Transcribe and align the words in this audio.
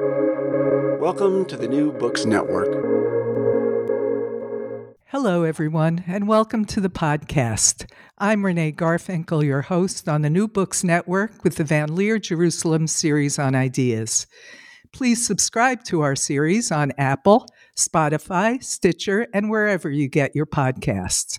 Welcome 0.00 1.44
to 1.44 1.56
the 1.56 1.68
New 1.68 1.92
Books 1.92 2.24
Network. 2.24 2.66
Hello, 5.06 5.44
everyone, 5.44 6.02
and 6.08 6.26
welcome 6.26 6.64
to 6.64 6.80
the 6.80 6.88
podcast. 6.88 7.88
I'm 8.18 8.44
Renee 8.44 8.72
Garfinkel, 8.72 9.44
your 9.44 9.62
host 9.62 10.08
on 10.08 10.22
the 10.22 10.30
New 10.30 10.48
Books 10.48 10.82
Network 10.82 11.44
with 11.44 11.54
the 11.54 11.62
Van 11.62 11.94
Leer 11.94 12.18
Jerusalem 12.18 12.88
series 12.88 13.38
on 13.38 13.54
ideas. 13.54 14.26
Please 14.92 15.24
subscribe 15.24 15.84
to 15.84 16.00
our 16.00 16.16
series 16.16 16.72
on 16.72 16.92
Apple, 16.98 17.46
Spotify, 17.76 18.60
Stitcher, 18.64 19.28
and 19.32 19.48
wherever 19.48 19.88
you 19.88 20.08
get 20.08 20.34
your 20.34 20.46
podcasts. 20.46 21.38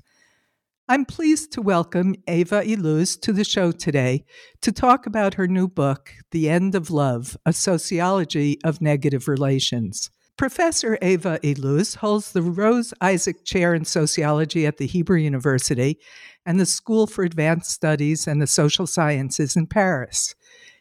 I'm 0.88 1.04
pleased 1.04 1.52
to 1.54 1.64
welcome 1.64 2.14
Eva 2.28 2.62
Illouz 2.62 3.20
to 3.22 3.34
the 3.34 3.44
show 3.44 3.72
today 3.72 4.24
to 4.62 4.72
talk 4.72 5.08
about 5.08 5.34
her 5.34 5.48
new 5.48 5.68
book, 5.68 6.14
The 6.30 6.48
End 6.48 6.76
of 6.76 6.92
Love 6.92 7.36
A 7.44 7.54
Sociology 7.54 8.60
of 8.64 8.82
Negative 8.82 9.28
Relations. 9.28 10.12
Professor 10.38 11.00
Eva 11.02 11.40
Illouz 11.42 11.96
holds 11.96 12.34
the 12.34 12.44
Rose 12.44 12.94
Isaac 13.02 13.44
Chair 13.46 13.74
in 13.74 13.84
Sociology 13.84 14.68
at 14.68 14.78
the 14.78 14.86
Hebrew 14.86 15.18
University 15.18 15.98
and 16.46 16.60
the 16.60 16.68
School 16.68 17.08
for 17.08 17.24
Advanced 17.24 17.72
Studies 17.72 18.28
and 18.28 18.40
the 18.40 18.46
Social 18.46 18.86
Sciences 18.86 19.56
in 19.56 19.66
Paris. 19.66 20.36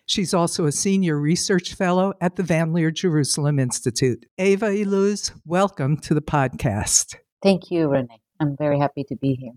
She's 0.05 0.35
also 0.35 0.67
a 0.67 0.73
senior 0.73 1.19
research 1.19 1.73
fellow 1.73 2.13
at 2.21 2.37
the 2.37 2.43
Van 2.43 2.75
Leer 2.75 2.91
Jerusalem 2.91 3.59
Institute. 3.59 4.27
Eva 4.37 4.67
Illouz, 4.67 5.33
welcome 5.47 5.97
to 6.01 6.13
the 6.13 6.21
podcast. 6.21 7.15
Thank 7.43 7.71
you, 7.71 7.89
Renee. 7.89 8.21
I'm 8.39 8.55
very 8.59 8.79
happy 8.79 9.05
to 9.05 9.17
be 9.17 9.39
here. 9.41 9.53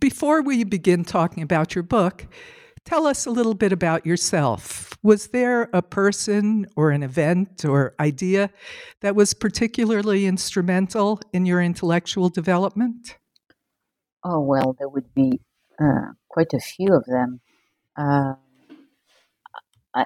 Before 0.00 0.42
we 0.42 0.64
begin 0.64 1.04
talking 1.04 1.42
about 1.42 1.74
your 1.74 1.82
book, 1.82 2.26
tell 2.84 3.06
us 3.06 3.26
a 3.26 3.30
little 3.30 3.54
bit 3.54 3.72
about 3.72 4.06
yourself. 4.06 4.96
Was 5.02 5.28
there 5.28 5.68
a 5.72 5.82
person 5.82 6.66
or 6.76 6.90
an 6.90 7.02
event 7.02 7.64
or 7.64 7.94
idea 7.98 8.50
that 9.00 9.14
was 9.14 9.34
particularly 9.34 10.26
instrumental 10.26 11.20
in 11.32 11.46
your 11.46 11.60
intellectual 11.60 12.28
development? 12.28 13.16
Oh, 14.24 14.40
well, 14.40 14.76
there 14.78 14.88
would 14.88 15.12
be 15.14 15.40
uh, 15.80 16.12
quite 16.28 16.52
a 16.52 16.60
few 16.60 16.94
of 16.94 17.04
them. 17.06 17.40
Uh, 17.96 18.34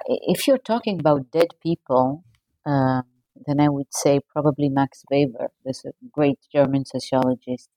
if 0.07 0.47
you're 0.47 0.57
talking 0.57 0.99
about 0.99 1.31
dead 1.31 1.49
people, 1.61 2.23
uh, 2.65 3.01
then 3.45 3.59
I 3.59 3.69
would 3.69 3.93
say 3.93 4.19
probably 4.31 4.69
Max 4.69 5.03
Weber, 5.11 5.51
this 5.63 5.83
great 6.11 6.39
German 6.51 6.85
sociologist 6.85 7.69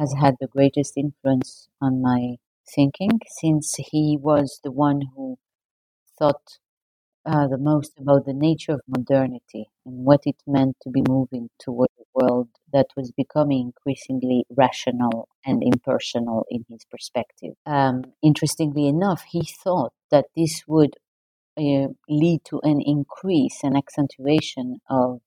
has 0.00 0.14
had 0.14 0.34
the 0.40 0.46
greatest 0.48 0.96
influence 0.96 1.68
on 1.80 2.00
my 2.00 2.36
thinking 2.74 3.20
since 3.40 3.76
he 3.92 4.16
was 4.18 4.60
the 4.64 4.72
one 4.72 5.02
who 5.14 5.38
thought 6.18 6.58
uh, 7.26 7.46
the 7.48 7.58
most 7.58 7.92
about 8.00 8.24
the 8.24 8.32
nature 8.32 8.72
of 8.72 8.80
modernity 8.88 9.66
and 9.84 10.04
what 10.06 10.20
it 10.24 10.36
meant 10.46 10.74
to 10.82 10.88
be 10.88 11.02
moving 11.06 11.50
toward 11.60 11.90
a 11.98 12.04
world 12.14 12.48
that 12.72 12.86
was 12.96 13.12
becoming 13.12 13.72
increasingly 13.74 14.44
rational 14.56 15.28
and 15.44 15.62
impersonal 15.62 16.46
in 16.50 16.64
his 16.70 16.86
perspective. 16.90 17.52
Um, 17.66 18.04
interestingly 18.22 18.88
enough, 18.88 19.24
he 19.30 19.42
thought 19.62 19.92
that 20.10 20.26
this 20.34 20.62
would 20.66 20.94
uh, 21.58 21.88
lead 22.08 22.40
to 22.46 22.60
an 22.62 22.80
increase 22.80 23.58
and 23.62 23.76
accentuation 23.76 24.80
of 24.88 25.20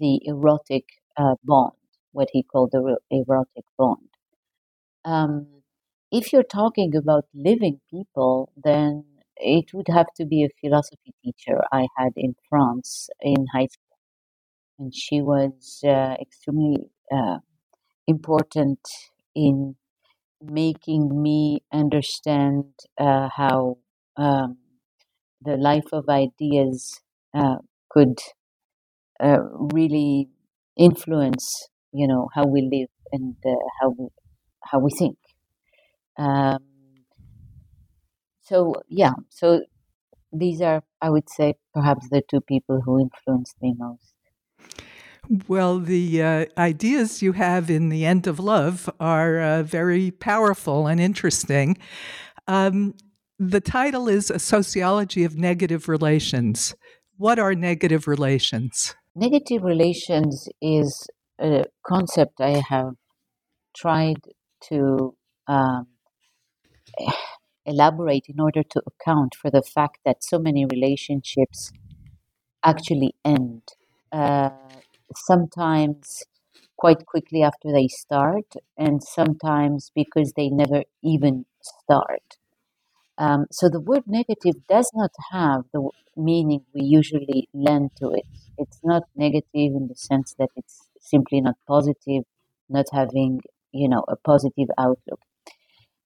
the 0.00 0.20
erotic 0.26 0.84
uh, 1.16 1.36
bond 1.44 1.72
what 2.12 2.28
he 2.32 2.42
called 2.42 2.70
the 2.72 2.98
erotic 3.10 3.64
bond. 3.78 4.08
Um, 5.04 5.62
if 6.10 6.32
you're 6.32 6.42
talking 6.42 6.94
about 6.96 7.26
living 7.34 7.80
people, 7.90 8.52
then 8.56 9.04
it 9.36 9.72
would 9.72 9.88
have 9.88 10.08
to 10.16 10.24
be 10.26 10.44
a 10.44 10.48
philosophy 10.60 11.14
teacher 11.24 11.60
I 11.72 11.86
had 11.96 12.12
in 12.16 12.34
France 12.48 13.08
in 13.20 13.46
high 13.54 13.66
school. 13.66 13.98
And 14.78 14.94
she 14.94 15.20
was 15.22 15.80
uh, 15.86 16.16
extremely 16.20 16.90
uh, 17.12 17.38
important 18.06 18.80
in 19.34 19.76
making 20.42 21.22
me 21.22 21.62
understand 21.72 22.66
uh, 22.98 23.28
how 23.34 23.78
um, 24.16 24.58
the 25.42 25.56
life 25.56 25.88
of 25.92 26.08
ideas 26.08 27.00
uh, 27.34 27.58
could 27.90 28.18
uh, 29.20 29.38
really 29.72 30.28
influence 30.76 31.68
you 31.92 32.06
know 32.06 32.28
how 32.34 32.46
we 32.46 32.62
live 32.62 32.88
and 33.12 33.36
uh, 33.44 33.54
how 33.80 33.90
we 33.90 34.08
how 34.62 34.78
we 34.78 34.90
think. 34.90 35.16
Um, 36.18 36.58
so 38.42 38.74
yeah, 38.88 39.14
so 39.28 39.62
these 40.32 40.60
are 40.60 40.82
I 41.00 41.10
would 41.10 41.28
say 41.28 41.54
perhaps 41.74 42.08
the 42.08 42.22
two 42.28 42.40
people 42.40 42.80
who 42.84 43.00
influenced 43.00 43.56
me 43.60 43.74
most. 43.76 44.14
Well, 45.48 45.78
the 45.78 46.22
uh, 46.22 46.46
ideas 46.58 47.22
you 47.22 47.32
have 47.32 47.70
in 47.70 47.88
The 47.88 48.04
End 48.04 48.26
of 48.26 48.40
Love 48.40 48.90
are 48.98 49.38
uh, 49.38 49.62
very 49.62 50.10
powerful 50.10 50.88
and 50.88 51.00
interesting. 51.00 51.78
Um, 52.48 52.94
the 53.38 53.60
title 53.60 54.08
is 54.08 54.30
A 54.30 54.38
Sociology 54.38 55.22
of 55.22 55.36
Negative 55.36 55.88
Relations. 55.88 56.74
What 57.16 57.38
are 57.38 57.54
negative 57.54 58.08
relations? 58.08 58.94
Negative 59.14 59.62
relations 59.62 60.48
is 60.60 61.06
a 61.40 61.64
concept 61.86 62.40
I 62.40 62.62
have 62.68 62.94
tried 63.76 64.20
to 64.70 65.16
um, 65.48 65.88
elaborate 67.66 68.26
in 68.28 68.40
order 68.40 68.62
to 68.62 68.82
account 68.86 69.34
for 69.34 69.50
the 69.50 69.62
fact 69.62 69.98
that 70.04 70.24
so 70.24 70.38
many 70.38 70.66
relationships 70.66 71.72
actually 72.64 73.14
end. 73.24 73.62
Uh, 74.12 74.50
sometimes 75.16 76.22
quite 76.76 77.06
quickly 77.06 77.42
after 77.42 77.72
they 77.72 77.88
start, 77.88 78.46
and 78.76 79.02
sometimes 79.02 79.90
because 79.94 80.32
they 80.36 80.48
never 80.48 80.84
even 81.02 81.44
start. 81.62 82.38
Um, 83.18 83.46
so 83.52 83.68
the 83.68 83.80
word 83.80 84.04
negative 84.06 84.56
does 84.68 84.90
not 84.94 85.10
have 85.32 85.62
the 85.72 85.90
meaning 86.16 86.62
we 86.74 86.82
usually 86.82 87.48
lend 87.54 87.90
to 87.98 88.10
it. 88.12 88.26
It's 88.58 88.80
not 88.84 89.04
negative 89.16 89.44
in 89.54 89.88
the 89.88 89.94
sense 89.96 90.34
that 90.38 90.48
it's 90.56 90.89
simply 91.00 91.40
not 91.40 91.56
positive, 91.68 92.24
not 92.68 92.86
having, 92.92 93.40
you 93.72 93.88
know, 93.88 94.04
a 94.08 94.16
positive 94.16 94.68
outlook. 94.78 95.20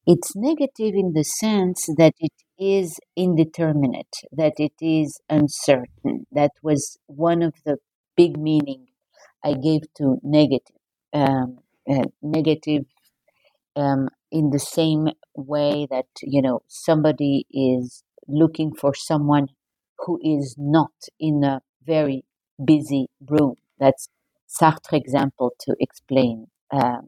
It's 0.07 0.35
negative 0.37 0.95
in 0.95 1.13
the 1.15 1.25
sense 1.25 1.87
that 1.99 2.15
it 2.19 2.33
is 2.59 2.99
indeterminate, 3.17 4.17
that 4.33 4.55
it 4.59 4.73
is 4.81 5.21
uncertain. 5.29 6.27
That 6.33 6.53
was 6.63 6.99
one 7.07 7.43
of 7.43 7.55
the 7.65 7.79
big 8.17 8.37
meaning 8.39 8.89
I 9.45 9.55
gave 9.55 9.83
to 9.99 10.19
negative. 10.23 10.77
Um, 11.13 11.59
uh, 11.89 12.05
negative 12.23 12.87
um, 13.77 14.09
in 14.31 14.51
the 14.51 14.59
same 14.59 15.09
way 15.35 15.87
that 15.91 16.07
you 16.23 16.43
know 16.43 16.61
somebody 16.69 17.47
is 17.51 18.03
looking 18.29 18.75
for 18.75 18.95
someone 18.95 19.49
who 20.01 20.19
is 20.23 20.55
not 20.59 20.93
in 21.21 21.45
a 21.45 21.63
very 21.85 22.25
busy 22.65 23.07
room. 23.29 23.57
That's 23.79 24.09
Sartre 24.61 24.97
example 24.97 25.53
to 25.61 25.75
explain 25.81 26.47
uh, 26.73 26.99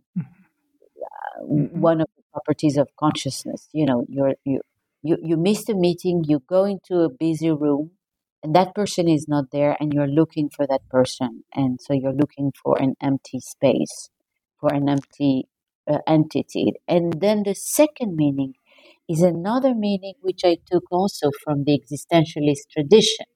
mm-hmm. 1.42 1.80
one 1.80 2.00
of 2.00 2.08
the 2.16 2.22
properties 2.32 2.76
of 2.76 2.88
consciousness. 2.98 3.68
You 3.72 3.86
know, 3.86 4.06
you're, 4.08 4.34
you 4.44 4.60
you 5.02 5.16
you 5.22 5.36
missed 5.36 5.68
a 5.70 5.74
meeting, 5.74 6.24
you 6.26 6.40
go 6.48 6.64
into 6.64 7.00
a 7.00 7.08
busy 7.10 7.50
room, 7.50 7.92
and 8.42 8.54
that 8.54 8.74
person 8.74 9.08
is 9.08 9.26
not 9.28 9.46
there, 9.52 9.76
and 9.80 9.92
you're 9.92 10.08
looking 10.08 10.50
for 10.54 10.66
that 10.66 10.88
person, 10.90 11.44
and 11.54 11.80
so 11.80 11.92
you're 11.92 12.12
looking 12.12 12.52
for 12.62 12.80
an 12.80 12.94
empty 13.00 13.40
space, 13.40 14.10
for 14.60 14.72
an 14.72 14.88
empty 14.88 15.48
uh, 15.90 15.98
entity, 16.06 16.72
and 16.88 17.20
then 17.20 17.42
the 17.44 17.54
second 17.54 18.16
meaning 18.16 18.54
is 19.08 19.22
another 19.22 19.74
meaning 19.74 20.14
which 20.20 20.40
I 20.44 20.58
took 20.70 20.84
also 20.90 21.30
from 21.44 21.64
the 21.64 21.78
existentialist 21.78 22.68
tradition, 22.72 23.26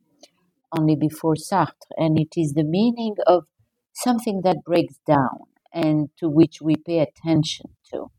only 0.77 0.97
before 0.97 1.35
Sartre, 1.35 1.93
and 1.97 2.19
it 2.19 2.35
is 2.37 2.55
the 2.55 2.65
meaning 2.65 3.15
of 3.27 3.45
something 3.93 4.43
that 4.45 4.65
breaks 4.65 4.97
down 5.07 5.41
and 5.73 6.11
to 6.19 6.29
which 6.29 6.61
we 6.61 6.77
pay 6.77 6.99
attention 7.01 7.67
to. 7.93 8.11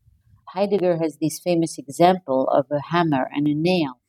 Heidegger 0.48 0.98
has 0.98 1.18
this 1.20 1.40
famous 1.40 1.78
example 1.78 2.48
of 2.48 2.66
a 2.70 2.80
hammer 2.90 3.28
and 3.34 3.46
a 3.48 3.54
nail, 3.54 4.00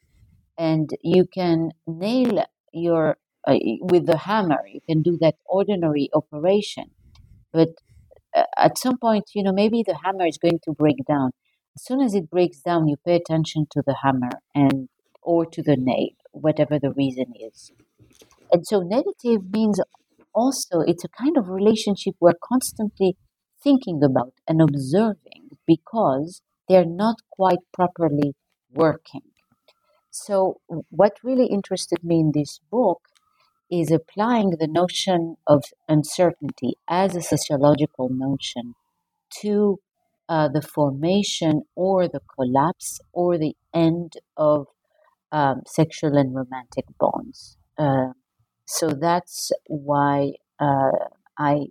and 0.57 0.89
you 1.01 1.25
can 1.25 1.71
nail 1.87 2.43
your 2.73 3.17
uh, 3.47 3.55
with 3.81 4.05
the 4.07 4.17
hammer. 4.17 4.59
You 4.67 4.81
can 4.87 5.01
do 5.01 5.17
that 5.21 5.35
ordinary 5.45 6.09
operation, 6.13 6.91
but 7.51 7.69
uh, 8.35 8.43
at 8.57 8.77
some 8.77 8.97
point, 8.97 9.25
you 9.35 9.43
know, 9.43 9.53
maybe 9.53 9.83
the 9.85 9.97
hammer 10.03 10.25
is 10.27 10.37
going 10.37 10.59
to 10.63 10.73
break 10.73 10.97
down. 11.07 11.31
As 11.75 11.83
soon 11.85 12.01
as 12.01 12.13
it 12.13 12.29
breaks 12.29 12.59
down, 12.61 12.87
you 12.87 12.97
pay 13.05 13.15
attention 13.15 13.67
to 13.71 13.83
the 13.85 13.95
hammer 14.03 14.31
and 14.53 14.89
or 15.21 15.45
to 15.45 15.61
the 15.63 15.77
nail, 15.77 16.09
whatever 16.31 16.79
the 16.79 16.91
reason 16.91 17.33
is. 17.39 17.71
And 18.51 18.65
so 18.67 18.81
negative 18.81 19.51
means 19.51 19.79
also 20.33 20.81
it's 20.81 21.03
a 21.03 21.09
kind 21.09 21.37
of 21.37 21.49
relationship 21.49 22.15
we're 22.19 22.33
constantly 22.43 23.17
thinking 23.63 24.01
about 24.03 24.33
and 24.47 24.61
observing 24.61 25.57
because 25.65 26.41
they're 26.67 26.85
not 26.85 27.17
quite 27.31 27.59
properly 27.73 28.35
working. 28.73 29.21
So, 30.11 30.61
what 30.89 31.13
really 31.23 31.47
interested 31.47 32.03
me 32.03 32.19
in 32.19 32.31
this 32.33 32.59
book 32.69 33.01
is 33.71 33.91
applying 33.91 34.51
the 34.51 34.67
notion 34.67 35.37
of 35.47 35.63
uncertainty 35.87 36.77
as 36.87 37.15
a 37.15 37.21
sociological 37.21 38.09
notion 38.09 38.75
to 39.41 39.79
uh, 40.29 40.47
the 40.47 40.61
formation 40.61 41.63
or 41.75 42.07
the 42.07 42.21
collapse 42.35 42.99
or 43.11 43.37
the 43.37 43.55
end 43.73 44.13
of 44.37 44.67
um, 45.31 45.63
sexual 45.65 46.15
and 46.15 46.35
romantic 46.35 46.85
bonds. 46.99 47.57
Uh, 47.77 48.13
so 48.65 48.89
that's 48.89 49.51
why 49.67 50.33
uh, 50.59 50.91
I 51.37 51.67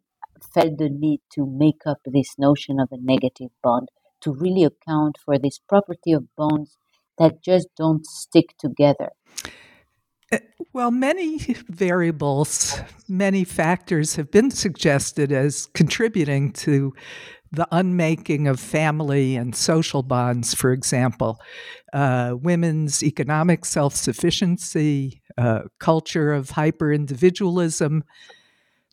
felt 0.54 0.78
the 0.78 0.88
need 0.90 1.20
to 1.34 1.46
make 1.46 1.82
up 1.86 1.98
this 2.04 2.38
notion 2.38 2.80
of 2.80 2.88
a 2.92 2.98
negative 3.00 3.50
bond 3.62 3.88
to 4.22 4.32
really 4.32 4.64
account 4.64 5.16
for 5.24 5.38
this 5.38 5.58
property 5.58 6.12
of 6.12 6.34
bonds 6.36 6.76
that 7.18 7.42
just 7.42 7.68
don't 7.76 8.06
stick 8.06 8.54
together. 8.58 9.10
Uh, 10.32 10.38
well, 10.72 10.90
many 10.90 11.38
variables, 11.68 12.80
many 13.08 13.44
factors 13.44 14.16
have 14.16 14.30
been 14.30 14.50
suggested 14.50 15.30
as 15.30 15.66
contributing 15.74 16.52
to 16.52 16.94
the 17.52 17.68
unmaking 17.70 18.48
of 18.48 18.58
family 18.58 19.36
and 19.36 19.54
social 19.54 20.02
bonds, 20.02 20.54
for 20.54 20.72
example, 20.72 21.38
uh, 21.92 22.34
women's 22.40 23.02
economic 23.02 23.64
self 23.64 23.94
sufficiency, 23.94 25.22
uh, 25.36 25.62
culture 25.78 26.32
of 26.32 26.50
hyper 26.50 26.92
individualism, 26.92 28.04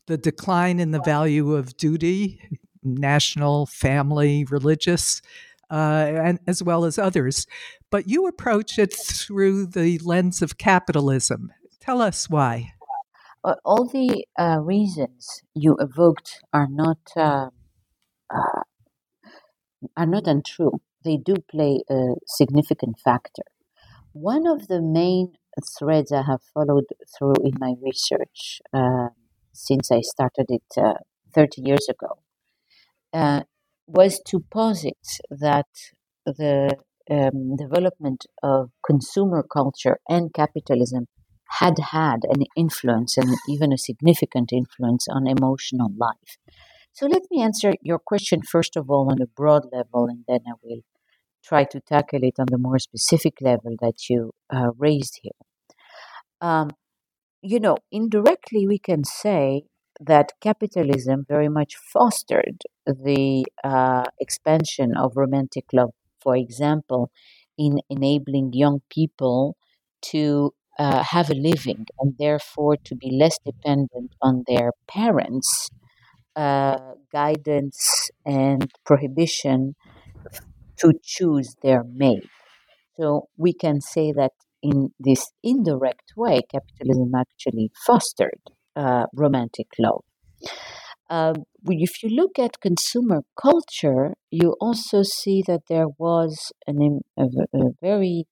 the 0.06 0.18
decline 0.18 0.78
in 0.78 0.90
the 0.90 1.00
value 1.00 1.54
of 1.54 1.76
duty, 1.76 2.40
national, 2.82 3.66
family, 3.66 4.44
religious, 4.44 5.22
uh, 5.70 6.10
and 6.14 6.38
as 6.46 6.62
well 6.62 6.84
as 6.84 6.98
others. 6.98 7.46
But 7.90 8.08
you 8.08 8.26
approach 8.26 8.78
it 8.78 8.92
through 8.92 9.66
the 9.66 9.98
lens 9.98 10.42
of 10.42 10.58
capitalism. 10.58 11.50
Tell 11.80 12.02
us 12.02 12.28
why. 12.28 12.72
all 13.64 13.86
the 13.86 14.26
uh, 14.38 14.58
reasons 14.60 15.42
you 15.54 15.76
evoked 15.80 16.40
are 16.52 16.68
not 16.68 16.98
um, 17.16 17.50
uh, 18.34 18.62
are 19.96 20.06
not 20.06 20.26
untrue. 20.26 20.80
They 21.04 21.16
do 21.16 21.34
play 21.50 21.80
a 21.90 22.14
significant 22.26 22.98
factor. 23.00 23.42
One 24.12 24.46
of 24.46 24.68
the 24.68 24.82
main 24.82 25.34
threads 25.78 26.12
I 26.12 26.22
have 26.22 26.42
followed 26.54 26.86
through 27.16 27.36
in 27.44 27.54
my 27.58 27.74
research 27.82 28.60
uh, 28.74 29.08
since 29.52 29.90
I 29.92 30.00
started 30.02 30.46
it 30.50 30.64
uh, 30.78 30.94
30 31.34 31.62
years 31.62 31.88
ago 31.88 32.18
uh, 33.12 33.42
was 33.86 34.20
to 34.28 34.40
posit 34.52 34.98
that 35.30 35.66
the 36.26 36.76
um, 37.10 37.56
development 37.56 38.26
of 38.42 38.70
consumer 38.86 39.42
culture 39.42 39.98
and 40.08 40.32
capitalism 40.32 41.06
had 41.60 41.78
had 41.92 42.20
an 42.30 42.44
influence 42.56 43.16
and 43.18 43.34
even 43.48 43.72
a 43.72 43.78
significant 43.78 44.52
influence 44.52 45.08
on 45.08 45.26
emotional 45.26 45.90
life. 45.96 46.38
So 46.92 47.06
let 47.06 47.22
me 47.30 47.42
answer 47.42 47.74
your 47.82 47.98
question 47.98 48.42
first 48.42 48.76
of 48.76 48.90
all 48.90 49.10
on 49.10 49.20
a 49.22 49.26
broad 49.26 49.64
level, 49.72 50.06
and 50.06 50.24
then 50.28 50.40
I 50.46 50.52
will 50.62 50.80
try 51.44 51.64
to 51.64 51.80
tackle 51.80 52.20
it 52.22 52.34
on 52.38 52.46
the 52.50 52.58
more 52.58 52.78
specific 52.78 53.40
level 53.40 53.76
that 53.80 54.08
you 54.08 54.32
uh, 54.50 54.70
raised 54.78 55.20
here. 55.22 55.38
Um, 56.40 56.70
you 57.42 57.60
know, 57.60 57.76
indirectly, 57.92 58.66
we 58.66 58.78
can 58.78 59.04
say 59.04 59.64
that 60.00 60.32
capitalism 60.40 61.24
very 61.28 61.48
much 61.48 61.76
fostered 61.76 62.62
the 62.86 63.44
uh, 63.64 64.04
expansion 64.20 64.96
of 64.96 65.16
romantic 65.16 65.66
love, 65.72 65.92
for 66.22 66.36
example, 66.36 67.10
in 67.58 67.80
enabling 67.90 68.52
young 68.54 68.80
people 68.90 69.56
to 70.02 70.52
uh, 70.78 71.02
have 71.02 71.30
a 71.30 71.34
living 71.34 71.86
and 71.98 72.14
therefore 72.18 72.76
to 72.84 72.94
be 72.96 73.10
less 73.10 73.38
dependent 73.44 74.14
on 74.22 74.44
their 74.46 74.72
parents' 74.88 75.68
uh, 76.40 76.78
guidance 77.12 78.10
and 78.24 78.70
prohibition 78.86 79.74
to 80.78 80.92
choose 81.02 81.56
their 81.62 81.82
mate. 81.84 82.28
So 82.96 83.28
we 83.36 83.52
can 83.52 83.80
say 83.80 84.12
that 84.12 84.32
in 84.62 84.90
this 84.98 85.32
indirect 85.42 86.12
way, 86.16 86.42
capitalism 86.50 87.12
actually 87.14 87.70
fostered 87.86 88.40
uh, 88.76 89.06
romantic 89.14 89.68
love. 89.78 90.02
Uh, 91.08 91.34
if 91.66 92.02
you 92.02 92.08
look 92.08 92.38
at 92.38 92.60
consumer 92.60 93.22
culture, 93.40 94.14
you 94.30 94.54
also 94.60 95.02
see 95.02 95.42
that 95.46 95.62
there 95.68 95.88
was 95.98 96.52
an, 96.66 97.00
a, 97.18 97.24
a 97.54 97.64
very 97.82 98.26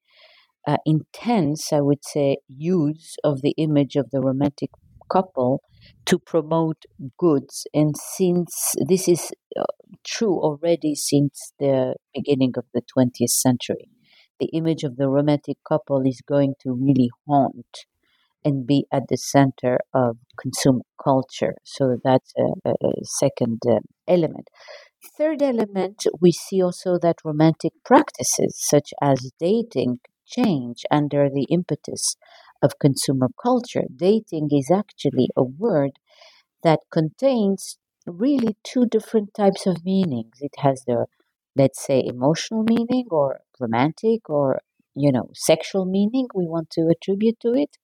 uh, 0.66 0.76
intense, 0.86 1.72
I 1.72 1.80
would 1.80 2.04
say, 2.04 2.38
use 2.46 3.16
of 3.24 3.42
the 3.42 3.54
image 3.58 3.96
of 3.96 4.10
the 4.12 4.20
romantic 4.20 4.70
couple 5.10 5.62
to 6.08 6.18
promote 6.18 6.84
goods. 7.18 7.66
And 7.74 7.94
since 7.96 8.74
this 8.88 9.08
is 9.08 9.32
uh, 9.58 9.64
true 10.06 10.38
already 10.40 10.94
since 10.94 11.52
the 11.58 11.96
beginning 12.14 12.54
of 12.56 12.64
the 12.74 12.82
20th 12.82 13.30
century, 13.42 13.88
the 14.40 14.46
image 14.46 14.84
of 14.84 14.96
the 14.96 15.08
romantic 15.08 15.58
couple 15.68 16.02
is 16.06 16.20
going 16.26 16.54
to 16.62 16.72
really 16.72 17.10
haunt 17.26 17.86
and 18.44 18.66
be 18.66 18.86
at 18.92 19.08
the 19.08 19.16
center 19.16 19.78
of 19.94 20.16
consumer 20.40 20.82
culture. 21.02 21.54
So 21.64 21.98
that's 22.04 22.32
a, 22.38 22.70
a 22.70 22.90
second 23.04 23.60
uh, 23.68 23.80
element. 24.06 24.48
Third 25.16 25.42
element, 25.42 26.04
we 26.20 26.32
see 26.32 26.62
also 26.62 26.98
that 27.00 27.16
romantic 27.24 27.72
practices 27.84 28.54
such 28.58 28.94
as 29.02 29.32
dating 29.40 30.00
change 30.28 30.84
under 30.90 31.28
the 31.30 31.44
impetus 31.50 32.16
of 32.62 32.78
consumer 32.80 33.28
culture. 33.42 33.84
Dating 33.94 34.48
is 34.52 34.70
actually 34.70 35.28
a 35.36 35.42
word 35.44 35.92
that 36.62 36.80
contains 36.90 37.78
really 38.06 38.56
two 38.64 38.86
different 38.86 39.34
types 39.34 39.66
of 39.66 39.84
meanings. 39.84 40.38
It 40.40 40.54
has 40.58 40.84
the, 40.86 41.06
let's 41.56 41.84
say, 41.84 42.02
emotional 42.04 42.64
meaning 42.64 43.06
or 43.10 43.40
romantic 43.60 44.28
or, 44.30 44.60
you 44.94 45.12
know, 45.12 45.30
sexual 45.34 45.84
meaning 45.84 46.28
we 46.34 46.46
want 46.46 46.70
to 46.70 46.88
attribute 46.90 47.38
to 47.40 47.54
it. 47.54 47.76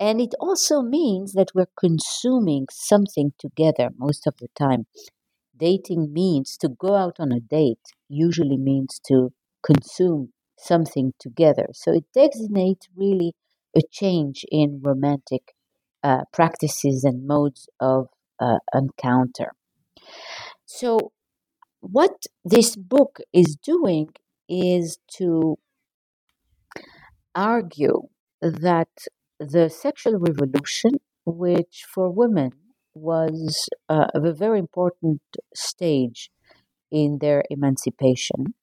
And 0.00 0.20
it 0.20 0.34
also 0.40 0.82
means 0.82 1.32
that 1.34 1.50
we're 1.54 1.72
consuming 1.78 2.66
something 2.70 3.32
together 3.38 3.90
most 3.98 4.26
of 4.26 4.36
the 4.38 4.48
time. 4.58 4.86
Dating 5.56 6.12
means 6.12 6.56
to 6.58 6.68
go 6.68 6.94
out 6.94 7.16
on 7.18 7.32
a 7.32 7.40
date, 7.40 7.80
usually 8.08 8.56
means 8.56 9.00
to 9.08 9.32
consume 9.64 10.32
something 10.58 11.12
together. 11.18 11.68
So 11.72 11.92
it 11.92 12.04
designates 12.14 12.88
really 12.96 13.34
a 13.76 13.80
change 13.90 14.44
in 14.50 14.80
romantic 14.82 15.54
uh, 16.02 16.22
practices 16.32 17.04
and 17.04 17.26
modes 17.26 17.68
of 17.80 18.08
uh, 18.40 18.58
encounter. 18.74 19.52
So, 20.66 21.12
what 21.80 22.24
this 22.44 22.76
book 22.76 23.18
is 23.32 23.56
doing 23.56 24.08
is 24.48 24.98
to 25.18 25.58
argue 27.34 28.02
that 28.40 28.88
the 29.38 29.68
sexual 29.68 30.18
revolution, 30.18 30.92
which 31.24 31.84
for 31.92 32.10
women 32.10 32.52
was 32.94 33.68
uh, 33.88 34.06
a 34.14 34.32
very 34.32 34.58
important 34.58 35.20
stage 35.54 36.30
in 36.90 37.18
their 37.20 37.44
emancipation, 37.50 38.54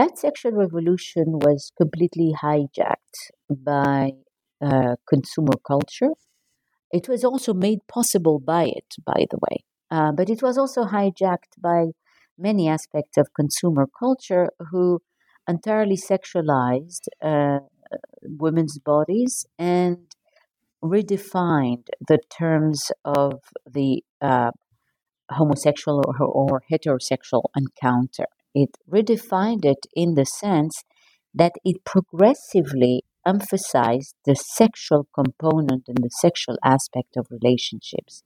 that 0.00 0.18
sexual 0.18 0.52
revolution 0.52 1.26
was 1.46 1.72
completely 1.76 2.32
hijacked 2.42 3.16
by 3.50 4.12
uh, 4.62 4.94
consumer 5.06 5.56
culture. 5.66 6.12
It 6.90 7.06
was 7.06 7.22
also 7.22 7.52
made 7.52 7.80
possible 7.86 8.38
by 8.54 8.64
it, 8.64 8.90
by 9.04 9.26
the 9.30 9.38
way, 9.46 9.56
uh, 9.90 10.12
but 10.12 10.30
it 10.30 10.42
was 10.42 10.56
also 10.56 10.84
hijacked 10.84 11.54
by 11.60 11.80
many 12.38 12.66
aspects 12.66 13.18
of 13.18 13.34
consumer 13.34 13.86
culture 13.98 14.48
who 14.70 15.00
entirely 15.46 15.98
sexualized 16.12 17.04
uh, 17.22 17.58
women's 18.22 18.78
bodies 18.78 19.44
and 19.58 19.98
redefined 20.82 21.88
the 22.08 22.18
terms 22.40 22.90
of 23.04 23.34
the 23.70 24.02
uh, 24.22 24.52
homosexual 25.30 26.02
or, 26.06 26.14
or 26.26 26.62
heterosexual 26.72 27.44
encounter. 27.54 28.28
It 28.54 28.70
redefined 28.90 29.64
it 29.64 29.86
in 29.94 30.14
the 30.14 30.24
sense 30.26 30.84
that 31.34 31.52
it 31.64 31.84
progressively 31.84 33.04
emphasized 33.26 34.14
the 34.24 34.34
sexual 34.34 35.06
component 35.14 35.84
and 35.88 35.98
the 35.98 36.10
sexual 36.10 36.56
aspect 36.64 37.16
of 37.16 37.26
relationships. 37.30 38.22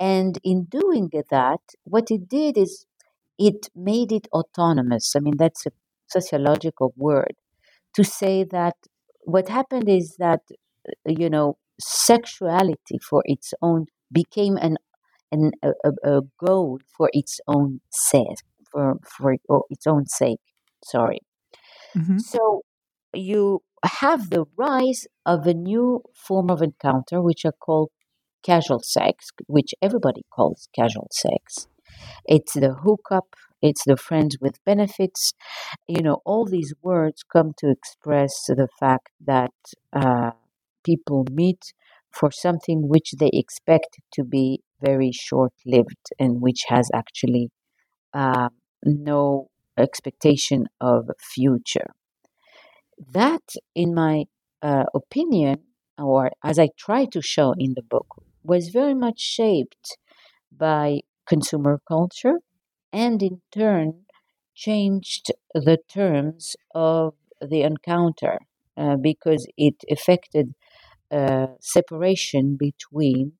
And 0.00 0.38
in 0.44 0.64
doing 0.64 1.10
that, 1.30 1.60
what 1.84 2.10
it 2.10 2.28
did 2.28 2.58
is 2.58 2.86
it 3.38 3.68
made 3.74 4.12
it 4.12 4.28
autonomous. 4.32 5.14
I 5.16 5.20
mean, 5.20 5.36
that's 5.38 5.66
a 5.66 5.70
sociological 6.08 6.92
word 6.96 7.34
to 7.94 8.04
say 8.04 8.44
that 8.44 8.76
what 9.24 9.48
happened 9.48 9.88
is 9.88 10.16
that, 10.18 10.40
you 11.06 11.30
know, 11.30 11.56
sexuality 11.80 12.98
for 13.08 13.22
its 13.26 13.54
own 13.62 13.86
became 14.12 14.56
an, 14.56 14.76
an 15.32 15.52
a, 15.62 15.72
a 16.04 16.20
goal 16.44 16.80
for 16.96 17.10
its 17.12 17.40
own 17.48 17.80
sake, 17.90 18.38
for, 18.72 18.94
for 19.04 19.36
its 19.70 19.86
own 19.86 20.06
sake. 20.06 20.40
Sorry. 20.84 21.20
Mm-hmm. 21.96 22.18
So 22.18 22.62
you 23.14 23.60
have 23.84 24.30
the 24.30 24.44
rise 24.56 25.06
of 25.26 25.46
a 25.46 25.54
new 25.54 26.02
form 26.14 26.50
of 26.50 26.62
encounter, 26.62 27.20
which 27.20 27.44
are 27.44 27.54
called 27.60 27.90
casual 28.42 28.80
sex, 28.82 29.28
which 29.46 29.74
everybody 29.82 30.22
calls 30.34 30.68
casual 30.74 31.08
sex. 31.12 31.68
It's 32.26 32.54
the 32.54 32.74
hookup, 32.74 33.34
it's 33.60 33.84
the 33.84 33.96
friends 33.96 34.38
with 34.40 34.64
benefits. 34.64 35.32
You 35.86 36.02
know, 36.02 36.20
all 36.24 36.46
these 36.46 36.74
words 36.82 37.22
come 37.22 37.52
to 37.58 37.70
express 37.70 38.46
the 38.46 38.68
fact 38.80 39.10
that 39.24 39.52
uh, 39.92 40.32
people 40.84 41.26
meet 41.30 41.72
for 42.10 42.30
something 42.30 42.88
which 42.88 43.12
they 43.18 43.30
expect 43.32 43.98
to 44.12 44.24
be 44.24 44.60
very 44.80 45.12
short 45.12 45.52
lived 45.64 46.10
and 46.18 46.40
which 46.40 46.64
has 46.68 46.90
actually 46.92 47.50
uh, 48.12 48.48
no 48.84 49.50
expectation 49.78 50.66
of 50.80 51.10
future. 51.20 51.92
That, 53.12 53.42
in 53.74 53.94
my 53.94 54.26
uh, 54.62 54.84
opinion, 54.94 55.64
or 55.98 56.30
as 56.42 56.58
I 56.58 56.68
try 56.76 57.04
to 57.06 57.20
show 57.22 57.52
in 57.58 57.74
the 57.74 57.82
book, 57.82 58.06
was 58.42 58.68
very 58.70 58.94
much 58.94 59.20
shaped 59.20 59.96
by 60.52 61.02
consumer 61.26 61.80
culture 61.88 62.40
and 62.92 63.22
in 63.22 63.42
turn 63.52 64.06
changed 64.54 65.32
the 65.54 65.78
terms 65.88 66.56
of 66.74 67.14
the 67.40 67.62
encounter 67.62 68.40
uh, 68.76 68.96
because 68.96 69.46
it 69.58 69.76
affected 69.90 70.54
uh, 71.10 71.48
separation 71.60 72.56
between 72.58 73.34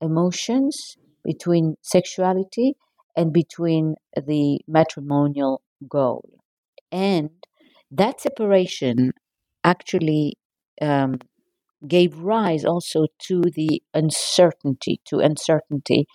emotions, 0.00 0.96
between 1.24 1.76
sexuality, 1.82 2.76
and 3.18 3.32
between 3.32 3.96
the 4.16 4.60
matrimonial 4.68 5.62
goal. 5.88 6.24
And 6.92 7.30
that 7.90 8.20
separation 8.20 9.12
actually 9.64 10.34
um, 10.80 11.18
gave 11.86 12.18
rise 12.18 12.64
also 12.64 13.06
to 13.28 13.42
the 13.42 13.82
uncertainty, 13.94 15.00
to 15.06 15.18
uncertainty, 15.18 16.06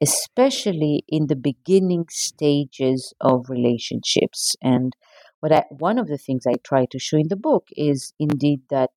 especially 0.00 1.04
in 1.08 1.26
the 1.28 1.36
beginning 1.36 2.06
stages 2.10 3.14
of 3.20 3.50
relationships. 3.50 4.56
And 4.62 4.94
what 5.40 5.52
I, 5.52 5.64
one 5.70 5.98
of 5.98 6.08
the 6.08 6.18
things 6.18 6.44
I 6.46 6.54
try 6.64 6.86
to 6.90 6.98
show 6.98 7.18
in 7.18 7.28
the 7.28 7.36
book 7.36 7.68
is 7.76 8.12
indeed 8.18 8.62
that 8.70 8.90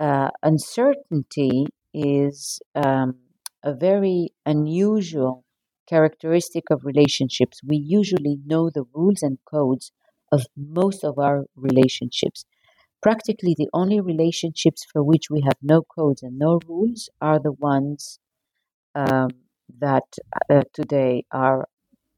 uh, 0.00 0.30
uncertainty 0.42 1.66
is 1.92 2.60
um, 2.74 3.16
a 3.62 3.74
very 3.74 4.30
unusual 4.46 5.43
characteristic 5.88 6.64
of 6.70 6.84
relationships. 6.84 7.60
We 7.66 7.76
usually 7.76 8.38
know 8.44 8.70
the 8.70 8.84
rules 8.94 9.22
and 9.22 9.38
codes 9.50 9.92
of 10.32 10.46
most 10.56 11.04
of 11.04 11.18
our 11.18 11.44
relationships. 11.56 12.44
Practically 13.02 13.54
the 13.58 13.70
only 13.74 14.00
relationships 14.00 14.84
for 14.92 15.02
which 15.04 15.30
we 15.30 15.42
have 15.42 15.58
no 15.62 15.82
codes 15.82 16.22
and 16.22 16.38
no 16.38 16.60
rules 16.68 17.10
are 17.20 17.38
the 17.40 17.52
ones 17.52 18.18
um, 18.94 19.28
that 19.80 20.04
uh, 20.50 20.62
today 20.72 21.24
are, 21.32 21.66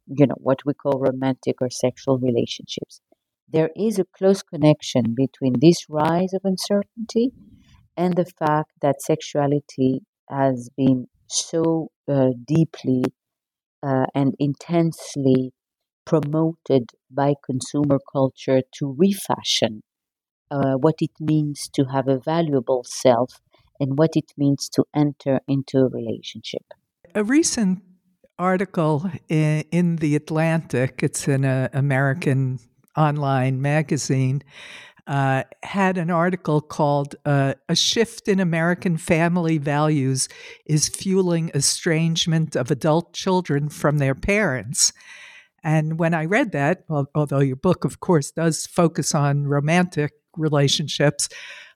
you 0.09 0.27
know, 0.27 0.37
what 0.39 0.61
we 0.67 0.75
call 0.75 1.01
romantic 1.01 1.57
or 1.61 1.71
sexual 1.71 2.19
relationships. 2.19 3.01
There 3.49 3.71
is 3.77 3.99
a 3.99 4.07
close 4.19 4.43
connection 4.43 5.15
between 5.17 5.55
this 5.61 5.87
rise 5.89 6.35
of 6.35 6.43
uncertainty 6.45 7.33
and 7.97 8.15
the 8.17 8.27
fact 8.27 8.73
that 8.83 9.03
sexuality 9.03 10.03
has 10.31 10.71
been 10.77 11.09
so 11.29 11.91
uh, 12.09 12.31
deeply 12.47 13.05
uh, 13.83 14.07
and 14.15 14.35
intensely 14.39 15.53
promoted 16.05 16.91
by 17.11 17.35
consumer 17.45 17.99
culture 18.13 18.63
to 18.73 18.95
refashion 18.97 19.83
uh, 20.51 20.75
what 20.75 20.97
it 21.01 21.11
means 21.21 21.69
to 21.75 21.85
have 21.85 22.09
a 22.09 22.19
valuable 22.19 22.85
self 22.87 23.41
and 23.81 23.99
what 23.99 24.11
it 24.15 24.33
means 24.37 24.69
to 24.69 24.85
enter 24.95 25.41
into 25.49 25.79
a 25.79 25.89
relationship. 25.89 26.63
A 27.15 27.25
recent 27.25 27.83
article 28.39 29.11
in, 29.29 29.65
in 29.71 29.97
The 29.97 30.17
Atlantic, 30.17 31.03
it's 31.03 31.27
an 31.29 31.45
uh, 31.45 31.69
American 31.73 32.59
online 32.97 33.61
magazine, 33.61 34.43
uh, 35.07 35.45
had 35.63 35.99
an 35.99 36.11
article 36.11 36.61
called 36.61 37.15
uh, 37.25 37.55
A 37.69 37.77
Shift 37.77 38.29
in 38.29 38.41
American 38.41 38.97
Family 38.97 39.59
Values 39.59 40.29
is 40.65 40.89
Fueling 40.89 41.51
Estrangement 41.55 42.57
of 42.57 42.71
Adult 42.71 43.13
Children 43.13 43.69
from 43.69 43.99
Their 43.99 44.15
Parents. 44.15 44.93
And 45.63 45.99
when 45.99 46.15
I 46.15 46.25
read 46.25 46.53
that, 46.53 46.85
although 46.89 47.41
your 47.41 47.57
book, 47.57 47.85
of 47.85 48.01
course, 48.01 48.31
does 48.31 48.67
focus 48.67 49.15
on 49.15 49.47
romantic 49.47 50.13
relationships, 50.37 51.29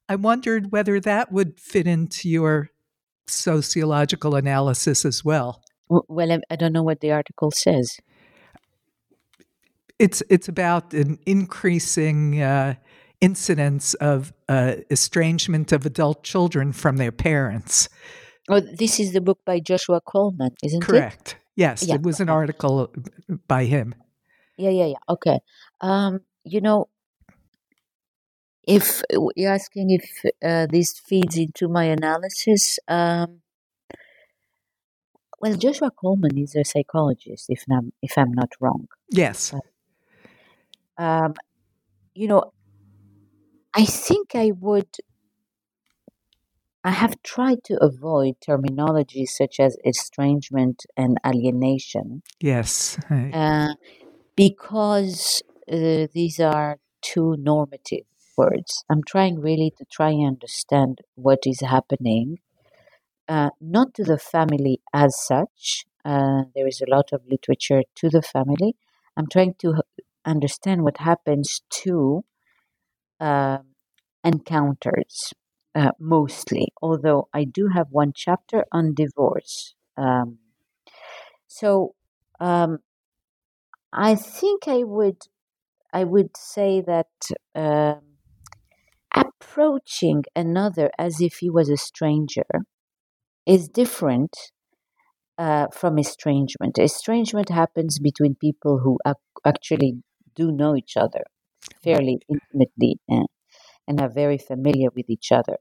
I 0.08 0.16
wondered 0.16 0.72
whether 0.72 1.00
that 1.00 1.32
would 1.32 1.58
fit 1.58 1.86
into 1.86 2.28
your 2.28 2.70
sociological 3.28 4.34
analysis 4.34 5.04
as 5.04 5.24
well. 5.24 5.62
Well, 5.88 6.40
I 6.50 6.56
don't 6.56 6.72
know 6.72 6.82
what 6.82 7.00
the 7.00 7.12
article 7.12 7.50
says. 7.50 7.98
It's 9.98 10.22
it's 10.30 10.48
about 10.48 10.94
an 10.94 11.18
increasing 11.26 12.40
uh, 12.40 12.74
incidence 13.20 13.94
of 13.94 14.32
uh, 14.48 14.76
estrangement 14.90 15.72
of 15.72 15.84
adult 15.84 16.22
children 16.22 16.72
from 16.72 16.96
their 16.96 17.12
parents. 17.12 17.88
Oh, 18.48 18.60
this 18.60 18.98
is 18.98 19.12
the 19.12 19.20
book 19.20 19.40
by 19.44 19.60
Joshua 19.60 20.00
Coleman, 20.00 20.54
isn't 20.62 20.80
Correct. 20.80 21.14
it? 21.14 21.24
Correct. 21.24 21.36
Yes, 21.56 21.84
yeah. 21.84 21.96
it 21.96 22.02
was 22.02 22.20
an 22.20 22.28
article 22.28 22.92
by 23.46 23.64
him. 23.66 23.94
Yeah, 24.56 24.70
yeah, 24.70 24.86
yeah. 24.86 25.02
Okay. 25.08 25.40
Um, 25.80 26.20
you 26.44 26.60
know, 26.60 26.88
if 28.66 29.02
you're 29.36 29.52
asking 29.52 29.90
if 29.90 30.24
uh, 30.44 30.66
this 30.70 30.98
feeds 30.98 31.36
into 31.36 31.68
my 31.68 31.84
analysis, 31.84 32.78
um, 32.88 33.40
well, 35.40 35.54
Joshua 35.54 35.90
Coleman 35.90 36.36
is 36.38 36.54
a 36.54 36.64
psychologist, 36.64 37.46
if 37.48 37.64
I'm 37.70 37.92
if 38.02 38.16
I'm 38.16 38.32
not 38.32 38.52
wrong. 38.60 38.88
Yes. 39.10 39.54
Um, 40.98 41.34
you 42.14 42.28
know, 42.28 42.52
I 43.74 43.84
think 43.84 44.34
I 44.34 44.52
would. 44.58 44.88
I 46.82 46.90
have 46.90 47.22
tried 47.22 47.62
to 47.64 47.82
avoid 47.82 48.36
terminology 48.40 49.26
such 49.26 49.60
as 49.60 49.76
estrangement 49.84 50.86
and 50.96 51.18
alienation. 51.26 52.22
Yes. 52.40 52.98
Uh, 53.10 53.74
because 54.34 55.42
uh, 55.70 56.06
these 56.12 56.40
are 56.40 56.78
two 57.02 57.36
normative 57.38 58.06
words. 58.36 58.84
I'm 58.88 59.02
trying 59.04 59.40
really 59.40 59.72
to 59.76 59.84
try 59.84 60.10
and 60.10 60.26
understand 60.26 61.00
what 61.14 61.40
is 61.44 61.60
happening, 61.60 62.38
uh, 63.28 63.50
not 63.60 63.94
to 63.94 64.04
the 64.04 64.18
family 64.18 64.80
as 64.94 65.20
such. 65.22 65.84
Uh, 66.04 66.44
there 66.54 66.66
is 66.66 66.80
a 66.80 66.90
lot 66.90 67.12
of 67.12 67.20
literature 67.28 67.82
to 67.96 68.08
the 68.08 68.22
family. 68.22 68.74
I'm 69.16 69.26
trying 69.28 69.54
to 69.58 69.82
understand 70.24 70.82
what 70.82 70.96
happens 70.96 71.60
to 71.82 72.24
uh, 73.20 73.58
encounters 74.24 75.32
uh, 75.74 75.92
mostly, 76.00 76.72
although 76.82 77.28
I 77.34 77.44
do 77.44 77.68
have 77.68 77.88
one 77.90 78.12
chapter 78.14 78.66
on 78.72 78.94
divorce. 78.94 79.74
Um, 79.96 80.38
so 81.46 81.94
um, 82.40 82.78
I 83.92 84.16
think 84.16 84.66
I 84.66 84.82
would 84.82 85.22
I 85.92 86.04
would 86.04 86.36
say 86.36 86.80
that 86.82 87.10
um, 87.54 88.18
approaching 89.14 90.24
another 90.34 90.90
as 90.98 91.20
if 91.20 91.34
he 91.38 91.48
was 91.50 91.68
a 91.68 91.76
stranger 91.76 92.46
is 93.46 93.68
different 93.68 94.34
uh, 95.38 95.66
from 95.72 95.98
estrangement. 95.98 96.78
Estrangement 96.78 97.48
happens 97.48 97.98
between 97.98 98.34
people 98.34 98.78
who 98.78 98.98
ac- 99.06 99.16
actually 99.44 100.02
do 100.34 100.52
know 100.52 100.76
each 100.76 100.96
other 100.96 101.24
fairly 101.82 102.18
intimately 102.28 102.98
and, 103.08 103.26
and 103.88 104.00
are 104.00 104.10
very 104.10 104.38
familiar 104.38 104.88
with 104.94 105.08
each 105.08 105.32
other. 105.32 105.58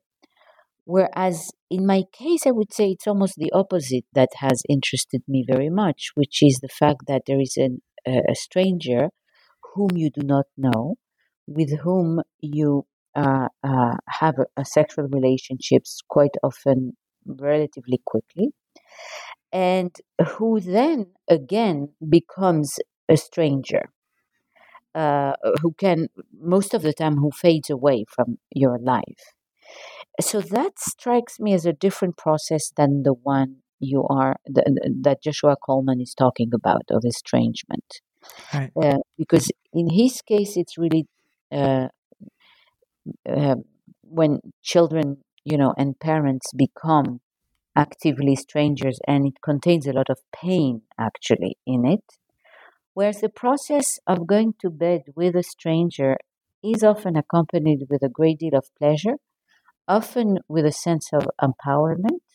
Whereas 0.86 1.52
in 1.70 1.86
my 1.86 2.04
case, 2.12 2.48
I 2.48 2.52
would 2.52 2.74
say 2.74 2.90
it's 2.90 3.08
almost 3.08 3.36
the 3.38 3.52
opposite 3.52 4.06
that 4.14 4.30
has 4.36 4.64
interested 4.68 5.22
me 5.28 5.46
very 5.48 5.70
much, 5.70 6.12
which 6.16 6.42
is 6.42 6.60
the 6.62 6.68
fact 6.68 7.04
that 7.08 7.24
there 7.28 7.40
is 7.40 7.58
an, 7.58 7.82
a 8.08 8.34
stranger 8.34 9.10
whom 9.76 9.90
you 9.96 10.10
do 10.10 10.22
not 10.24 10.46
know, 10.58 10.96
with 11.48 11.80
whom 11.80 12.22
you 12.40 12.86
uh, 13.16 13.50
uh, 13.64 13.98
have 14.08 14.36
a, 14.40 14.62
a 14.62 14.66
sexual 14.66 15.08
relationships 15.08 16.00
quite 16.10 16.36
often 16.44 16.94
relatively 17.26 18.02
quickly, 18.06 18.50
and 19.52 19.96
who 20.28 20.60
then 20.60 21.08
again 21.30 21.90
becomes 22.08 22.80
a 23.10 23.18
stranger 23.18 23.90
uh, 24.96 25.34
who 25.62 25.74
can 25.74 26.08
most 26.40 26.74
of 26.74 26.82
the 26.82 26.94
time 26.94 27.18
who 27.18 27.32
fades 27.32 27.70
away 27.70 28.06
from 28.08 28.38
your 28.54 28.78
life 28.80 29.34
so 30.20 30.42
that 30.42 30.80
strikes 30.80 31.40
me 31.40 31.54
as 31.54 31.66
a 31.66 31.74
different 31.74 32.18
process 32.18 32.72
than 32.76 33.04
the 33.04 33.14
one 33.14 33.58
you 33.80 34.06
are 34.10 34.36
the, 34.46 34.64
that 35.02 35.24
joshua 35.24 35.56
coleman 35.66 36.02
is 36.02 36.14
talking 36.14 36.50
about 36.54 36.84
of 36.90 37.04
estrangement 37.06 38.02
right. 38.54 38.72
uh, 38.82 38.98
because 39.18 39.52
in 39.74 39.90
his 39.90 40.22
case 40.22 40.58
it's 40.58 40.78
really 40.78 41.06
uh, 41.52 41.88
uh, 43.28 43.56
when 44.04 44.40
children, 44.64 45.18
you 45.44 45.58
know, 45.58 45.74
and 45.78 46.00
parents 46.00 46.52
become 46.56 47.22
actively 47.76 48.36
strangers, 48.36 49.00
and 49.08 49.28
it 49.28 49.42
contains 49.44 49.88
a 49.88 49.94
lot 49.94 50.10
of 50.10 50.20
pain 50.34 50.82
actually 51.00 51.58
in 51.66 51.86
it. 51.86 52.04
Whereas 53.00 53.22
the 53.22 53.30
process 53.30 53.98
of 54.08 54.28
going 54.28 54.56
to 54.60 54.70
bed 54.70 55.04
with 55.16 55.34
a 55.38 55.42
stranger 55.42 56.18
is 56.62 56.84
often 56.84 57.16
accompanied 57.16 57.88
with 57.90 58.04
a 58.04 58.10
great 58.10 58.40
deal 58.40 58.58
of 58.58 58.66
pleasure, 58.78 59.16
often 59.88 60.40
with 60.50 60.66
a 60.66 60.74
sense 60.74 61.08
of 61.14 61.26
empowerment, 61.42 62.26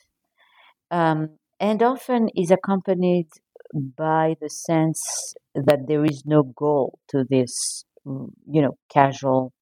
um, 0.91 1.37
and 1.61 1.83
often 1.83 2.31
is 2.35 2.51
accompanied 2.51 3.29
by 3.75 4.37
the 4.41 4.49
sense 4.49 5.35
that 5.55 5.87
there 5.87 6.03
is 6.03 6.23
no 6.25 6.43
goal 6.43 6.99
to 7.09 7.27
this, 7.29 7.85
mm, 8.07 8.31
you 8.51 8.63
know, 8.63 8.79
casual, 8.89 9.53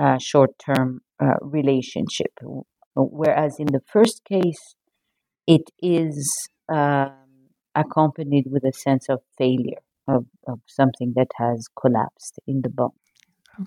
uh, 0.00 0.18
short-term 0.18 1.02
uh, 1.20 1.34
relationship. 1.40 2.32
Whereas 2.96 3.60
in 3.60 3.66
the 3.66 3.82
first 3.86 4.22
case, 4.24 4.74
it 5.46 5.70
is 5.80 6.48
um, 6.68 7.12
accompanied 7.76 8.46
with 8.50 8.64
a 8.64 8.72
sense 8.72 9.08
of 9.08 9.20
failure 9.38 9.84
of, 10.12 10.26
of 10.46 10.60
something 10.66 11.12
that 11.16 11.28
has 11.36 11.66
collapsed 11.80 12.38
in 12.46 12.62
the 12.62 12.68
bond. 12.68 12.92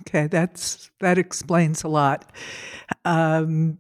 Okay, 0.02 0.28
that's 0.28 0.90
that 1.00 1.18
explains 1.18 1.84
a 1.84 1.88
lot. 1.88 2.32
Um, 3.04 3.78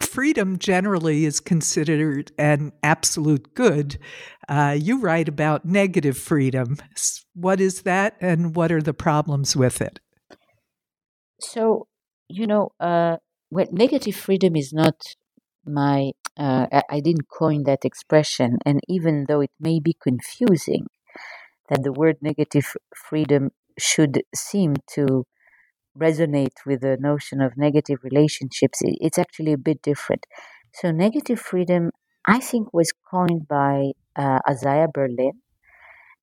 freedom 0.00 0.58
generally 0.58 1.24
is 1.24 1.40
considered 1.40 2.32
an 2.38 2.72
absolute 2.82 3.54
good. 3.54 3.98
Uh, 4.48 4.76
you 4.78 5.00
write 5.00 5.28
about 5.28 5.64
negative 5.64 6.16
freedom. 6.16 6.76
What 7.34 7.60
is 7.60 7.82
that, 7.82 8.16
and 8.20 8.54
what 8.54 8.72
are 8.72 8.82
the 8.82 8.94
problems 8.94 9.56
with 9.56 9.80
it? 9.80 10.00
So, 11.40 11.86
you 12.28 12.46
know, 12.46 12.70
uh, 12.80 13.16
well, 13.50 13.66
negative 13.72 14.16
freedom 14.16 14.56
is 14.56 14.72
not 14.72 14.94
my. 15.64 16.12
Uh, 16.36 16.66
I 16.88 17.00
didn't 17.00 17.28
coin 17.28 17.64
that 17.64 17.84
expression, 17.84 18.58
and 18.64 18.80
even 18.88 19.26
though 19.28 19.40
it 19.40 19.50
may 19.60 19.78
be 19.78 19.94
confusing, 20.00 20.86
that 21.70 21.82
the 21.84 21.92
word 21.92 22.16
negative 22.22 22.74
freedom 22.96 23.50
should 23.78 24.22
seem 24.34 24.76
to 24.94 25.24
resonate 25.98 26.58
with 26.66 26.80
the 26.82 26.96
notion 27.00 27.40
of 27.40 27.56
negative 27.56 27.98
relationships, 28.02 28.80
it's 28.82 29.18
actually 29.18 29.52
a 29.52 29.58
bit 29.58 29.82
different. 29.82 30.26
So, 30.74 30.90
negative 30.92 31.40
freedom, 31.40 31.90
I 32.26 32.40
think, 32.40 32.72
was 32.72 32.92
coined 33.10 33.48
by 33.48 33.92
uh, 34.16 34.38
Isaiah 34.48 34.88
Berlin, 34.92 35.32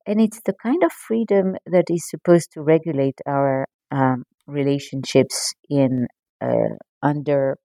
and 0.05 0.21
it's 0.21 0.41
the 0.45 0.53
kind 0.63 0.83
of 0.83 0.91
freedom 0.91 1.55
that 1.65 1.85
is 1.89 2.09
supposed 2.09 2.51
to 2.53 2.61
regulate 2.61 3.19
our 3.27 3.67
um, 3.91 4.23
relationships 4.47 5.53
in 5.69 6.07
uh, 6.41 6.75
under 7.03 7.57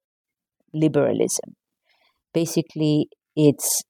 liberalism. 0.75 1.57
Basically, 2.35 3.09
it's 3.37 3.83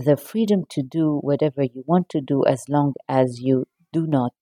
the 0.00 0.16
freedom 0.16 0.64
to 0.70 0.82
do 0.82 1.18
whatever 1.22 1.62
you 1.62 1.84
want 1.86 2.08
to 2.10 2.20
do 2.20 2.44
as 2.46 2.64
long 2.68 2.94
as 3.08 3.40
you 3.40 3.66
do 3.92 4.06
not 4.06 4.32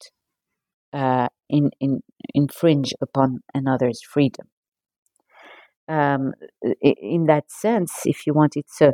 uh, 0.93 1.29
in, 1.49 1.71
in, 1.81 2.03
infringe 2.35 2.93
upon 3.01 3.41
another's 3.55 4.03
freedom. 4.03 4.47
Um, 5.89 6.33
in 6.81 7.27
that 7.27 7.51
sense, 7.51 8.03
if 8.05 8.27
you 8.27 8.33
want, 8.33 8.53
it's 8.57 8.81
a 8.81 8.93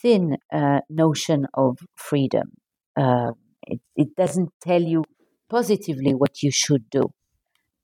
thin 0.00 0.36
uh, 0.52 0.80
notion 0.88 1.46
of 1.54 1.78
freedom. 1.96 2.52
Uh, 2.96 3.32
it, 3.66 3.80
it 3.96 4.14
doesn't 4.16 4.50
tell 4.62 4.82
you 4.82 5.04
positively 5.48 6.14
what 6.14 6.42
you 6.42 6.50
should 6.50 6.88
do. 6.90 7.12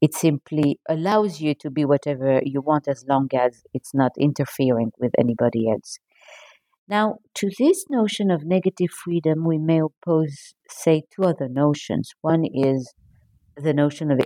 It 0.00 0.14
simply 0.14 0.78
allows 0.88 1.40
you 1.40 1.54
to 1.54 1.70
be 1.70 1.84
whatever 1.84 2.40
you 2.44 2.60
want 2.60 2.88
as 2.88 3.04
long 3.08 3.28
as 3.34 3.62
it's 3.72 3.94
not 3.94 4.12
interfering 4.18 4.92
with 4.98 5.12
anybody 5.18 5.70
else. 5.70 5.98
Now, 6.88 7.16
to 7.36 7.50
this 7.58 7.84
notion 7.88 8.30
of 8.30 8.44
negative 8.44 8.90
freedom, 8.90 9.44
we 9.44 9.58
may 9.58 9.80
oppose, 9.80 10.54
say, 10.68 11.02
two 11.14 11.22
other 11.22 11.48
notions. 11.48 12.10
One 12.20 12.44
is 12.44 12.92
the 13.56 13.72
notion 13.72 14.10
of 14.10 14.20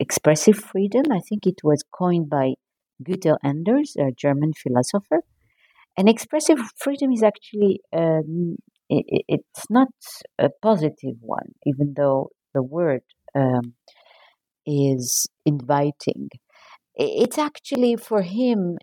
expressive 0.00 0.56
freedom. 0.56 1.04
I 1.12 1.20
think 1.28 1.46
it 1.46 1.60
was 1.62 1.82
coined 1.92 2.30
by 2.30 2.54
Günther 3.02 3.36
Anders, 3.44 3.94
a 3.98 4.10
German 4.12 4.52
philosopher. 4.54 5.20
And 5.96 6.08
expressive 6.08 6.58
freedom 6.76 7.12
is 7.12 7.22
actually 7.22 7.80
um, 7.92 8.56
it, 8.88 9.24
it's 9.28 9.64
not 9.68 9.88
a 10.38 10.48
positive 10.62 11.16
one, 11.20 11.52
even 11.66 11.94
though 11.96 12.30
the 12.54 12.62
word 12.62 13.02
um, 13.34 13.74
is 14.66 15.26
inviting. 15.44 16.28
It's 16.94 17.38
actually 17.38 17.96
for 17.96 18.22
him. 18.22 18.78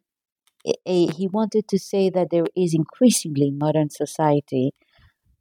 He 0.85 1.27
wanted 1.31 1.67
to 1.69 1.79
say 1.79 2.09
that 2.09 2.29
there 2.31 2.45
is 2.55 2.73
increasingly 2.73 3.47
in 3.49 3.57
modern 3.57 3.89
society 3.89 4.71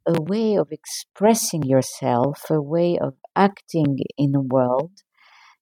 a 0.07 0.21
way 0.21 0.55
of 0.55 0.71
expressing 0.71 1.63
yourself, 1.63 2.43
a 2.49 2.61
way 2.61 2.97
of 2.97 3.15
acting 3.35 3.97
in 4.17 4.31
the 4.33 4.41
world 4.41 4.91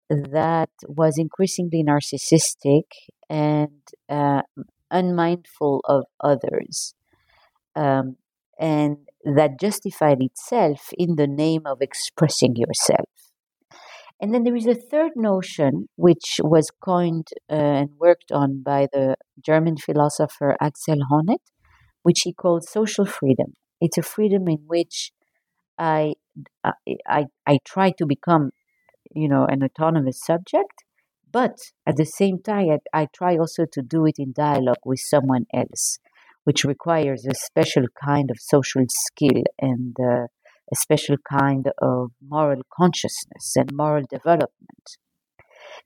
that 0.09 0.69
was 0.87 1.17
increasingly 1.17 1.83
narcissistic 1.83 2.83
and 3.29 3.81
uh, 4.09 4.41
unmindful 4.91 5.81
of 5.85 6.05
others, 6.21 6.93
um, 7.75 8.17
and 8.59 8.97
that 9.23 9.59
justified 9.59 10.21
itself 10.21 10.89
in 10.97 11.15
the 11.15 11.27
name 11.27 11.63
of 11.65 11.81
expressing 11.81 12.55
yourself. 12.55 13.32
And 14.23 14.33
then 14.33 14.45
there 14.45 14.55
is 14.55 14.67
a 14.67 14.73
third 14.73 15.11
notion 15.17 15.89
which 15.97 16.39
was 16.41 16.71
coined 16.81 17.27
uh, 17.51 17.55
and 17.55 17.89
worked 17.99 18.31
on 18.31 18.63
by 18.63 18.87
the 18.93 19.17
German 19.45 19.75
philosopher 19.75 20.55
Axel 20.61 20.99
Honneth, 21.11 21.43
which 22.03 22.21
he 22.21 22.31
called 22.31 22.63
social 22.63 23.05
freedom. 23.05 23.51
It's 23.81 23.97
a 23.97 24.01
freedom 24.01 24.47
in 24.47 24.59
which 24.65 25.11
I, 25.77 26.13
I, 26.63 27.25
I 27.45 27.57
try 27.65 27.91
to 27.97 28.05
become, 28.05 28.51
you 29.13 29.27
know, 29.27 29.45
an 29.45 29.61
autonomous 29.61 30.21
subject, 30.23 30.85
but 31.29 31.57
at 31.85 31.97
the 31.97 32.05
same 32.05 32.41
time, 32.41 32.77
I, 32.93 33.01
I 33.01 33.07
try 33.13 33.35
also 33.35 33.65
to 33.73 33.81
do 33.81 34.05
it 34.05 34.15
in 34.17 34.31
dialogue 34.31 34.85
with 34.85 35.01
someone 35.01 35.47
else, 35.53 35.99
which 36.45 36.63
requires 36.63 37.25
a 37.25 37.35
special 37.35 37.87
kind 38.01 38.31
of 38.31 38.37
social 38.39 38.85
skill 38.87 39.43
and 39.59 39.97
uh, 39.99 40.27
a 40.71 40.75
special 40.75 41.17
kind 41.29 41.69
of 41.81 42.11
moral 42.21 42.61
consciousness 42.73 43.53
and 43.55 43.71
moral 43.73 44.03
development. 44.09 44.97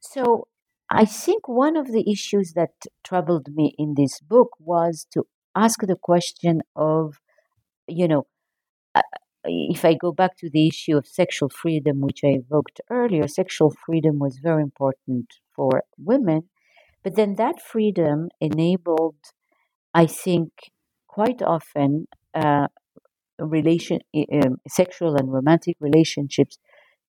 So 0.01 0.47
I 0.89 1.05
think 1.05 1.47
one 1.47 1.75
of 1.75 1.91
the 1.91 2.09
issues 2.09 2.53
that 2.53 2.71
troubled 3.03 3.47
me 3.53 3.75
in 3.77 3.95
this 3.95 4.19
book 4.19 4.49
was 4.59 5.07
to 5.13 5.23
ask 5.55 5.81
the 5.81 5.95
question 5.95 6.61
of 6.75 7.19
you 7.87 8.07
know, 8.07 8.27
uh, 8.95 9.01
if 9.45 9.85
I 9.85 9.93
go 9.95 10.11
back 10.11 10.37
to 10.39 10.49
the 10.49 10.67
issue 10.67 10.97
of 10.97 11.07
sexual 11.07 11.49
freedom, 11.49 12.01
which 12.01 12.21
I 12.23 12.29
evoked 12.29 12.81
earlier, 12.89 13.27
sexual 13.27 13.73
freedom 13.85 14.19
was 14.19 14.39
very 14.43 14.63
important 14.63 15.35
for 15.55 15.83
women. 15.97 16.49
But 17.03 17.15
then 17.15 17.35
that 17.35 17.61
freedom 17.61 18.29
enabled, 18.41 19.17
I 19.93 20.05
think, 20.07 20.51
quite 21.07 21.41
often, 21.41 22.07
uh, 22.33 22.67
relation, 23.39 23.99
um, 24.31 24.57
sexual 24.67 25.15
and 25.15 25.31
romantic 25.31 25.77
relationships 25.79 26.57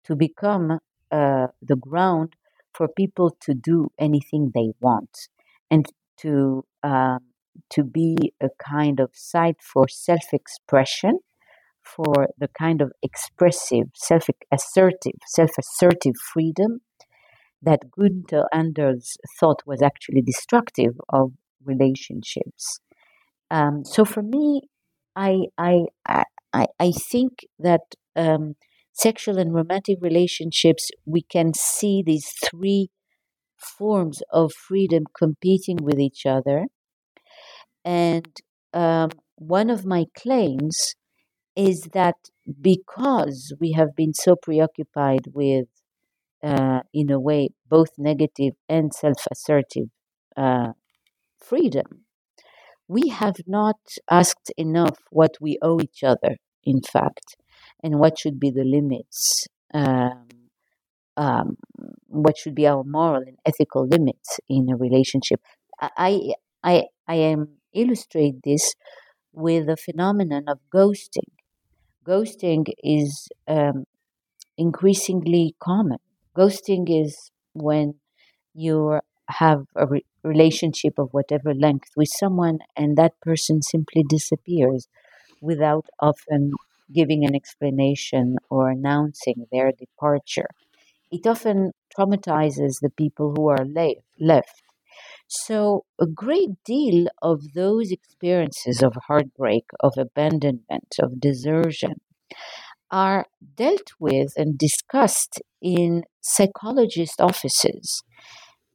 to 0.04 0.16
become 0.16 0.78
uh, 1.10 1.46
the 1.62 1.76
ground 1.76 2.34
for 2.74 2.88
people 2.88 3.36
to 3.40 3.54
do 3.54 3.88
anything 3.98 4.50
they 4.54 4.72
want 4.80 5.28
and 5.70 5.86
to 6.18 6.64
um, 6.82 7.20
to 7.70 7.82
be 7.82 8.16
a 8.40 8.48
kind 8.62 9.00
of 9.00 9.10
site 9.14 9.60
for 9.60 9.88
self 9.88 10.32
expression, 10.32 11.18
for 11.82 12.28
the 12.38 12.48
kind 12.48 12.80
of 12.80 12.92
expressive, 13.02 13.86
self 13.94 14.26
assertive, 14.52 15.18
self 15.26 15.50
assertive 15.58 16.14
freedom 16.32 16.80
that 17.62 17.80
Günther 17.98 18.44
Anders 18.52 19.16
thought 19.40 19.62
was 19.66 19.82
actually 19.82 20.22
destructive 20.22 20.94
of 21.08 21.32
relationships. 21.64 22.80
Um, 23.50 23.84
so 23.84 24.04
for 24.04 24.22
me, 24.22 24.62
I, 25.18 25.46
I, 25.58 25.86
I, 26.52 26.66
I 26.78 26.92
think 26.92 27.46
that 27.58 27.82
um, 28.16 28.54
sexual 28.92 29.38
and 29.38 29.52
romantic 29.52 29.98
relationships, 30.00 30.90
we 31.04 31.22
can 31.22 31.52
see 31.54 32.02
these 32.04 32.32
three 32.44 32.90
forms 33.78 34.22
of 34.32 34.52
freedom 34.52 35.04
competing 35.18 35.78
with 35.82 36.00
each 36.00 36.26
other. 36.26 36.66
And 37.84 38.26
um, 38.72 39.10
one 39.36 39.70
of 39.70 39.84
my 39.84 40.06
claims 40.16 40.94
is 41.56 41.82
that 41.94 42.16
because 42.60 43.54
we 43.60 43.72
have 43.72 43.96
been 43.96 44.14
so 44.14 44.36
preoccupied 44.36 45.28
with, 45.34 45.66
uh, 46.42 46.80
in 46.94 47.10
a 47.10 47.20
way, 47.20 47.50
both 47.68 47.90
negative 47.98 48.54
and 48.68 48.94
self 48.94 49.26
assertive 49.30 49.88
uh, 50.36 50.72
freedom, 51.40 52.06
we 52.88 53.08
have 53.08 53.36
not 53.46 53.78
asked 54.10 54.52
enough 54.56 54.98
what 55.10 55.36
we 55.40 55.58
owe 55.62 55.80
each 55.80 56.02
other, 56.02 56.36
in 56.64 56.80
fact, 56.82 57.36
and 57.82 57.98
what 57.98 58.18
should 58.18 58.40
be 58.40 58.50
the 58.50 58.64
limits 58.64 59.46
um, 59.74 60.28
um, 61.16 61.56
what 62.06 62.36
should 62.38 62.54
be 62.54 62.66
our 62.66 62.84
moral 62.84 63.22
and 63.22 63.38
ethical 63.44 63.86
limits 63.86 64.38
in 64.48 64.68
a 64.70 64.76
relationship. 64.76 65.40
I 65.80 66.32
I 66.62 66.84
I 67.06 67.14
am 67.16 67.58
illustrate 67.72 68.36
this 68.44 68.74
with 69.32 69.66
the 69.66 69.76
phenomenon 69.76 70.44
of 70.48 70.58
ghosting. 70.74 71.30
Ghosting 72.06 72.66
is 72.82 73.28
um, 73.48 73.84
increasingly 74.58 75.54
common. 75.62 75.98
Ghosting 76.36 76.86
is 76.88 77.30
when 77.54 77.94
you 78.54 79.00
have 79.28 79.66
a 79.76 79.86
re- 79.86 80.04
relationship 80.24 80.98
of 80.98 81.10
whatever 81.12 81.54
length 81.54 81.90
with 81.96 82.08
someone 82.08 82.58
and 82.76 82.96
that 82.96 83.20
person 83.20 83.62
simply 83.62 84.02
disappears 84.08 84.88
without 85.40 85.86
often 86.00 86.52
giving 86.92 87.24
an 87.24 87.34
explanation 87.34 88.36
or 88.50 88.70
announcing 88.70 89.46
their 89.52 89.72
departure. 89.72 90.48
It 91.10 91.26
often 91.26 91.72
traumatizes 91.98 92.80
the 92.80 92.90
people 92.90 93.34
who 93.36 93.48
are 93.48 93.64
le- 93.66 94.02
left. 94.20 94.62
So, 95.28 95.84
a 96.00 96.06
great 96.06 96.62
deal 96.64 97.08
of 97.22 97.54
those 97.54 97.92
experiences 97.92 98.82
of 98.82 98.94
heartbreak, 99.08 99.64
of 99.80 99.94
abandonment, 99.98 100.96
of 101.02 101.20
desertion 101.20 101.96
are 102.90 103.26
dealt 103.56 103.90
with 103.98 104.32
and 104.36 104.58
discussed 104.58 105.42
in 105.60 106.04
psychologist 106.20 107.20
offices. 107.20 108.02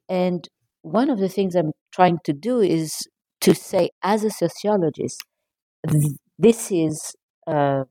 And 0.10 0.48
one 0.82 1.10
of 1.10 1.20
the 1.20 1.30
things 1.30 1.56
I'm 1.56 1.72
trying 1.92 2.20
to 2.26 2.34
do 2.34 2.60
is 2.60 2.92
to 3.42 3.54
say, 3.56 3.90
as 4.02 4.24
a 4.24 4.30
sociologist, 4.30 5.24
this 6.38 6.72
is 6.72 7.16
uh, 7.48 7.84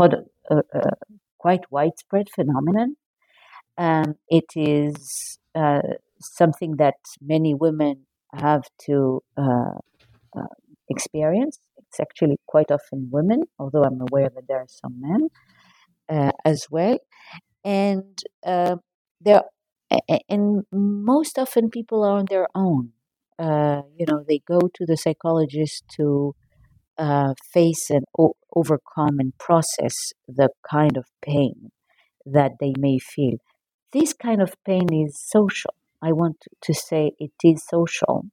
a, 0.00 0.16
quite 1.38 1.70
widespread 1.70 2.28
phenomenon. 2.34 2.96
Um, 3.76 4.14
it 4.28 4.46
is 4.56 5.38
uh, 5.54 5.80
something 6.20 6.76
that 6.76 6.96
many 7.20 7.54
women 7.54 8.06
have 8.34 8.64
to 8.86 9.22
uh, 9.36 9.78
uh, 10.36 10.46
experience. 10.88 11.58
It's 11.76 12.00
actually 12.00 12.38
quite 12.46 12.70
often 12.70 13.08
women, 13.10 13.44
although 13.58 13.84
I'm 13.84 14.00
aware 14.00 14.28
that 14.34 14.46
there 14.48 14.58
are 14.58 14.66
some 14.68 15.00
men 15.00 15.28
as 16.44 16.66
well. 16.70 16.98
And 17.64 18.18
there, 18.44 19.42
and 20.28 20.64
most 20.72 21.38
often 21.38 21.70
people 21.70 22.04
are 22.04 22.18
on 22.18 22.26
their 22.28 22.48
own. 22.54 22.92
Uh, 23.38 23.82
you 23.96 24.06
know, 24.06 24.24
they 24.26 24.40
go 24.46 24.60
to 24.74 24.84
the 24.86 24.96
psychologist 24.96 25.84
to 25.96 26.34
uh, 26.98 27.34
face 27.52 27.90
and 27.90 28.04
o- 28.18 28.36
overcome 28.54 29.18
and 29.20 29.36
process 29.38 29.94
the 30.28 30.50
kind 30.68 30.96
of 30.96 31.06
pain 31.22 31.70
that 32.26 32.52
they 32.60 32.74
may 32.78 32.98
feel. 32.98 33.38
This 33.92 34.12
kind 34.12 34.42
of 34.42 34.54
pain 34.64 34.92
is 34.92 35.20
social. 35.20 35.74
I 36.02 36.12
want 36.12 36.44
to 36.62 36.74
say 36.74 37.12
it 37.18 37.32
is 37.44 37.64
social, 37.66 38.26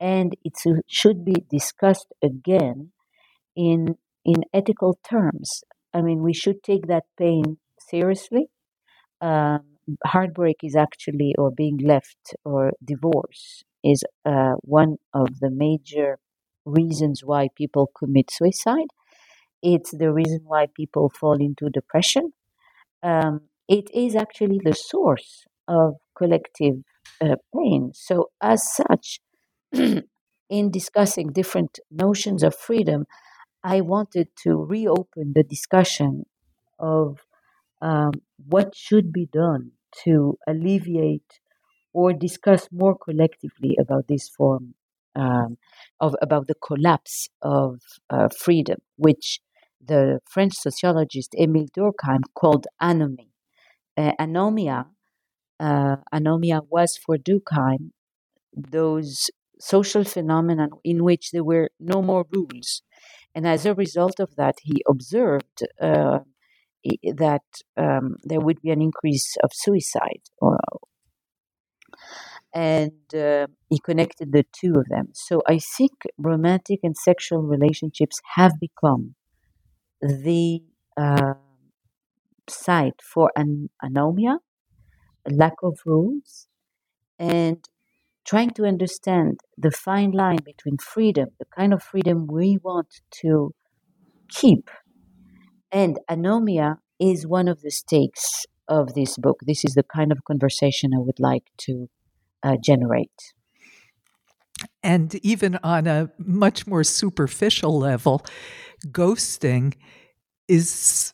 and 0.00 0.36
it 0.44 0.54
should 0.88 1.24
be 1.24 1.36
discussed 1.50 2.08
again 2.22 2.92
in 3.56 3.96
in 4.24 4.44
ethical 4.54 4.98
terms. 5.08 5.64
I 5.94 6.02
mean, 6.02 6.22
we 6.22 6.34
should 6.34 6.62
take 6.62 6.86
that 6.88 7.04
pain 7.18 7.58
seriously. 7.78 8.48
Um, 9.20 9.69
heartbreak 10.04 10.58
is 10.62 10.76
actually, 10.76 11.34
or 11.38 11.50
being 11.50 11.78
left, 11.78 12.34
or 12.44 12.72
divorce 12.84 13.62
is 13.84 14.04
uh, 14.24 14.54
one 14.62 14.96
of 15.14 15.40
the 15.40 15.50
major 15.50 16.18
reasons 16.64 17.22
why 17.24 17.48
people 17.56 17.90
commit 17.98 18.30
suicide. 18.30 18.88
It's 19.62 19.90
the 19.92 20.12
reason 20.12 20.40
why 20.44 20.66
people 20.74 21.10
fall 21.10 21.40
into 21.40 21.68
depression. 21.70 22.32
Um, 23.02 23.42
it 23.68 23.90
is 23.94 24.16
actually 24.16 24.60
the 24.64 24.74
source 24.74 25.44
of 25.68 25.94
collective 26.16 26.82
uh, 27.20 27.36
pain. 27.54 27.92
So, 27.94 28.30
as 28.40 28.62
such, 28.74 29.20
in 30.50 30.70
discussing 30.70 31.28
different 31.32 31.78
notions 31.90 32.42
of 32.42 32.54
freedom, 32.56 33.06
I 33.64 33.80
wanted 33.82 34.28
to 34.44 34.56
reopen 34.56 35.32
the 35.34 35.44
discussion 35.44 36.24
of 36.78 37.20
um, 37.82 38.12
what 38.48 38.74
should 38.74 39.12
be 39.12 39.26
done 39.26 39.72
to 40.04 40.38
alleviate 40.46 41.40
or 41.92 42.12
discuss 42.12 42.68
more 42.72 42.96
collectively 42.96 43.76
about 43.80 44.06
this 44.08 44.28
form 44.28 44.74
um, 45.16 45.58
of 46.00 46.14
about 46.22 46.46
the 46.46 46.54
collapse 46.54 47.28
of 47.42 47.80
uh, 48.10 48.28
freedom, 48.28 48.78
which 48.96 49.40
the 49.84 50.20
French 50.28 50.54
sociologist 50.54 51.34
Émile 51.38 51.68
Durkheim 51.76 52.22
called 52.34 52.66
anomie. 52.80 53.30
Uh, 53.96 54.12
anomia, 54.20 54.86
uh, 55.60 55.96
anomia 56.14 56.60
was 56.70 56.98
for 56.98 57.16
Durkheim 57.18 57.90
those 58.54 59.30
social 59.60 60.04
phenomena 60.04 60.68
in 60.84 61.04
which 61.04 61.30
there 61.32 61.44
were 61.44 61.70
no 61.80 62.02
more 62.02 62.26
rules, 62.32 62.82
and 63.34 63.46
as 63.46 63.66
a 63.66 63.74
result 63.74 64.20
of 64.20 64.36
that, 64.36 64.56
he 64.62 64.82
observed 64.88 65.64
uh, 65.80 66.20
that 67.16 67.42
um, 67.76 68.16
there 68.24 68.40
would 68.40 68.60
be 68.62 68.70
an 68.70 68.80
increase 68.80 69.36
of 69.42 69.50
suicide 69.52 70.22
and 72.52 73.14
uh, 73.14 73.46
he 73.68 73.78
connected 73.78 74.32
the 74.32 74.44
two 74.52 74.74
of 74.76 74.86
them. 74.88 75.08
So 75.14 75.42
I 75.46 75.58
think 75.58 75.92
romantic 76.18 76.80
and 76.82 76.96
sexual 76.96 77.42
relationships 77.42 78.20
have 78.34 78.52
become 78.60 79.14
the 80.00 80.62
uh, 80.96 81.34
site 82.48 83.00
for 83.02 83.30
an 83.36 83.70
anomia, 83.82 84.38
a 85.26 85.30
lack 85.30 85.54
of 85.62 85.78
rules, 85.84 86.48
and 87.18 87.58
trying 88.26 88.50
to 88.50 88.64
understand 88.64 89.40
the 89.56 89.70
fine 89.70 90.10
line 90.10 90.38
between 90.44 90.78
freedom, 90.78 91.28
the 91.38 91.46
kind 91.56 91.72
of 91.72 91.82
freedom 91.82 92.26
we 92.26 92.58
want 92.62 92.88
to 93.22 93.54
keep, 94.28 94.70
and 95.72 95.98
anomia 96.10 96.78
is 96.98 97.26
one 97.26 97.48
of 97.48 97.62
the 97.62 97.70
stakes 97.70 98.46
of 98.68 98.94
this 98.94 99.16
book. 99.16 99.40
This 99.46 99.64
is 99.64 99.74
the 99.74 99.82
kind 99.82 100.12
of 100.12 100.24
conversation 100.24 100.92
I 100.94 100.98
would 100.98 101.18
like 101.18 101.44
to 101.58 101.88
uh, 102.42 102.56
generate. 102.62 103.34
And 104.82 105.14
even 105.24 105.58
on 105.62 105.86
a 105.86 106.10
much 106.18 106.66
more 106.66 106.84
superficial 106.84 107.78
level, 107.78 108.24
ghosting 108.86 109.74
is 110.48 111.12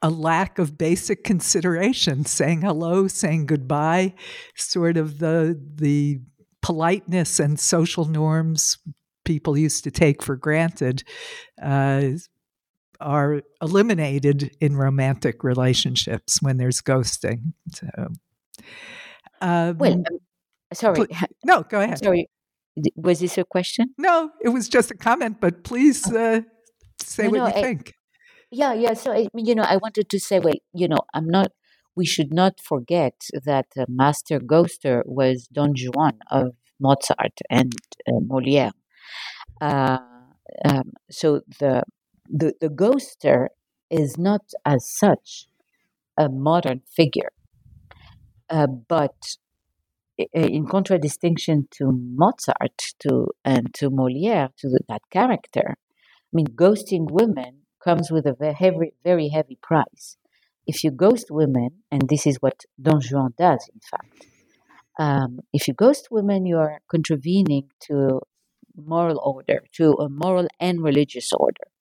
a 0.00 0.10
lack 0.10 0.58
of 0.58 0.76
basic 0.76 1.22
consideration 1.22 2.24
saying 2.24 2.62
hello 2.62 3.06
saying 3.06 3.46
goodbye 3.46 4.12
sort 4.56 4.96
of 4.96 5.20
the 5.20 5.58
the 5.76 6.20
politeness 6.62 7.38
and 7.38 7.60
social 7.60 8.04
norms 8.06 8.76
people 9.24 9.56
used 9.56 9.84
to 9.84 9.90
take 9.92 10.20
for 10.20 10.34
granted 10.34 11.04
uh, 11.62 12.02
are 13.02 13.42
eliminated 13.60 14.56
in 14.60 14.76
romantic 14.76 15.44
relationships 15.44 16.40
when 16.40 16.56
there's 16.56 16.80
ghosting 16.80 17.52
so 17.72 17.88
um, 19.40 19.76
well 19.78 19.92
um, 19.92 20.04
Sorry. 20.74 21.06
no, 21.44 21.62
go 21.62 21.80
ahead. 21.80 21.98
Sorry. 21.98 22.28
Was 22.96 23.20
this 23.20 23.36
a 23.36 23.44
question? 23.44 23.94
No, 23.98 24.30
it 24.42 24.48
was 24.48 24.68
just 24.68 24.90
a 24.90 24.96
comment, 24.96 25.40
but 25.40 25.64
please 25.64 26.10
oh. 26.10 26.16
uh, 26.16 26.40
say 27.00 27.24
no, 27.24 27.30
what 27.30 27.36
no, 27.36 27.46
you 27.46 27.52
I, 27.52 27.62
think. 27.62 27.94
Yeah, 28.50 28.72
yeah. 28.72 28.94
So, 28.94 29.12
I, 29.12 29.28
you 29.34 29.54
know, 29.54 29.62
I 29.62 29.76
wanted 29.76 30.08
to 30.08 30.18
say, 30.18 30.38
wait, 30.38 30.62
you 30.72 30.88
know, 30.88 31.00
I'm 31.12 31.26
not, 31.26 31.52
we 31.94 32.06
should 32.06 32.32
not 32.32 32.60
forget 32.60 33.14
that 33.44 33.66
uh, 33.78 33.84
Master 33.88 34.40
Ghoster 34.40 35.02
was 35.04 35.48
Don 35.52 35.74
Juan 35.76 36.18
of 36.30 36.54
Mozart 36.80 37.38
and 37.50 37.72
uh, 38.08 38.20
Moliere. 38.20 38.72
Uh, 39.60 39.98
um, 40.64 40.92
so 41.10 41.42
the, 41.58 41.82
the, 42.32 42.54
the 42.60 42.68
ghoster 42.68 43.48
is 43.90 44.16
not 44.18 44.40
as 44.64 44.88
such 44.88 45.46
a 46.18 46.28
modern 46.28 46.80
figure, 46.96 47.32
uh, 48.48 48.66
but 48.66 49.14
in 50.32 50.66
contradistinction 50.66 51.68
to 51.72 51.92
Mozart 51.92 52.94
to 53.00 53.28
and 53.44 53.72
to 53.74 53.90
Moliere, 53.90 54.48
to 54.58 54.68
the, 54.68 54.80
that 54.88 55.02
character, 55.10 55.76
I 55.76 56.32
mean, 56.32 56.46
ghosting 56.54 57.10
women 57.10 57.62
comes 57.84 58.10
with 58.10 58.26
a 58.26 58.34
very 58.34 58.54
heavy, 58.54 58.94
very 59.04 59.28
heavy 59.28 59.58
price. 59.62 60.16
If 60.66 60.84
you 60.84 60.90
ghost 60.90 61.26
women, 61.30 61.82
and 61.90 62.08
this 62.08 62.26
is 62.26 62.36
what 62.36 62.64
Don 62.80 63.00
Juan 63.10 63.34
does, 63.36 63.68
in 63.74 63.80
fact, 63.80 64.26
um, 64.98 65.40
if 65.52 65.66
you 65.66 65.74
ghost 65.74 66.08
women, 66.10 66.46
you 66.46 66.56
are 66.58 66.80
contravening 66.88 67.68
to 67.88 68.20
moral 68.76 69.20
order, 69.22 69.64
to 69.72 69.92
a 69.94 70.08
moral 70.08 70.46
and 70.60 70.82
religious 70.82 71.30
order. 71.32 71.71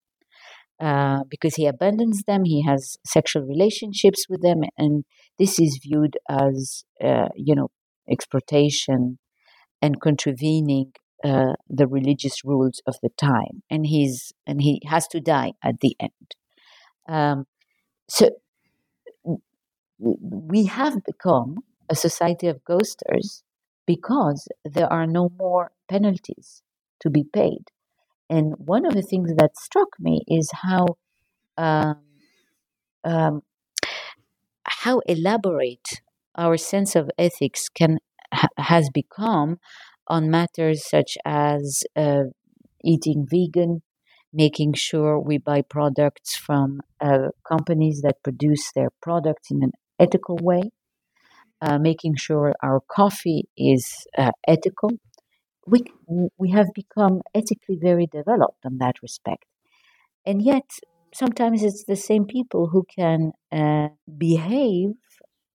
Uh, 0.81 1.19
because 1.29 1.55
he 1.55 1.67
abandons 1.67 2.23
them, 2.23 2.43
he 2.43 2.63
has 2.63 2.97
sexual 3.05 3.43
relationships 3.43 4.25
with 4.27 4.41
them, 4.41 4.61
and 4.79 5.03
this 5.37 5.59
is 5.59 5.79
viewed 5.83 6.17
as, 6.27 6.83
uh, 7.03 7.29
you 7.35 7.53
know, 7.53 7.69
exploitation 8.09 9.19
and 9.79 10.01
contravening 10.01 10.91
uh, 11.23 11.53
the 11.69 11.85
religious 11.87 12.43
rules 12.43 12.81
of 12.87 12.95
the 13.03 13.09
time, 13.15 13.61
and 13.69 13.85
he's 13.85 14.31
and 14.47 14.63
he 14.63 14.81
has 14.87 15.07
to 15.07 15.19
die 15.19 15.51
at 15.63 15.81
the 15.81 15.95
end. 15.99 16.35
Um, 17.07 17.45
so 18.09 18.31
we 19.99 20.65
have 20.65 21.03
become 21.03 21.57
a 21.89 21.95
society 21.95 22.47
of 22.47 22.63
ghosters 22.67 23.43
because 23.85 24.47
there 24.65 24.91
are 24.91 25.05
no 25.05 25.29
more 25.37 25.71
penalties 25.87 26.63
to 27.01 27.09
be 27.11 27.23
paid. 27.23 27.65
And 28.31 28.55
one 28.57 28.85
of 28.87 28.95
the 28.95 29.03
things 29.03 29.31
that 29.37 29.57
struck 29.57 29.89
me 29.99 30.23
is 30.27 30.49
how 30.63 30.87
um, 31.57 31.97
um, 33.03 33.41
how 34.65 34.99
elaborate 35.07 36.01
our 36.35 36.57
sense 36.57 36.95
of 36.95 37.09
ethics 37.17 37.69
can 37.69 37.99
ha- 38.33 38.47
has 38.57 38.89
become 38.93 39.57
on 40.07 40.29
matters 40.29 40.87
such 40.89 41.17
as 41.25 41.83
uh, 41.95 42.23
eating 42.83 43.25
vegan, 43.29 43.81
making 44.33 44.73
sure 44.75 45.19
we 45.19 45.37
buy 45.37 45.61
products 45.61 46.35
from 46.35 46.81
uh, 47.01 47.29
companies 47.47 48.01
that 48.03 48.23
produce 48.23 48.71
their 48.73 48.89
products 49.01 49.51
in 49.51 49.63
an 49.63 49.71
ethical 49.99 50.37
way, 50.41 50.63
uh, 51.61 51.77
making 51.77 52.15
sure 52.17 52.53
our 52.63 52.81
coffee 52.89 53.45
is 53.57 53.87
uh, 54.17 54.31
ethical. 54.47 54.91
We, 55.67 55.83
we 56.37 56.51
have 56.51 56.67
become 56.73 57.21
ethically 57.33 57.77
very 57.81 58.07
developed 58.07 58.65
in 58.65 58.77
that 58.79 58.95
respect. 59.01 59.45
And 60.25 60.41
yet, 60.41 60.69
sometimes 61.13 61.63
it's 61.63 61.85
the 61.85 61.95
same 61.95 62.25
people 62.25 62.67
who 62.67 62.85
can 62.97 63.31
uh, 63.51 63.89
behave 64.17 64.91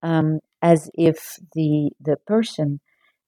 um, 0.02 0.40
as 0.62 0.90
if 0.94 1.36
the, 1.54 1.90
the 2.00 2.16
person 2.26 2.80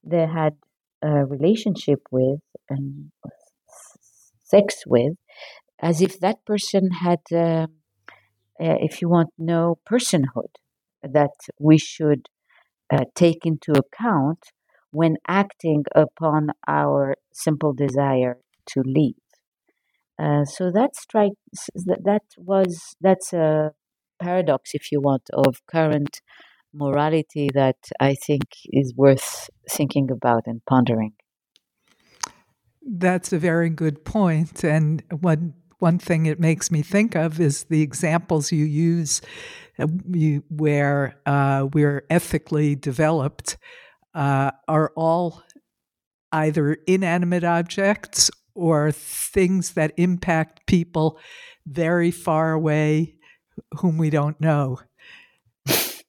they 0.03 0.25
had 0.25 0.55
a 1.01 1.25
relationship 1.25 1.99
with 2.11 2.39
and 2.69 3.11
sex 4.43 4.83
with, 4.85 5.13
as 5.81 6.01
if 6.01 6.19
that 6.19 6.45
person 6.45 6.91
had, 6.91 7.19
uh, 7.31 7.67
uh, 8.59 8.77
if 8.81 9.01
you 9.01 9.09
want, 9.09 9.29
no 9.37 9.77
personhood 9.89 10.53
that 11.03 11.31
we 11.59 11.77
should 11.77 12.27
uh, 12.91 13.05
take 13.15 13.45
into 13.45 13.71
account 13.73 14.39
when 14.91 15.17
acting 15.27 15.83
upon 15.95 16.49
our 16.67 17.15
simple 17.33 17.73
desire 17.73 18.37
to 18.67 18.81
leave. 18.85 19.15
Uh, 20.17 20.43
so 20.43 20.69
that 20.71 20.95
strikes 20.95 21.69
that, 21.75 22.03
that 22.03 22.23
was 22.37 22.95
that's 22.99 23.31
a 23.31 23.71
paradox, 24.21 24.71
if 24.73 24.91
you 24.91 24.99
want, 24.99 25.29
of 25.33 25.65
current 25.65 26.21
morality 26.73 27.49
that 27.53 27.77
I 27.99 28.15
think 28.15 28.43
is 28.65 28.93
worth 28.95 29.49
thinking 29.69 30.11
about 30.11 30.43
and 30.45 30.61
pondering. 30.65 31.13
That's 32.81 33.31
a 33.31 33.39
very 33.39 33.69
good 33.69 34.03
point. 34.03 34.63
And 34.63 35.03
one 35.09 35.53
one 35.79 35.97
thing 35.97 36.25
it 36.25 36.39
makes 36.39 36.69
me 36.69 36.81
think 36.81 37.15
of 37.15 37.39
is 37.39 37.63
the 37.65 37.81
examples 37.81 38.51
you 38.51 38.65
use 38.65 39.21
uh, 39.79 39.87
you, 40.11 40.43
where 40.49 41.15
uh, 41.25 41.67
we're 41.73 42.05
ethically 42.09 42.75
developed 42.75 43.57
uh, 44.13 44.51
are 44.67 44.91
all 44.95 45.43
either 46.31 46.77
inanimate 46.87 47.43
objects 47.43 48.29
or 48.53 48.91
things 48.91 49.71
that 49.73 49.93
impact 49.97 50.65
people 50.67 51.19
very 51.65 52.11
far 52.11 52.51
away 52.51 53.15
whom 53.75 53.97
we 53.97 54.09
don't 54.09 54.39
know. 54.41 54.79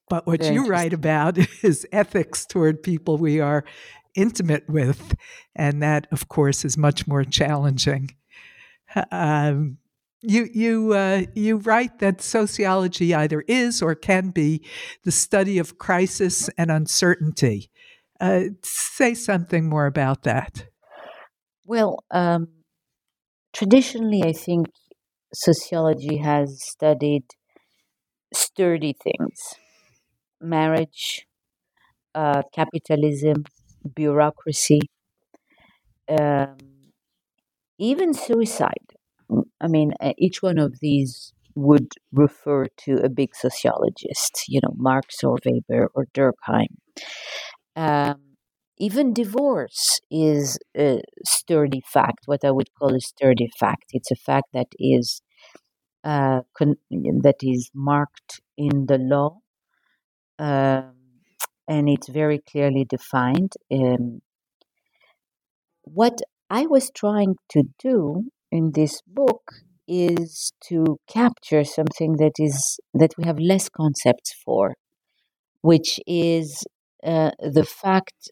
But 0.08 0.26
what 0.26 0.44
you 0.44 0.66
write 0.66 0.92
about 0.92 1.38
is 1.62 1.86
ethics 1.92 2.44
toward 2.44 2.82
people 2.82 3.16
we 3.16 3.40
are 3.40 3.64
intimate 4.16 4.68
with. 4.68 5.14
And 5.54 5.82
that, 5.82 6.08
of 6.10 6.28
course, 6.28 6.64
is 6.64 6.76
much 6.76 7.06
more 7.06 7.24
challenging. 7.24 8.10
Um, 9.12 9.78
you 10.20 10.48
you 10.52 10.94
uh, 10.94 11.22
you 11.36 11.58
write 11.58 12.00
that 12.00 12.20
sociology 12.20 13.14
either 13.14 13.42
is 13.42 13.80
or 13.80 13.94
can 13.94 14.30
be 14.30 14.66
the 15.04 15.12
study 15.12 15.58
of 15.58 15.78
crisis 15.78 16.50
and 16.58 16.72
uncertainty. 16.72 17.70
Uh, 18.20 18.42
say 18.62 19.14
something 19.14 19.68
more 19.68 19.86
about 19.86 20.22
that. 20.24 20.66
Well, 21.66 22.04
um, 22.10 22.48
traditionally, 23.52 24.22
I 24.22 24.32
think 24.32 24.68
sociology 25.32 26.18
has 26.18 26.62
studied 26.62 27.24
sturdy 28.34 28.94
things 29.02 29.38
marriage, 30.40 31.26
uh, 32.14 32.42
capitalism, 32.54 33.44
bureaucracy, 33.94 34.80
um, 36.08 36.56
even 37.78 38.14
suicide. 38.14 38.94
I 39.60 39.68
mean, 39.68 39.92
uh, 40.00 40.12
each 40.18 40.42
one 40.42 40.58
of 40.58 40.80
these 40.80 41.32
would 41.54 41.92
refer 42.12 42.66
to 42.84 42.94
a 43.04 43.08
big 43.08 43.34
sociologist, 43.34 44.44
you 44.48 44.60
know, 44.62 44.74
Marx 44.76 45.22
or 45.22 45.38
Weber 45.44 45.90
or 45.94 46.06
Durkheim. 46.14 46.76
Um, 47.76 48.36
even 48.78 49.12
divorce 49.12 50.00
is 50.10 50.58
a 50.76 51.02
sturdy 51.24 51.82
fact, 51.86 52.20
what 52.26 52.44
I 52.44 52.50
would 52.50 52.70
call 52.78 52.94
a 52.94 53.00
sturdy 53.00 53.50
fact. 53.58 53.86
It's 53.92 54.10
a 54.10 54.16
fact 54.16 54.48
that 54.54 54.68
is 54.78 55.20
uh, 56.04 56.42
con- 56.56 56.78
that 56.90 57.38
is 57.42 57.70
marked 57.74 58.40
in 58.58 58.86
the 58.86 58.98
law, 58.98 59.40
um, 60.38 60.94
and 61.68 61.88
it's 61.88 62.08
very 62.08 62.38
clearly 62.38 62.84
defined. 62.84 63.52
Um, 63.70 64.20
what 65.84 66.18
I 66.48 66.66
was 66.66 66.90
trying 66.94 67.36
to 67.50 67.64
do 67.78 68.30
in 68.50 68.72
this 68.72 69.00
book 69.06 69.52
is 69.86 70.52
to 70.68 70.98
capture 71.08 71.64
something 71.64 72.16
that 72.16 72.32
is 72.38 72.78
that 72.94 73.12
we 73.18 73.24
have 73.24 73.38
less 73.38 73.68
concepts 73.68 74.32
for, 74.44 74.74
which 75.62 76.00
is 76.06 76.64
uh, 77.04 77.30
the 77.40 77.64
fact 77.64 78.30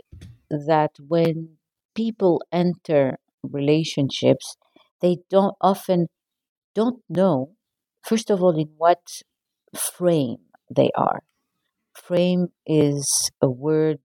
that 0.51 0.93
when 1.07 1.57
people 1.95 2.43
enter 2.53 3.19
relationships, 3.43 4.57
they 5.01 5.19
don't 5.31 5.55
often 5.61 6.09
don't 6.75 7.03
know, 7.09 7.53
first 8.03 8.31
of 8.31 8.43
all, 8.43 8.59
in 8.59 8.71
what 8.77 9.23
frame 9.77 10.39
they 10.75 10.91
are. 10.95 11.23
Frame 11.95 12.49
is 12.67 13.31
a 13.43 13.51
word 13.51 14.01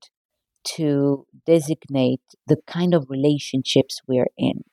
to 0.76 1.26
designate 1.46 2.22
the 2.46 2.56
kind 2.66 2.94
of 2.94 3.06
relationships 3.08 4.00
we're 4.06 4.32
in. 4.36 4.64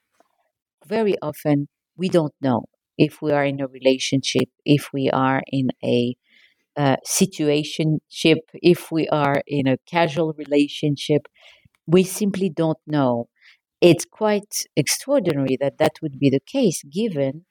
Very 0.85 1.15
often, 1.21 1.67
we 1.97 2.09
don't 2.09 2.33
know 2.41 2.65
if 2.97 3.21
we 3.21 3.31
are 3.31 3.45
in 3.45 3.61
a 3.61 3.67
relationship, 3.67 4.49
if 4.65 4.89
we 4.93 5.09
are 5.09 5.41
in 5.47 5.69
a 5.83 6.15
situationship, 6.77 8.39
if 8.53 8.91
we 8.91 9.07
are 9.09 9.41
in 9.47 9.67
a 9.67 9.77
casual 9.87 10.33
relationship, 10.37 11.27
we 11.87 12.03
simply 12.03 12.49
don't 12.49 12.79
know. 12.87 13.27
It's 13.81 14.05
quite 14.05 14.65
extraordinary 14.75 15.57
that 15.59 15.77
that 15.79 15.93
would 16.01 16.19
be 16.19 16.29
the 16.29 16.39
case, 16.45 16.83
given 16.83 17.45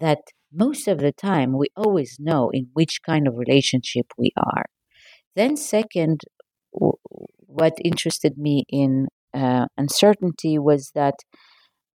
that 0.00 0.18
most 0.52 0.88
of 0.88 0.98
the 0.98 1.12
time 1.12 1.56
we 1.56 1.66
always 1.76 2.16
know 2.18 2.50
in 2.52 2.68
which 2.72 3.00
kind 3.04 3.28
of 3.28 3.36
relationship 3.36 4.06
we 4.16 4.32
are. 4.36 4.64
Then, 5.36 5.56
second, 5.56 6.22
what 6.70 7.74
interested 7.84 8.38
me 8.38 8.64
in 8.68 9.08
uh, 9.32 9.66
uncertainty 9.76 10.58
was 10.58 10.92
that, 10.94 11.14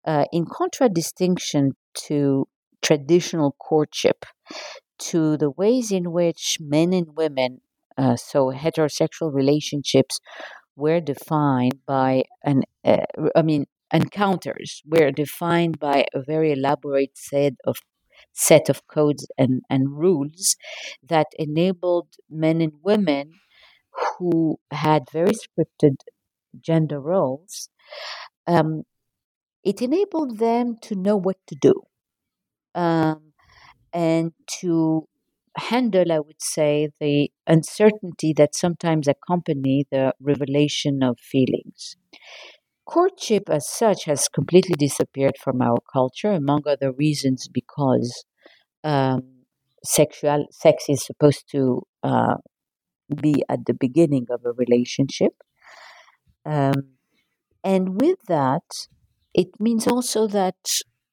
uh, 0.07 0.25
in 0.33 0.45
contradistinction 0.51 1.73
to 2.07 2.47
traditional 2.83 3.57
courtship, 3.59 4.25
to 4.99 5.37
the 5.37 5.51
ways 5.51 5.93
in 5.93 6.13
which 6.13 6.59
men 6.61 6.93
and 6.93 7.17
women, 7.17 7.61
uh, 7.97 8.17
so 8.17 8.53
heterosexual 8.53 9.33
relationships, 9.33 10.21
were 10.77 11.01
defined 11.01 11.81
by 11.87 12.25
an, 12.45 12.63
uh, 12.85 13.05
I 13.37 13.43
mean, 13.43 13.67
encounters 13.93 14.83
were 14.87 15.11
defined 15.11 15.79
by 15.81 16.07
a 16.15 16.23
very 16.23 16.53
elaborate 16.53 17.17
set 17.19 17.55
of 17.65 17.79
set 18.33 18.69
of 18.69 18.87
codes 18.89 19.27
and, 19.39 19.63
and 19.71 19.99
rules 19.99 20.57
that 21.03 21.27
enabled 21.39 22.09
men 22.31 22.61
and 22.61 22.73
women 22.83 23.33
who 24.19 24.59
had 24.73 25.05
very 25.13 25.33
scripted 25.33 25.97
gender 26.61 27.01
roles. 27.01 27.69
Um, 28.47 28.85
it 29.65 29.83
enabled 29.83 30.39
them 30.39 30.77
to 30.83 30.95
know 30.97 31.17
what 31.17 31.37
to 31.49 31.57
do 31.57 31.83
um, 32.75 33.28
and 33.99 34.33
to 34.61 34.73
handle, 35.59 36.13
I 36.13 36.21
would 36.21 36.43
say, 36.43 36.91
the 37.01 37.31
uncertainty 37.47 38.33
that 38.41 38.55
sometimes 38.55 39.09
accompany 39.09 39.87
the 39.91 40.15
revelation 40.21 41.03
of 41.03 41.19
feelings. 41.21 41.97
Courtship, 42.87 43.49
as 43.51 43.69
such, 43.69 44.05
has 44.07 44.29
completely 44.29 44.75
disappeared 44.79 45.37
from 45.43 45.63
our 45.63 45.79
culture, 45.93 46.33
among 46.33 46.63
other 46.67 46.93
reasons, 46.93 47.49
because 47.61 48.25
um, 48.85 49.23
sexual 49.85 50.47
sex 50.53 50.85
is 50.89 51.05
supposed 51.07 51.45
to 51.53 51.83
uh, 52.05 52.37
be 53.23 53.45
at 53.49 53.67
the 53.67 53.75
beginning 53.75 54.27
of 54.31 54.41
a 54.47 54.53
relationship, 54.53 55.35
um, 56.45 56.95
and 57.65 58.01
with 58.01 58.19
that, 58.29 58.65
it 59.35 59.49
means 59.61 59.87
also 59.87 60.27
that 60.29 60.57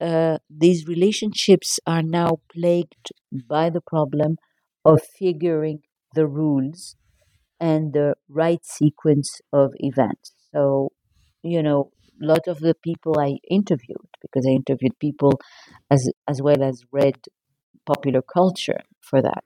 uh, 0.05 0.37
these 0.49 0.87
relationships 0.87 1.79
are 1.87 2.03
now 2.03 2.31
plagued 2.53 3.11
by 3.55 3.69
the 3.69 3.81
problem 3.81 4.37
of 4.85 4.99
figuring 5.19 5.79
the 6.13 6.27
rules 6.27 6.95
and 7.59 7.93
the 7.93 8.15
right 8.29 8.63
sequence 8.65 9.41
of 9.53 9.73
events. 9.79 10.33
So, 10.53 10.91
you 11.43 11.63
know, 11.63 11.91
a 12.21 12.25
lot 12.25 12.47
of 12.47 12.59
the 12.59 12.75
people 12.83 13.19
I 13.19 13.37
interviewed, 13.49 14.09
because 14.21 14.45
I 14.47 14.51
interviewed 14.51 14.97
people 14.99 15.33
as 15.91 16.09
as 16.27 16.41
well 16.41 16.63
as 16.63 16.83
read 16.91 17.17
popular 17.85 18.21
culture 18.21 18.81
for 19.01 19.21
that, 19.21 19.45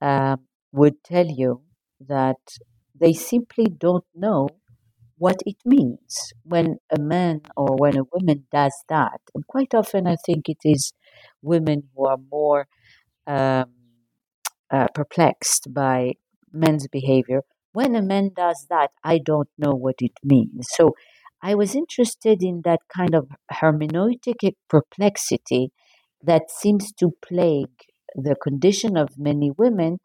um, 0.00 0.46
would 0.72 1.02
tell 1.04 1.26
you 1.26 1.62
that 2.00 2.42
they 2.98 3.12
simply 3.12 3.66
don't 3.66 4.04
know 4.14 4.48
what 5.18 5.36
it 5.46 5.56
means 5.64 6.32
when 6.44 6.78
a 6.90 7.00
man 7.00 7.42
or 7.56 7.76
when 7.76 7.96
a 7.96 8.04
woman 8.12 8.46
does 8.52 8.74
that. 8.88 9.20
And 9.34 9.46
quite 9.46 9.74
often, 9.74 10.06
I 10.06 10.16
think 10.26 10.48
it 10.48 10.58
is 10.64 10.92
women 11.42 11.84
who 11.94 12.06
are 12.06 12.18
more 12.30 12.66
um, 13.26 13.72
uh, 14.70 14.86
perplexed 14.94 15.72
by 15.72 16.14
men's 16.52 16.88
behavior. 16.88 17.42
When 17.72 17.94
a 17.94 18.02
man 18.02 18.30
does 18.34 18.66
that, 18.70 18.90
I 19.04 19.18
don't 19.18 19.48
know 19.58 19.74
what 19.74 19.96
it 20.00 20.12
means. 20.24 20.68
So 20.70 20.94
I 21.42 21.54
was 21.54 21.74
interested 21.74 22.42
in 22.42 22.62
that 22.64 22.80
kind 22.94 23.14
of 23.14 23.28
hermeneutic 23.52 24.54
perplexity 24.68 25.70
that 26.22 26.50
seems 26.50 26.92
to 26.94 27.12
plague 27.22 27.84
the 28.14 28.34
condition 28.34 28.96
of 28.96 29.18
many 29.18 29.52
women 29.56 29.98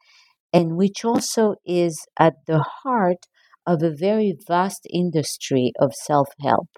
and 0.52 0.76
which 0.76 1.04
also 1.04 1.56
is 1.66 2.06
at 2.20 2.36
the 2.46 2.64
heart 2.84 3.26
of 3.66 3.84
a 3.84 3.92
very 3.96 4.36
vast 4.48 4.88
industry 4.92 5.74
of 5.80 5.94
self 5.96 6.30
help, 6.42 6.70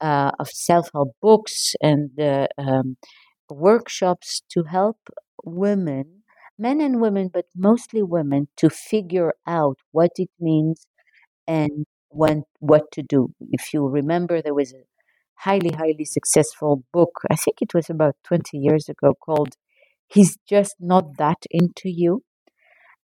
uh, 0.00 0.30
of 0.38 0.48
self 0.50 0.90
help 0.94 1.10
books 1.22 1.74
and 1.82 2.10
uh, 2.20 2.46
um, 2.58 2.96
workshops 3.50 4.42
to 4.50 4.64
help 4.64 4.98
women, 5.44 6.22
men 6.58 6.80
and 6.80 7.00
women, 7.00 7.30
but 7.32 7.46
mostly 7.56 8.02
women, 8.02 8.48
to 8.58 8.70
figure 8.70 9.32
out 9.46 9.78
what 9.92 10.12
it 10.16 10.30
means 10.40 10.86
and 11.46 11.86
when, 12.10 12.44
what 12.60 12.90
to 12.92 13.02
do. 13.02 13.34
If 13.52 13.72
you 13.72 13.86
remember, 13.86 14.42
there 14.42 14.54
was 14.54 14.72
a 14.72 14.82
highly, 15.36 15.70
highly 15.70 16.04
successful 16.04 16.84
book, 16.92 17.20
I 17.30 17.36
think 17.36 17.62
it 17.62 17.74
was 17.74 17.90
about 17.90 18.16
20 18.24 18.58
years 18.58 18.88
ago, 18.88 19.14
called 19.24 19.54
He's 20.08 20.38
Just 20.48 20.76
Not 20.80 21.16
That 21.18 21.38
Into 21.50 21.90
You. 21.90 22.22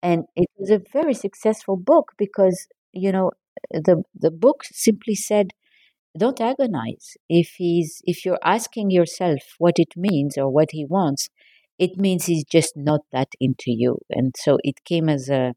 And 0.02 0.26
it 0.36 0.48
was 0.58 0.70
a 0.70 0.82
very 0.93 1.13
successful 1.13 1.78
book 1.78 2.13
because, 2.17 2.67
you 2.97 3.12
know, 3.12 3.31
the, 3.71 4.03
the 4.15 4.31
book 4.31 4.63
simply 4.65 5.15
said, 5.15 5.51
don't 6.17 6.41
agonize. 6.41 7.17
If 7.29 7.55
he's 7.57 8.01
if 8.05 8.25
you're 8.25 8.39
asking 8.43 8.91
yourself 8.91 9.39
what 9.60 9.75
it 9.77 9.93
means 9.95 10.38
or 10.38 10.49
what 10.49 10.69
he 10.71 10.86
wants, 10.86 11.29
it 11.79 11.97
means 11.97 12.25
he's 12.25 12.43
just 12.45 12.73
not 12.75 13.01
that 13.12 13.29
into 13.39 13.65
you. 13.67 13.99
And 14.10 14.36
so 14.38 14.57
it 14.63 14.83
came 14.86 15.10
as 15.10 15.29
a 15.29 15.53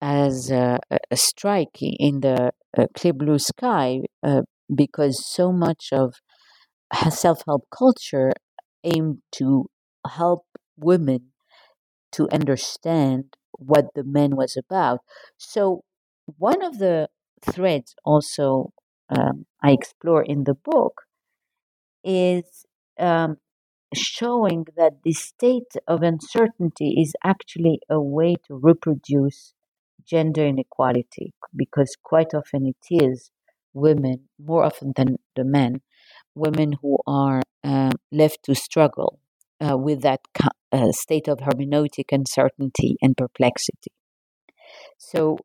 as 0.00 0.50
a, 0.50 0.78
a 1.10 1.16
strike 1.16 1.78
in 1.80 2.20
the 2.20 2.52
uh, 2.76 2.86
clear 2.96 3.12
blue 3.12 3.38
sky 3.38 4.00
uh, 4.22 4.42
because 4.74 5.26
so 5.26 5.52
much 5.52 5.88
of 5.92 6.14
self 7.10 7.42
help 7.46 7.64
culture 7.76 8.32
aimed 8.84 9.18
to 9.32 9.66
help 10.08 10.44
women 10.78 11.32
to 12.12 12.28
understand 12.32 13.34
what 13.52 13.86
the 13.94 14.04
man 14.04 14.36
was 14.36 14.56
about. 14.56 15.00
So, 15.38 15.82
one 16.36 16.62
of 16.62 16.78
the 16.78 17.08
threads 17.42 17.94
also 18.04 18.72
um, 19.10 19.46
I 19.62 19.72
explore 19.72 20.22
in 20.22 20.44
the 20.44 20.54
book 20.54 21.02
is 22.04 22.66
um, 22.98 23.36
showing 23.94 24.66
that 24.76 24.94
the 25.04 25.12
state 25.12 25.74
of 25.86 26.02
uncertainty 26.02 26.96
is 27.00 27.14
actually 27.24 27.80
a 27.90 28.00
way 28.00 28.36
to 28.46 28.56
reproduce 28.56 29.54
gender 30.06 30.46
inequality 30.46 31.34
because 31.56 31.96
quite 32.02 32.34
often 32.34 32.66
it 32.66 33.04
is 33.04 33.30
women, 33.74 34.28
more 34.38 34.64
often 34.64 34.92
than 34.96 35.16
the 35.36 35.44
men, 35.44 35.80
women 36.34 36.74
who 36.82 36.98
are 37.06 37.42
uh, 37.64 37.92
left 38.12 38.42
to 38.44 38.54
struggle 38.54 39.20
uh, 39.60 39.76
with 39.76 40.02
that 40.02 40.20
uh, 40.72 40.92
state 40.92 41.28
of 41.28 41.38
hermeneutic 41.38 42.06
uncertainty 42.12 42.96
and 43.02 43.16
perplexity. 43.16 43.92
So, 44.98 45.38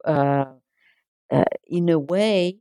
uh, 1.33 1.45
in 1.67 1.89
a 1.89 1.99
way, 1.99 2.57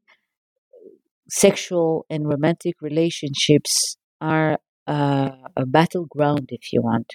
sexual 1.28 2.06
and 2.10 2.28
romantic 2.28 2.76
relationships 2.80 3.96
are 4.20 4.58
uh, 4.86 5.30
a 5.56 5.66
battleground, 5.66 6.48
if 6.48 6.72
you 6.72 6.82
want, 6.82 7.08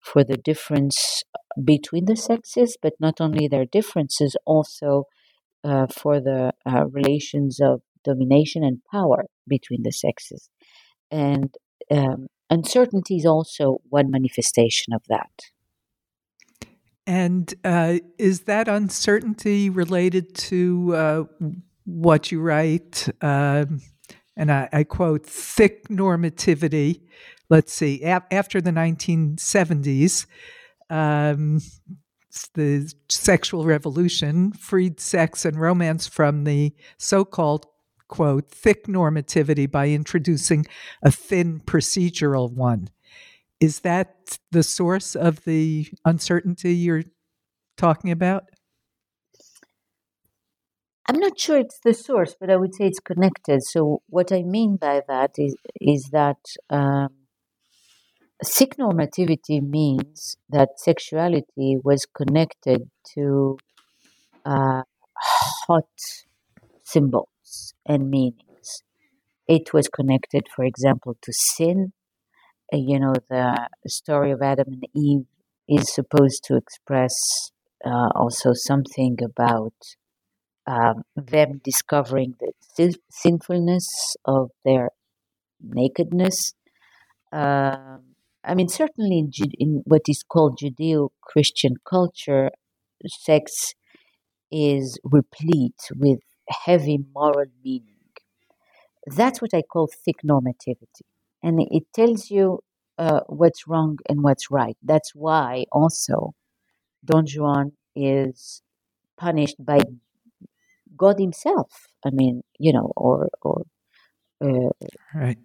for 0.00 0.24
the 0.24 0.36
difference 0.36 1.22
between 1.64 2.04
the 2.06 2.16
sexes, 2.16 2.76
but 2.82 2.94
not 3.00 3.20
only 3.20 3.48
their 3.48 3.64
differences, 3.64 4.36
also 4.44 5.04
uh, 5.62 5.86
for 5.86 6.20
the 6.20 6.52
uh, 6.66 6.84
relations 6.90 7.58
of 7.62 7.80
domination 8.04 8.62
and 8.62 8.80
power 8.92 9.24
between 9.48 9.82
the 9.82 9.92
sexes. 9.92 10.50
And 11.10 11.54
um, 11.90 12.26
uncertainty 12.50 13.16
is 13.16 13.26
also 13.26 13.78
one 13.88 14.10
manifestation 14.10 14.92
of 14.92 15.02
that. 15.08 15.30
And 17.06 17.52
uh, 17.64 17.98
is 18.18 18.42
that 18.42 18.68
uncertainty 18.68 19.68
related 19.68 20.34
to 20.36 20.94
uh, 20.94 21.24
what 21.84 22.32
you 22.32 22.40
write? 22.40 23.08
Um, 23.20 23.82
and 24.36 24.50
I, 24.50 24.68
I, 24.72 24.84
quote, 24.84 25.26
thick 25.26 25.88
normativity. 25.88 27.02
Let's 27.50 27.72
see, 27.72 28.02
after 28.02 28.60
the 28.60 28.70
1970s, 28.70 30.26
um, 30.88 31.60
the 32.54 32.92
sexual 33.10 33.64
revolution 33.64 34.52
freed 34.52 34.98
sex 34.98 35.44
and 35.44 35.60
romance 35.60 36.06
from 36.06 36.44
the 36.44 36.74
so 36.96 37.24
called 37.24 37.66
quote, 38.08 38.48
thick 38.48 38.86
normativity 38.86 39.70
by 39.70 39.88
introducing 39.88 40.66
a 41.02 41.10
thin 41.10 41.60
procedural 41.60 42.52
one. 42.52 42.88
Is 43.64 43.80
that 43.80 44.36
the 44.52 44.62
source 44.62 45.16
of 45.16 45.42
the 45.44 45.88
uncertainty 46.04 46.74
you're 46.74 47.04
talking 47.78 48.10
about? 48.10 48.44
I'm 51.08 51.18
not 51.18 51.40
sure 51.40 51.56
it's 51.60 51.80
the 51.82 51.94
source, 51.94 52.36
but 52.38 52.50
I 52.50 52.56
would 52.56 52.74
say 52.74 52.84
it's 52.84 53.00
connected. 53.00 53.62
So, 53.62 54.02
what 54.10 54.32
I 54.32 54.42
mean 54.42 54.76
by 54.76 55.00
that 55.08 55.30
is, 55.38 55.56
is 55.80 56.10
that 56.12 56.36
um, 56.68 57.08
thick 58.44 58.76
normativity 58.76 59.62
means 59.62 60.36
that 60.50 60.68
sexuality 60.76 61.78
was 61.82 62.04
connected 62.04 62.90
to 63.14 63.56
uh, 64.44 64.82
hot 65.66 65.88
symbols 66.82 67.72
and 67.86 68.10
meanings. 68.10 68.82
It 69.48 69.72
was 69.72 69.88
connected, 69.88 70.48
for 70.54 70.66
example, 70.66 71.16
to 71.22 71.32
sin. 71.32 71.94
Uh, 72.74 72.78
you 72.78 72.98
know, 72.98 73.14
the 73.30 73.68
story 73.86 74.32
of 74.32 74.42
Adam 74.42 74.66
and 74.68 74.84
Eve 74.94 75.26
is 75.68 75.94
supposed 75.94 76.42
to 76.44 76.56
express 76.56 77.14
uh, 77.86 78.08
also 78.14 78.52
something 78.52 79.16
about 79.22 79.74
um, 80.66 81.02
them 81.16 81.60
discovering 81.62 82.34
the 82.40 82.96
sinfulness 83.10 84.16
of 84.24 84.50
their 84.64 84.88
nakedness. 85.60 86.54
Uh, 87.32 87.98
I 88.44 88.54
mean, 88.54 88.68
certainly 88.68 89.18
in, 89.18 89.30
in 89.58 89.82
what 89.84 90.02
is 90.08 90.24
called 90.28 90.58
Judeo 90.60 91.10
Christian 91.22 91.74
culture, 91.88 92.50
sex 93.06 93.74
is 94.50 94.98
replete 95.04 95.82
with 95.94 96.20
heavy 96.66 96.98
moral 97.14 97.50
meaning. 97.64 97.94
That's 99.06 99.40
what 99.40 99.50
I 99.54 99.62
call 99.62 99.88
thick 100.04 100.16
normativity. 100.24 101.13
And 101.44 101.60
it 101.60 101.84
tells 101.94 102.30
you 102.30 102.60
uh, 102.96 103.20
what's 103.26 103.68
wrong 103.68 103.98
and 104.08 104.22
what's 104.22 104.50
right. 104.50 104.76
That's 104.82 105.12
why 105.14 105.66
also 105.70 106.32
Don 107.04 107.26
Juan 107.36 107.72
is 107.94 108.62
punished 109.18 109.56
by 109.58 109.80
God 110.96 111.16
Himself. 111.18 111.68
I 112.06 112.10
mean, 112.12 112.42
you 112.58 112.72
know, 112.72 112.90
or 112.96 113.28
or 113.42 113.64
uh, 114.42 114.70
right. 115.14 115.36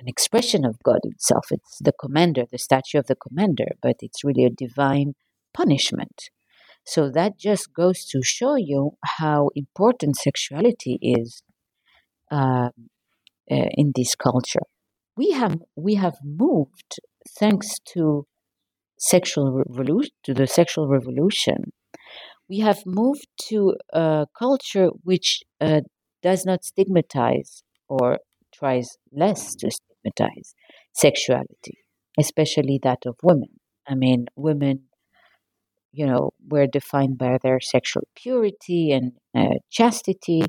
an 0.00 0.08
expression 0.08 0.64
of 0.64 0.82
God 0.82 0.98
Himself. 1.04 1.46
It's 1.52 1.78
the 1.80 1.92
commander, 1.92 2.42
the 2.50 2.58
statue 2.58 2.98
of 2.98 3.06
the 3.06 3.14
commander, 3.16 3.68
but 3.80 3.96
it's 4.00 4.24
really 4.24 4.44
a 4.44 4.50
divine 4.50 5.14
punishment. 5.54 6.30
So 6.84 7.08
that 7.10 7.38
just 7.38 7.72
goes 7.72 8.04
to 8.06 8.20
show 8.22 8.56
you 8.56 8.92
how 9.18 9.50
important 9.54 10.16
sexuality 10.16 10.98
is 11.00 11.42
um, 12.32 12.70
uh, 13.50 13.70
in 13.80 13.92
this 13.94 14.16
culture. 14.16 14.66
We 15.16 15.30
have 15.32 15.62
we 15.76 15.94
have 15.96 16.16
moved 16.22 17.00
thanks 17.38 17.68
to 17.94 18.26
sexual 18.98 19.52
revolution 19.52 20.12
to 20.24 20.34
the 20.34 20.46
sexual 20.46 20.88
revolution. 20.88 21.72
We 22.48 22.60
have 22.60 22.84
moved 22.86 23.28
to 23.50 23.76
a 23.92 24.26
culture 24.38 24.88
which 25.04 25.42
uh, 25.60 25.82
does 26.22 26.44
not 26.46 26.64
stigmatize 26.64 27.62
or 27.88 28.20
tries 28.54 28.98
less 29.12 29.54
to 29.56 29.70
stigmatize 29.70 30.54
sexuality, 30.94 31.78
especially 32.18 32.80
that 32.84 33.06
of 33.06 33.16
women. 33.22 33.60
I 33.88 33.94
mean, 33.94 34.26
women 34.36 34.88
you 35.92 36.06
know, 36.06 36.30
were 36.48 36.66
defined 36.66 37.18
by 37.18 37.38
their 37.42 37.60
sexual 37.60 38.02
purity 38.14 38.92
and 38.92 39.12
uh, 39.34 39.54
chastity. 39.70 40.42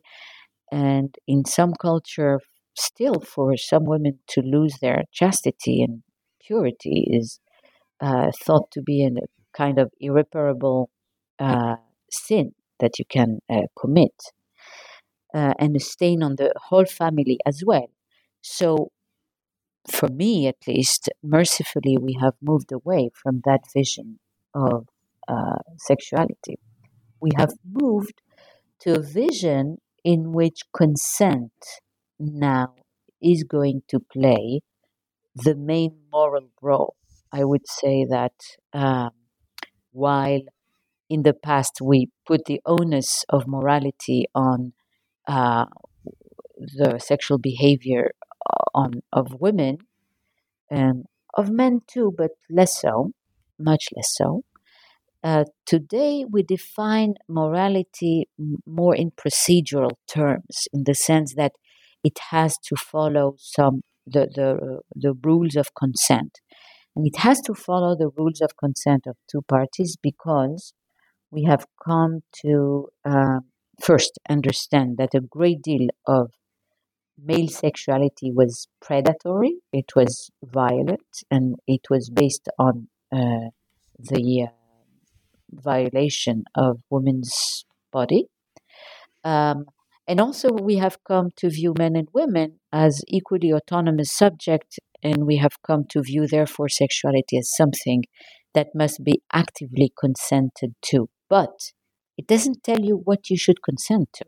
And 0.72 1.16
in 1.28 1.46
some 1.46 1.74
culture, 1.82 2.40
still 2.78 3.20
for 3.20 3.58
some 3.58 3.86
women 3.86 4.20
to 4.30 4.42
lose 4.42 4.78
their 4.82 5.04
chastity 5.12 5.82
and 5.82 6.04
purity 6.46 7.08
is 7.10 7.40
uh, 8.02 8.32
thought 8.44 8.72
to 8.72 8.82
be 8.82 9.06
a 9.06 9.12
kind 9.56 9.80
of 9.80 9.92
irreparable 10.00 10.90
uh, 11.40 11.76
sin 12.12 12.52
that 12.80 13.00
you 13.00 13.06
can 13.10 13.40
uh, 13.50 13.62
commit 13.80 14.14
uh, 15.34 15.54
and 15.60 15.76
a 15.76 15.80
stain 15.80 16.24
on 16.24 16.36
the 16.36 16.52
whole 16.70 16.86
family 16.86 17.40
as 17.46 17.64
well. 17.66 17.90
So, 18.42 18.92
for 19.92 20.10
me 20.10 20.48
at 20.48 20.58
least, 20.68 21.10
mercifully, 21.24 21.98
we 21.98 22.18
have 22.22 22.34
moved 22.42 22.72
away 22.72 23.10
from 23.14 23.42
that 23.46 23.62
vision 23.74 24.20
of 24.54 24.88
uh, 25.28 25.60
sexuality. 25.78 26.60
We 27.22 27.32
have 27.38 27.54
moved 27.66 28.22
to 28.82 28.98
a 29.00 29.02
vision 29.02 29.78
in 30.04 30.34
which 30.34 30.62
consent 30.76 31.52
now 32.20 32.76
is 33.22 33.44
going 33.44 33.84
to 33.90 34.00
play 34.00 34.62
the 35.36 35.56
main 35.56 35.98
moral 36.12 36.50
role. 36.62 36.96
I 37.32 37.44
would 37.44 37.68
say 37.68 38.06
that 38.10 38.34
um, 38.74 39.12
while 39.92 40.42
in 41.10 41.24
the 41.24 41.34
past 41.34 41.80
we 41.82 42.10
put 42.28 42.46
the 42.46 42.62
onus 42.66 43.26
of 43.30 43.48
morality 43.48 44.26
on 44.36 44.74
uh, 45.28 45.66
the 46.58 47.00
sexual 47.00 47.38
behavior 47.38 48.12
uh, 48.50 48.64
on 48.74 49.02
of 49.14 49.40
women 49.40 49.78
and 50.70 51.06
of 51.36 51.50
men 51.50 51.82
too, 51.88 52.14
but 52.18 52.32
less 52.50 52.82
so, 52.82 53.12
much 53.60 53.86
less 53.96 54.14
so. 54.16 54.44
Uh, 55.24 55.46
today, 55.66 56.26
we 56.32 56.44
define 56.44 57.16
morality 57.28 58.30
more 58.66 58.96
in 58.96 59.12
procedural 59.12 59.92
terms, 60.08 60.68
in 60.74 60.84
the 60.86 60.96
sense 60.96 61.34
that 61.36 61.54
it 62.04 62.20
has 62.32 62.58
to 62.68 62.76
follow 62.76 63.36
some 63.38 63.82
the, 64.06 64.28
the, 64.34 64.80
the 64.96 65.14
rules 65.24 65.56
of 65.56 65.74
consent. 65.78 66.40
And 66.96 67.06
it 67.06 67.18
has 67.18 67.40
to 67.42 67.54
follow 67.54 67.96
the 67.96 68.10
rules 68.18 68.42
of 68.42 68.58
consent 68.58 69.06
of 69.06 69.18
two 69.30 69.42
parties 69.48 69.98
because 70.02 70.74
we 71.30 71.44
have 71.44 71.66
come 71.86 72.22
to 72.42 72.88
uh, 73.06 73.40
first 73.82 74.18
understand 74.30 74.98
that 74.98 75.14
a 75.14 75.22
great 75.22 75.62
deal 75.62 75.90
of 76.08 76.32
male 77.22 77.48
sexuality 77.48 78.32
was 78.32 78.68
predatory, 78.82 79.58
it 79.74 79.96
was 79.96 80.30
violent, 80.44 81.24
and 81.30 81.56
it 81.68 81.82
was 81.90 82.10
based 82.10 82.48
on 82.58 82.88
uh, 83.12 83.50
the 84.00 84.48
uh, 84.48 84.52
violation 85.52 86.44
of 86.56 86.80
women's 86.90 87.66
body. 87.92 88.26
Um, 89.24 89.66
and 90.08 90.22
also, 90.22 90.50
we 90.52 90.78
have 90.78 91.04
come 91.04 91.32
to 91.38 91.50
view 91.50 91.74
men 91.78 91.96
and 91.96 92.08
women 92.14 92.60
as 92.72 93.02
equally 93.08 93.52
autonomous 93.52 94.12
subjects, 94.12 94.80
and 95.04 95.26
we 95.26 95.38
have 95.38 95.62
come 95.66 95.84
to 95.90 96.02
view, 96.02 96.28
therefore, 96.28 96.70
sexuality 96.70 97.38
as 97.38 97.56
something 97.56 98.04
that 98.54 98.70
must 98.74 99.04
be 99.04 99.22
actively 99.34 99.92
consented 100.00 100.76
to. 100.84 101.10
But 101.30 101.74
it 102.18 102.26
doesn't 102.26 102.64
tell 102.64 102.80
you 102.80 103.02
what 103.04 103.30
you 103.30 103.38
should 103.38 103.62
consent 103.62 104.10
to. 104.14 104.26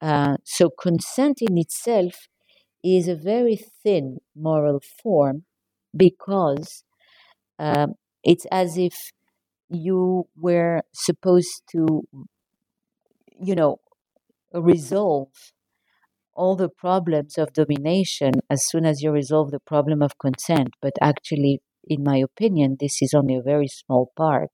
Uh, 0.00 0.36
so, 0.44 0.70
consent 0.70 1.42
in 1.42 1.58
itself 1.58 2.28
is 2.82 3.08
a 3.08 3.14
very 3.14 3.56
thin 3.56 4.18
moral 4.34 4.80
form 5.02 5.44
because 5.96 6.82
um, 7.58 7.94
it's 8.24 8.46
as 8.50 8.76
if 8.76 9.12
you 9.68 10.26
were 10.36 10.82
supposed 10.92 11.62
to, 11.70 12.02
you 13.40 13.54
know, 13.54 13.78
resolve 14.54 15.28
all 16.34 16.56
the 16.56 16.68
problems 16.68 17.36
of 17.38 17.52
domination 17.52 18.32
as 18.48 18.64
soon 18.66 18.86
as 18.86 19.02
you 19.02 19.10
resolve 19.10 19.50
the 19.50 19.60
problem 19.60 20.02
of 20.02 20.18
consent. 20.18 20.70
But 20.80 20.94
actually, 21.00 21.60
in 21.86 22.02
my 22.02 22.16
opinion, 22.18 22.76
this 22.80 23.02
is 23.02 23.12
only 23.14 23.36
a 23.36 23.42
very 23.42 23.68
small 23.68 24.12
part 24.16 24.50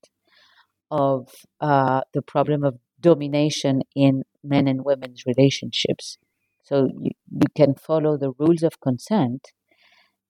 of 0.91 1.29
uh, 1.61 2.01
the 2.15 2.23
problem 2.23 2.65
of 2.65 2.79
domination 3.01 3.83
in 3.95 4.25
men 4.43 4.67
and 4.67 4.85
women's 4.85 5.23
relationships. 5.27 6.19
So 6.65 6.89
you, 7.01 7.11
you 7.31 7.49
can 7.57 7.75
follow 7.75 8.17
the 8.17 8.33
rules 8.39 8.63
of 8.63 8.81
consent 8.81 9.49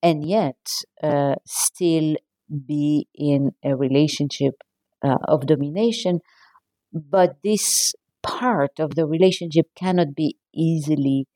and 0.02 0.26
yet 0.28 0.56
uh, 1.02 1.36
still 1.46 2.16
be 2.66 3.08
in 3.14 3.52
a 3.64 3.76
relationship 3.76 4.54
uh, 5.04 5.18
of 5.26 5.46
domination. 5.46 6.20
But 6.92 7.36
this 7.42 7.94
part 8.22 8.78
of 8.78 8.94
the 8.94 9.06
relationship 9.06 9.66
cannot 9.74 10.14
be 10.14 10.36
easily 10.54 11.26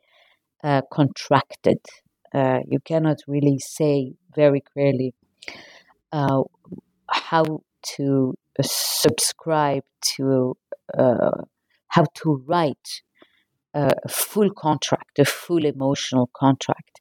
uh, 0.65 0.83
contracted. 0.93 1.79
Uh, 2.35 2.61
you 2.69 2.79
cannot 2.85 3.19
really 3.27 3.59
say 3.59 4.15
very 4.35 4.63
clearly 4.73 5.15
uh, 6.13 6.43
how 7.11 7.61
to 7.97 8.35
subscribe 8.63 9.83
to 10.01 10.57
uh, 10.97 11.43
how 11.89 12.05
to 12.15 12.43
write 12.47 13.03
a 13.75 14.09
full 14.09 14.51
contract, 14.51 15.19
a 15.19 15.25
full 15.25 15.65
emotional 15.65 16.31
contract. 16.35 17.01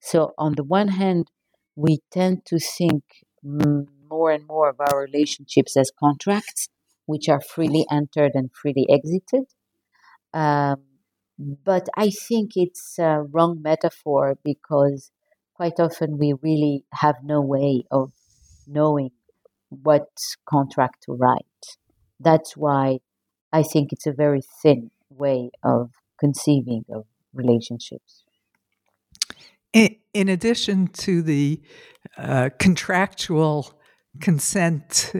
So, 0.00 0.32
on 0.38 0.54
the 0.54 0.64
one 0.64 0.88
hand, 0.88 1.28
we 1.76 1.98
tend 2.10 2.44
to 2.46 2.58
think 2.58 3.02
more 3.42 4.30
and 4.30 4.46
more 4.46 4.68
of 4.68 4.80
our 4.80 5.00
relationships 5.00 5.76
as 5.76 5.90
contracts, 5.98 6.68
which 7.12 7.28
are 7.28 7.42
freely 7.42 7.84
entered 7.90 8.32
and 8.34 8.48
freely 8.54 8.86
exited. 8.90 9.44
Um, 10.32 10.78
but 11.38 11.86
I 11.94 12.08
think 12.08 12.52
it's 12.56 12.98
a 12.98 13.22
wrong 13.30 13.60
metaphor 13.60 14.38
because 14.42 15.10
quite 15.54 15.78
often 15.78 16.16
we 16.16 16.32
really 16.40 16.84
have 16.94 17.16
no 17.22 17.42
way 17.42 17.84
of 17.90 18.12
knowing 18.66 19.10
what 19.68 20.08
contract 20.48 21.02
to 21.04 21.12
write. 21.12 21.62
That's 22.18 22.56
why 22.56 23.00
I 23.52 23.62
think 23.62 23.92
it's 23.92 24.06
a 24.06 24.12
very 24.12 24.40
thin 24.62 24.90
way 25.10 25.50
of 25.62 25.90
conceiving 26.18 26.86
of 26.90 27.04
relationships. 27.34 28.24
In, 29.74 29.96
in 30.14 30.30
addition 30.30 30.86
to 31.04 31.20
the 31.20 31.60
uh, 32.16 32.48
contractual 32.58 33.78
consent 34.20 35.12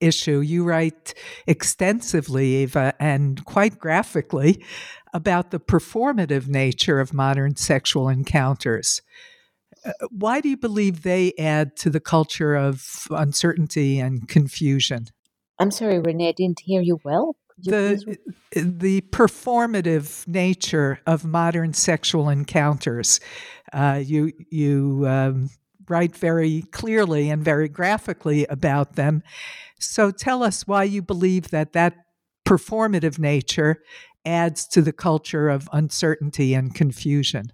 issue, 0.00 0.40
you 0.40 0.64
write 0.64 1.14
extensively, 1.46 2.56
Eva, 2.62 2.94
and 2.98 3.44
quite 3.44 3.78
graphically 3.78 4.64
about 5.14 5.50
the 5.50 5.60
performative 5.60 6.48
nature 6.48 7.00
of 7.00 7.12
modern 7.12 7.56
sexual 7.56 8.08
encounters. 8.08 9.02
Uh, 9.84 9.92
why 10.10 10.40
do 10.40 10.48
you 10.48 10.56
believe 10.56 11.02
they 11.02 11.32
add 11.38 11.76
to 11.76 11.90
the 11.90 12.00
culture 12.00 12.54
of 12.54 13.06
uncertainty 13.10 13.98
and 13.98 14.28
confusion? 14.28 15.06
I'm 15.58 15.70
sorry, 15.70 15.98
Renee, 15.98 16.28
I 16.28 16.32
didn't 16.32 16.60
hear 16.60 16.80
you 16.80 16.98
well. 17.04 17.36
You 17.58 17.70
the, 17.70 18.18
the 18.54 19.00
performative 19.02 20.26
nature 20.26 21.00
of 21.06 21.24
modern 21.24 21.74
sexual 21.74 22.28
encounters. 22.28 23.20
Uh, 23.72 24.00
you 24.02 24.32
you 24.50 25.04
um, 25.06 25.50
write 25.92 26.16
very 26.16 26.62
clearly 26.72 27.30
and 27.30 27.44
very 27.44 27.68
graphically 27.68 28.46
about 28.46 28.96
them. 28.96 29.22
So 29.78 30.10
tell 30.10 30.42
us 30.42 30.66
why 30.66 30.84
you 30.84 31.02
believe 31.02 31.50
that 31.50 31.72
that 31.72 31.94
performative 32.44 33.18
nature 33.18 33.82
adds 34.24 34.66
to 34.68 34.82
the 34.82 34.92
culture 34.92 35.48
of 35.48 35.68
uncertainty 35.72 36.54
and 36.54 36.74
confusion. 36.74 37.52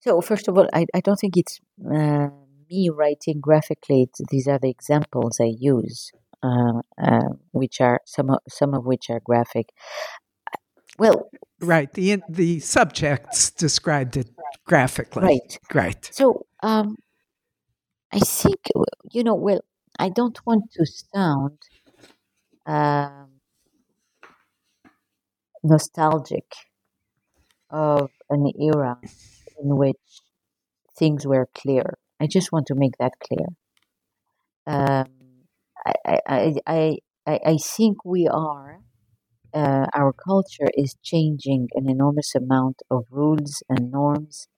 So, 0.00 0.20
first 0.20 0.48
of 0.48 0.56
all, 0.56 0.68
I, 0.72 0.86
I 0.94 1.00
don't 1.00 1.16
think 1.16 1.36
it's 1.36 1.60
uh, 1.84 2.28
me 2.70 2.88
writing 2.88 3.40
graphically. 3.40 4.08
These 4.30 4.48
are 4.48 4.58
the 4.58 4.70
examples 4.70 5.38
I 5.40 5.52
use, 5.58 6.10
uh, 6.42 6.80
uh, 7.02 7.28
which 7.52 7.80
are 7.80 8.00
some 8.06 8.30
of, 8.30 8.38
some 8.48 8.74
of 8.74 8.84
which 8.86 9.10
are 9.10 9.20
graphic. 9.20 9.66
Well, 10.98 11.30
right. 11.60 11.92
The 11.92 12.22
the 12.28 12.60
subjects 12.60 13.50
described 13.50 14.16
it 14.16 14.30
graphically. 14.66 15.22
Right. 15.22 15.58
Right. 15.74 16.10
So, 16.12 16.46
um, 16.62 16.96
I 18.12 18.20
think 18.20 18.68
you 19.12 19.24
know. 19.24 19.34
Well, 19.34 19.62
I 19.98 20.10
don't 20.10 20.38
want 20.46 20.70
to 20.74 20.86
sound 20.86 21.58
um, 22.66 23.40
nostalgic 25.62 26.52
of 27.70 28.10
an 28.28 28.46
era 28.60 29.00
in 29.58 29.76
which 29.76 30.22
things 30.96 31.26
were 31.26 31.48
clear. 31.54 31.98
I 32.20 32.26
just 32.28 32.52
want 32.52 32.66
to 32.68 32.76
make 32.76 32.96
that 32.98 33.14
clear. 33.20 33.46
Um, 34.66 35.06
I, 35.86 35.94
I, 36.06 36.54
I, 36.66 36.96
I, 37.26 37.40
I 37.46 37.56
think 37.56 38.04
we 38.04 38.28
are, 38.28 38.80
uh, 39.54 39.86
our 39.94 40.12
culture 40.12 40.68
is 40.76 40.96
changing 41.02 41.68
an 41.74 41.88
enormous 41.90 42.34
amount 42.34 42.82
of 42.90 43.06
rules 43.10 43.62
and 43.68 43.90
norms 43.92 44.48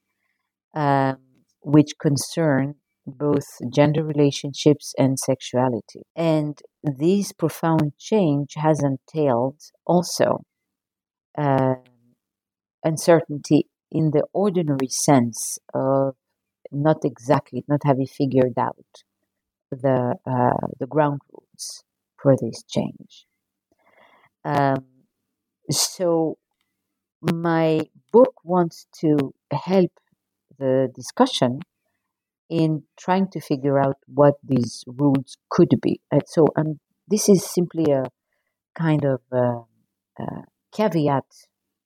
um, 0.74 1.18
which 1.62 1.92
concern 2.00 2.76
both 3.06 3.46
gender 3.72 4.04
relationships 4.04 4.94
and 4.98 5.18
sexuality. 5.18 6.02
And 6.14 6.58
this 6.82 7.32
profound 7.32 7.92
change 7.98 8.54
has 8.56 8.82
entailed 8.82 9.60
also 9.86 10.44
uh, 11.36 11.74
uncertainty 12.84 13.66
in 13.90 14.10
the 14.10 14.24
ordinary 14.32 14.88
sense 14.88 15.58
of 15.74 16.14
not 16.70 17.04
exactly, 17.04 17.64
not 17.68 17.80
having 17.84 18.06
figured 18.06 18.58
out 18.58 18.86
the 19.70 20.16
uh, 20.26 20.66
the 20.78 20.86
ground 20.86 21.20
rules 21.32 21.84
for 22.16 22.36
this 22.40 22.62
change. 22.68 23.26
Um, 24.44 24.86
so 25.70 26.38
my 27.20 27.82
book 28.12 28.34
wants 28.44 28.86
to 29.00 29.34
help 29.52 29.92
the 30.58 30.90
discussion 30.94 31.60
in 32.48 32.82
trying 32.98 33.28
to 33.32 33.40
figure 33.40 33.78
out 33.78 33.96
what 34.06 34.34
these 34.42 34.84
rules 34.86 35.36
could 35.50 35.74
be. 35.80 36.00
And 36.10 36.22
so 36.26 36.46
um, 36.56 36.80
this 37.08 37.28
is 37.28 37.44
simply 37.44 37.92
a 37.92 38.04
kind 38.74 39.04
of 39.04 39.20
uh, 39.32 39.62
uh, 40.20 40.42
caveat 40.74 41.24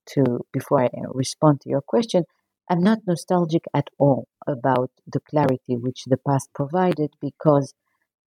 to 0.07 0.41
before 0.53 0.85
I 0.85 0.89
respond 1.13 1.61
to 1.63 1.69
your 1.69 1.83
question. 1.83 2.25
I'm 2.69 2.81
not 2.81 2.99
nostalgic 3.07 3.65
at 3.75 3.89
all 3.99 4.29
about 4.47 4.91
the 5.07 5.21
clarity 5.21 5.77
which 5.77 6.05
the 6.07 6.17
past 6.17 6.49
provided 6.55 7.15
because 7.21 7.75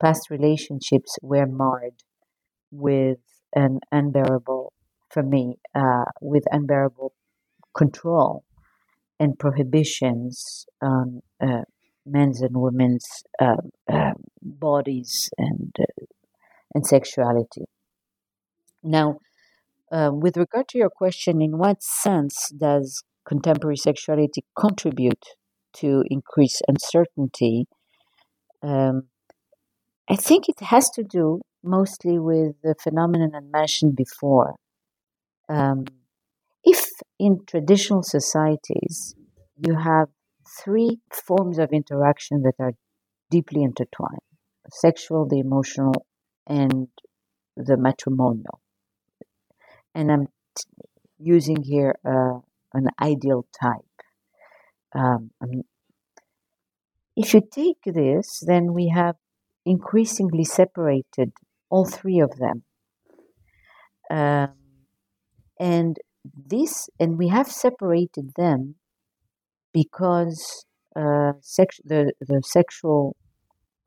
past 0.02 0.30
relationships 0.30 1.18
were 1.22 1.46
marred 1.46 2.04
with 2.72 3.20
an 3.54 3.80
unbearable, 3.92 4.72
for 5.10 5.24
me, 5.24 5.58
uh, 5.76 6.06
with 6.22 6.44
unbearable 6.52 7.14
control 7.76 8.46
and 9.20 9.38
prohibitions 9.38 10.66
on 10.82 11.22
uh, 11.42 11.64
men's 12.06 12.42
and 12.42 12.58
women's 12.58 13.06
uh, 13.42 13.56
uh 13.92 14.14
bodies 14.42 15.30
and 15.38 15.76
uh, 15.80 16.06
and 16.74 16.86
sexuality. 16.86 17.66
Now, 18.84 19.20
uh, 19.92 20.12
with 20.14 20.38
regard 20.38 20.68
to 20.70 20.78
your 20.78 20.90
question, 20.90 21.42
in 21.42 21.58
what 21.58 21.82
sense 21.82 22.50
does 22.58 23.04
contemporary 23.26 23.78
sexuality 23.78 24.44
contribute 24.58 25.24
to 25.74 26.04
increase 26.10 26.62
uncertainty? 26.68 27.66
Um, 28.62 29.04
I 30.10 30.16
think 30.16 30.50
it 30.50 30.60
has 30.62 30.90
to 30.92 31.04
do 31.04 31.42
mostly 31.64 32.18
with 32.20 32.56
the 32.64 32.76
phenomenon 32.82 33.32
I 33.36 33.42
mentioned 33.42 33.96
before. 33.96 34.56
Um, 35.48 35.86
if 36.64 36.86
in 37.20 37.40
traditional 37.48 38.04
societies 38.04 39.16
you 39.58 39.76
have 39.76 40.10
three 40.64 41.00
forms 41.12 41.60
of 41.60 41.70
interaction 41.72 42.44
that 42.44 42.56
are 42.60 42.74
deeply 43.30 43.64
intertwined 43.64 44.20
sexual, 44.72 45.28
the 45.28 45.40
emotional, 45.40 46.06
and 46.48 46.88
the 47.56 47.78
matrimonial. 47.78 48.62
And 49.96 50.12
I'm 50.12 50.28
t- 50.56 50.64
using 51.18 51.64
here 51.64 51.96
uh, 52.06 52.40
an 52.74 52.88
ideal 53.02 53.48
type. 53.60 53.82
Um, 54.94 55.32
if 57.16 57.34
you 57.34 57.42
take 57.42 57.82
this, 57.86 58.44
then 58.46 58.74
we 58.74 58.90
have 58.90 59.16
increasingly 59.66 60.44
separated 60.44 61.32
all 61.70 61.86
three 61.86 62.20
of 62.20 62.38
them. 62.38 62.64
Um, 64.10 64.54
and 65.60 65.98
this, 66.34 66.90
and 67.00 67.18
we 67.18 67.28
have 67.28 67.52
separated 67.52 68.34
them 68.36 68.76
because 69.74 70.66
uh, 70.96 71.34
sex, 71.42 71.80
the, 71.84 72.14
the 72.20 72.42
sexual, 72.46 73.16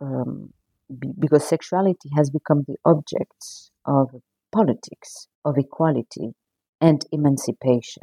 um, 0.01 0.53
be, 0.89 1.09
because 1.19 1.45
sexuality 1.47 2.11
has 2.17 2.31
become 2.31 2.65
the 2.67 2.77
object 2.85 3.71
of 3.85 4.11
politics, 4.53 5.29
of 5.45 5.57
equality, 5.59 6.35
and 6.81 7.05
emancipation. 7.13 8.03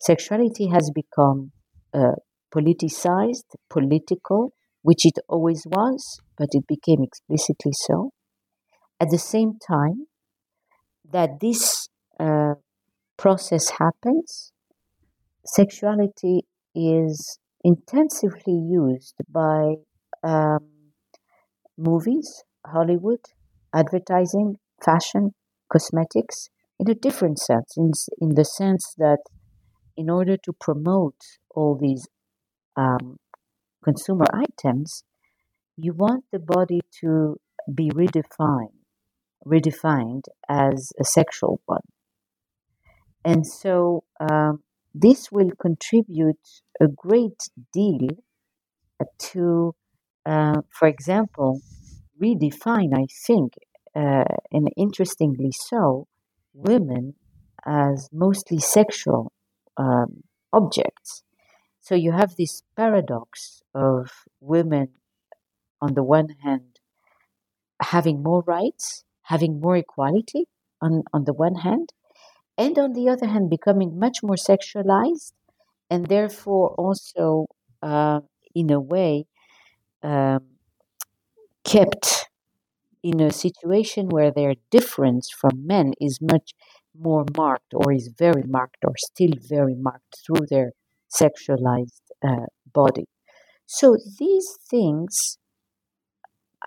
Sexuality 0.00 0.68
has 0.68 0.90
become 0.94 1.52
uh, 1.94 2.16
politicized, 2.54 3.54
political, 3.70 4.52
which 4.82 5.06
it 5.06 5.18
always 5.28 5.64
was, 5.66 6.20
but 6.36 6.48
it 6.52 6.66
became 6.66 7.02
explicitly 7.02 7.72
so. 7.72 8.10
At 9.00 9.10
the 9.10 9.18
same 9.18 9.58
time 9.58 10.06
that 11.10 11.40
this 11.40 11.88
uh, 12.18 12.54
process 13.16 13.70
happens, 13.78 14.52
sexuality 15.44 16.42
is 16.74 17.38
intensively 17.64 18.54
used 18.54 19.14
by 19.28 19.74
um, 20.22 20.68
movies, 21.76 22.44
Hollywood, 22.66 23.20
advertising, 23.74 24.56
fashion, 24.84 25.34
cosmetics, 25.70 26.48
in 26.78 26.90
a 26.90 26.94
different 26.94 27.38
sense, 27.38 27.74
in, 27.76 27.92
in 28.20 28.34
the 28.34 28.44
sense 28.44 28.94
that 28.98 29.18
in 29.96 30.10
order 30.10 30.36
to 30.36 30.52
promote 30.52 31.20
all 31.54 31.78
these 31.80 32.08
um, 32.76 33.18
consumer 33.84 34.26
items, 34.32 35.04
you 35.76 35.92
want 35.92 36.24
the 36.32 36.38
body 36.38 36.80
to 37.00 37.36
be 37.72 37.90
redefined, 37.90 38.78
redefined 39.46 40.22
as 40.48 40.92
a 41.00 41.04
sexual 41.04 41.60
one. 41.66 41.82
And 43.24 43.46
so 43.46 44.04
um, 44.20 44.62
this 44.94 45.30
will 45.30 45.50
contribute 45.60 46.46
a 46.80 46.86
great 46.86 47.48
deal 47.72 48.08
to, 49.18 49.74
uh, 50.26 50.60
for 50.70 50.88
example, 50.88 51.60
redefine, 52.22 52.94
I 52.94 53.06
think, 53.26 53.54
uh, 53.96 54.24
and 54.50 54.68
interestingly 54.76 55.52
so, 55.52 56.06
women 56.54 57.14
as 57.66 58.08
mostly 58.12 58.58
sexual 58.58 59.32
um, 59.76 60.22
objects. 60.52 61.22
So 61.80 61.94
you 61.94 62.12
have 62.12 62.36
this 62.36 62.62
paradox 62.76 63.62
of 63.74 64.10
women, 64.40 64.88
on 65.80 65.94
the 65.94 66.04
one 66.04 66.28
hand, 66.44 66.78
having 67.80 68.22
more 68.22 68.42
rights, 68.46 69.04
having 69.22 69.60
more 69.60 69.76
equality, 69.76 70.46
on, 70.80 71.02
on 71.12 71.24
the 71.24 71.32
one 71.32 71.56
hand, 71.56 71.92
and 72.58 72.78
on 72.78 72.92
the 72.92 73.08
other 73.08 73.26
hand, 73.26 73.50
becoming 73.50 73.98
much 73.98 74.18
more 74.22 74.36
sexualized 74.36 75.32
and 75.90 76.06
therefore 76.08 76.70
also, 76.76 77.46
uh, 77.82 78.20
in 78.54 78.70
a 78.70 78.80
way, 78.80 79.26
um, 80.02 80.40
kept 81.64 82.28
in 83.02 83.20
a 83.20 83.32
situation 83.32 84.08
where 84.08 84.30
their 84.32 84.54
difference 84.70 85.30
from 85.30 85.66
men 85.66 85.92
is 86.00 86.20
much 86.20 86.52
more 86.98 87.24
marked 87.36 87.74
or 87.74 87.92
is 87.92 88.10
very 88.18 88.42
marked 88.44 88.78
or 88.84 88.94
still 88.96 89.32
very 89.40 89.74
marked 89.74 90.16
through 90.26 90.46
their 90.50 90.72
sexualized 91.10 92.02
uh, 92.26 92.46
body. 92.72 93.06
So 93.66 93.96
these 94.18 94.58
things 94.70 95.38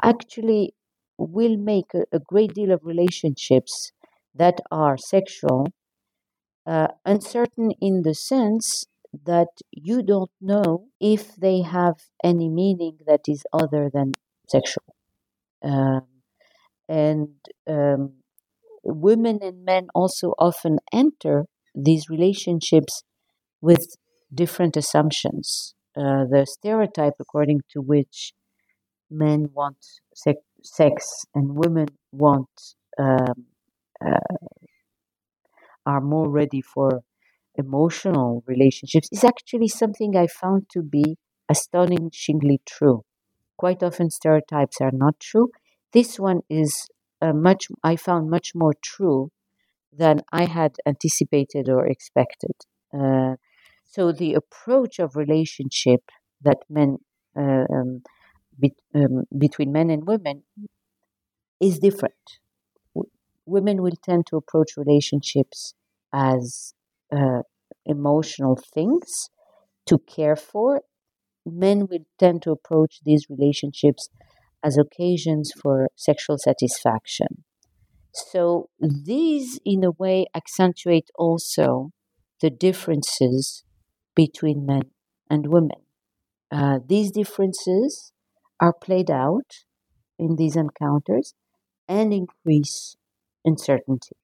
actually 0.04 0.74
will 1.18 1.58
make 1.58 1.94
a, 1.94 2.04
a 2.12 2.20
great 2.20 2.54
deal 2.54 2.72
of 2.72 2.82
relationships 2.84 3.92
that 4.36 4.60
are 4.72 4.98
sexual 4.98 5.68
uh, 6.66 6.88
uncertain 7.06 7.72
in 7.82 8.02
the 8.04 8.14
sense 8.14 8.86
that 9.26 9.48
you 9.72 10.02
don't 10.04 10.32
know 10.42 10.88
if 11.00 11.36
they 11.36 11.62
have 11.62 11.96
any 12.24 12.50
meaning 12.50 12.98
that 13.08 13.22
is 13.28 13.44
other 13.54 13.90
than 13.94 14.12
sexual. 14.50 14.84
Um, 15.64 16.08
and 16.90 17.30
um, 17.68 18.14
women 18.84 19.40
and 19.42 19.64
men 19.66 19.88
also 19.96 20.34
often 20.38 20.80
enter 20.94 21.46
these 21.74 22.10
relationships 22.10 23.04
with 23.62 23.96
different 24.34 24.78
assumptions. 24.78 25.76
Uh, 25.96 26.26
the 26.30 26.46
stereotype 26.48 27.14
according 27.20 27.62
to 27.72 27.82
which 27.82 28.34
men 29.10 29.48
want 29.54 29.78
sec- 30.14 30.36
sex 30.64 31.26
and 31.34 31.56
women 31.56 31.88
want 32.12 32.50
um, 33.00 33.46
are 35.86 36.02
more 36.02 36.30
ready 36.30 36.62
for 36.62 37.02
emotional 37.56 38.44
relationships 38.48 39.10
is 39.12 39.24
actually 39.24 39.68
something 39.68 40.16
I 40.16 40.28
found 40.28 40.68
to 40.74 40.82
be 40.84 41.18
astonishingly 41.50 42.62
true. 42.66 43.04
Quite 43.58 43.84
often, 43.84 44.10
stereotypes 44.12 44.82
are 44.82 44.92
not 44.94 45.20
true. 45.20 45.50
This 45.94 46.20
one 46.20 46.42
is 46.50 46.88
uh, 47.22 47.34
much, 47.34 47.68
I 47.84 47.96
found 47.96 48.30
much 48.30 48.54
more 48.56 48.74
true 48.84 49.32
than 49.94 50.22
I 50.32 50.46
had 50.46 50.78
anticipated 50.86 51.70
or 51.70 51.88
expected. 51.88 52.54
Uh, 52.94 53.36
so, 53.86 54.12
the 54.12 54.36
approach 54.36 55.00
of 55.00 55.16
relationship 55.16 56.02
that 56.42 56.60
men, 56.70 57.00
uh, 57.38 57.66
um, 57.74 58.04
be, 58.60 58.74
um, 58.96 59.24
between 59.38 59.72
men 59.72 59.90
and 59.90 60.08
women, 60.08 60.44
is 61.60 61.80
different 61.80 62.40
women 63.46 63.82
will 63.82 63.98
tend 64.04 64.28
to 64.28 64.38
approach 64.38 64.78
relationships 64.78 65.74
as 66.14 66.74
uh, 67.16 67.42
emotional 67.86 68.58
things 68.74 69.30
to 69.88 70.00
care 70.00 70.36
for 70.36 70.82
men 71.46 71.88
will 71.88 72.06
tend 72.20 72.42
to 72.44 72.52
approach 72.52 73.00
these 73.06 73.28
relationships 73.30 74.10
as 74.64 74.78
occasions 74.78 75.52
for 75.62 75.90
sexual 75.96 76.38
satisfaction. 76.38 77.44
So 78.14 78.70
these, 78.80 79.60
in 79.66 79.84
a 79.84 79.92
way, 79.92 80.26
accentuate 80.36 81.10
also 81.16 81.92
the 82.42 82.50
differences 82.50 83.64
between 84.16 84.66
men 84.66 84.92
and 85.30 85.48
women. 85.48 85.82
Uh, 86.52 86.80
these 86.88 87.12
differences 87.12 88.12
are 88.62 88.74
played 88.74 89.12
out 89.12 89.66
in 90.20 90.36
these 90.38 90.56
encounters 90.56 91.34
and 91.88 92.14
increase 92.14 92.98
uncertainty. 93.46 94.16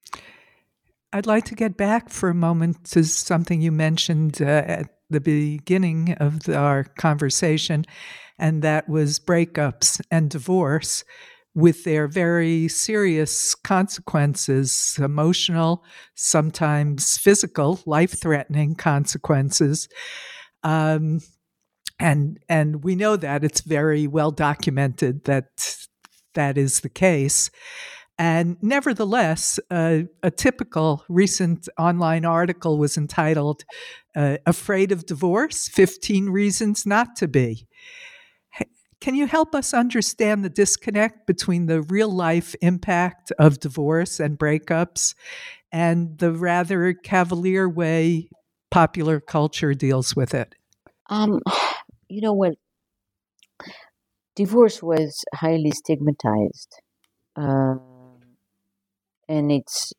I'd 1.12 1.26
like 1.26 1.44
to 1.46 1.54
get 1.54 1.76
back 1.76 2.08
for 2.08 2.30
a 2.30 2.34
moment 2.34 2.84
to 2.92 3.04
something 3.04 3.60
you 3.60 3.70
mentioned 3.70 4.40
uh, 4.40 4.64
at 4.66 4.88
the 5.10 5.20
beginning 5.20 6.14
of 6.14 6.44
the, 6.44 6.56
our 6.56 6.84
conversation, 6.84 7.84
and 8.38 8.62
that 8.62 8.88
was 8.88 9.18
breakups 9.18 10.00
and 10.10 10.30
divorce 10.30 11.04
with 11.54 11.84
their 11.84 12.08
very 12.08 12.66
serious 12.66 13.54
consequences 13.54 14.98
emotional, 14.98 15.84
sometimes 16.14 17.18
physical, 17.18 17.80
life 17.84 18.18
threatening 18.18 18.74
consequences. 18.74 19.88
Um, 20.62 21.20
and 21.98 22.38
and 22.48 22.82
we 22.82 22.96
know 22.96 23.16
that 23.16 23.44
it's 23.44 23.60
very 23.60 24.06
well 24.06 24.30
documented 24.30 25.24
that 25.24 25.46
that 26.34 26.56
is 26.56 26.80
the 26.80 26.88
case. 26.88 27.50
And 28.18 28.56
nevertheless, 28.62 29.58
uh, 29.70 30.00
a 30.22 30.30
typical 30.30 31.04
recent 31.08 31.68
online 31.78 32.24
article 32.24 32.78
was 32.78 32.96
entitled 32.96 33.64
uh, 34.14 34.36
Afraid 34.46 34.92
of 34.92 35.06
Divorce 35.06 35.68
15 35.68 36.28
Reasons 36.28 36.86
Not 36.86 37.16
to 37.16 37.28
Be. 37.28 37.66
Can 39.02 39.16
you 39.16 39.26
help 39.26 39.52
us 39.52 39.74
understand 39.74 40.44
the 40.44 40.48
disconnect 40.48 41.26
between 41.26 41.66
the 41.66 41.82
real 41.82 42.08
life 42.08 42.54
impact 42.60 43.32
of 43.36 43.58
divorce 43.58 44.20
and 44.20 44.38
breakups 44.38 45.16
and 45.72 46.18
the 46.18 46.30
rather 46.30 46.94
cavalier 46.94 47.68
way 47.68 48.28
popular 48.70 49.18
culture 49.18 49.74
deals 49.74 50.14
with 50.14 50.34
it? 50.34 50.54
Um, 51.10 51.40
you 52.08 52.20
know 52.20 52.32
what? 52.32 52.54
Divorce 54.36 54.80
was 54.80 55.24
highly 55.34 55.72
stigmatized, 55.72 56.80
um, 57.34 57.80
and 59.28 59.50
it's 59.52 59.92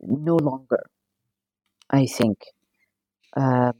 no 0.00 0.36
longer, 0.36 0.86
I 1.90 2.06
think. 2.06 2.38
Um, 3.36 3.74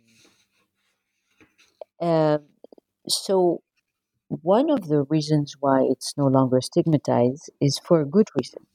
uh, 2.01 2.39
so 3.09 3.63
one 4.29 4.71
of 4.71 4.89
the 4.89 5.03
reasons 5.05 5.55
why 5.61 5.83
it's 5.83 6.15
no 6.19 6.27
longer 6.29 6.61
stigmatized 6.61 7.51
is 7.61 7.81
for 7.81 8.01
a 8.01 8.07
good 8.07 8.29
reason. 8.39 8.67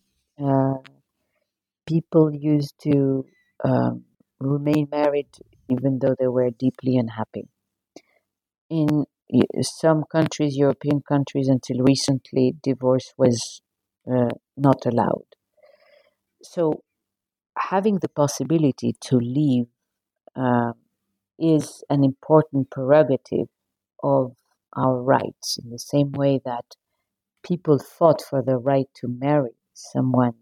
Uh, 0.42 0.80
people 1.86 2.34
used 2.34 2.74
to 2.82 3.24
um, 3.64 4.04
remain 4.40 4.88
married 4.92 5.30
even 5.70 6.00
though 6.00 6.16
they 6.20 6.28
were 6.28 6.50
deeply 6.50 6.98
unhappy. 6.98 7.48
In 8.72 9.06
some 9.62 10.04
countries, 10.06 10.58
European 10.58 11.04
countries, 11.04 11.48
until 11.48 11.84
recently, 11.84 12.56
divorce 12.64 13.14
was 13.16 13.62
uh, 14.12 14.30
not 14.58 14.84
allowed. 14.88 15.28
So, 16.44 16.84
having 17.58 18.00
the 18.00 18.10
possibility 18.10 18.96
to 19.02 19.18
leave 19.18 19.68
uh, 20.36 20.74
is 21.40 21.84
an 21.90 22.04
important 22.04 22.70
prerogative 22.72 23.48
of 24.04 24.36
our 24.76 25.02
rights 25.02 25.58
in 25.64 25.70
the 25.70 25.80
same 25.80 26.12
way 26.14 26.40
that 26.46 26.76
people 27.44 27.80
fought 27.80 28.22
for 28.22 28.42
the 28.42 28.58
right 28.58 28.88
to 28.96 29.08
marry 29.08 29.58
someone 29.74 30.36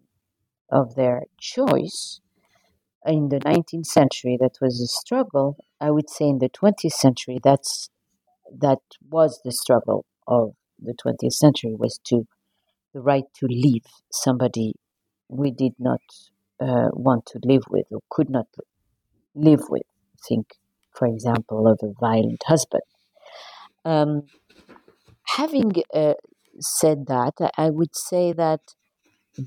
of 0.71 0.95
their 0.95 1.23
choice. 1.39 2.21
In 3.05 3.29
the 3.29 3.39
19th 3.39 3.87
century 3.87 4.37
that 4.39 4.57
was 4.61 4.81
a 4.81 4.87
struggle. 4.87 5.57
I 5.81 5.91
would 5.91 6.09
say 6.09 6.25
in 6.27 6.39
the 6.39 6.49
20th 6.49 6.93
century 6.93 7.39
that's 7.43 7.89
that 8.51 8.79
was 9.09 9.41
the 9.43 9.51
struggle 9.51 10.05
of 10.27 10.53
the 10.79 10.93
20th 10.93 11.33
century 11.33 11.75
was 11.75 11.99
to 12.05 12.27
the 12.93 13.01
right 13.01 13.25
to 13.35 13.47
leave 13.47 13.85
somebody 14.11 14.73
we 15.29 15.51
did 15.51 15.73
not 15.79 16.01
uh, 16.61 16.89
want 16.93 17.25
to 17.27 17.39
live 17.43 17.63
with 17.69 17.87
or 17.91 18.01
could 18.11 18.29
not 18.29 18.47
live 19.35 19.61
with. 19.69 19.83
Think 20.27 20.47
for 20.93 21.07
example 21.07 21.67
of 21.67 21.79
a 21.83 21.93
violent 21.99 22.43
husband. 22.47 22.83
Um, 23.85 24.29
having 25.37 25.71
uh, 25.93 26.13
said 26.59 27.05
that, 27.07 27.33
I 27.57 27.69
would 27.69 27.95
say 27.95 28.33
that 28.33 28.61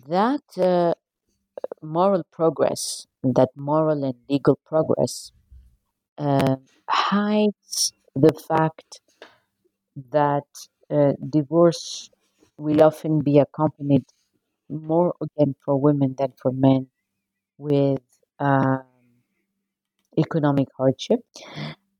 that 0.09 0.43
uh, 0.59 0.95
moral 1.83 2.25
progress, 2.33 3.07
that 3.23 3.51
moral 3.57 4.05
and 4.05 4.17
legal 4.29 4.59
progress, 4.67 5.33
uh, 6.19 6.57
hides 6.89 7.93
the 8.15 8.33
fact 8.49 9.01
that 10.11 10.45
uh, 10.91 11.13
divorce 11.29 12.11
will 12.57 12.83
often 12.83 13.21
be 13.23 13.39
accompanied 13.39 14.05
more 14.69 15.15
again 15.21 15.55
for 15.65 15.77
women 15.81 16.15
than 16.19 16.33
for 16.43 16.53
men 16.53 16.89
with 17.59 18.03
um, 18.41 18.85
economic 20.19 20.69
hardship 20.77 21.21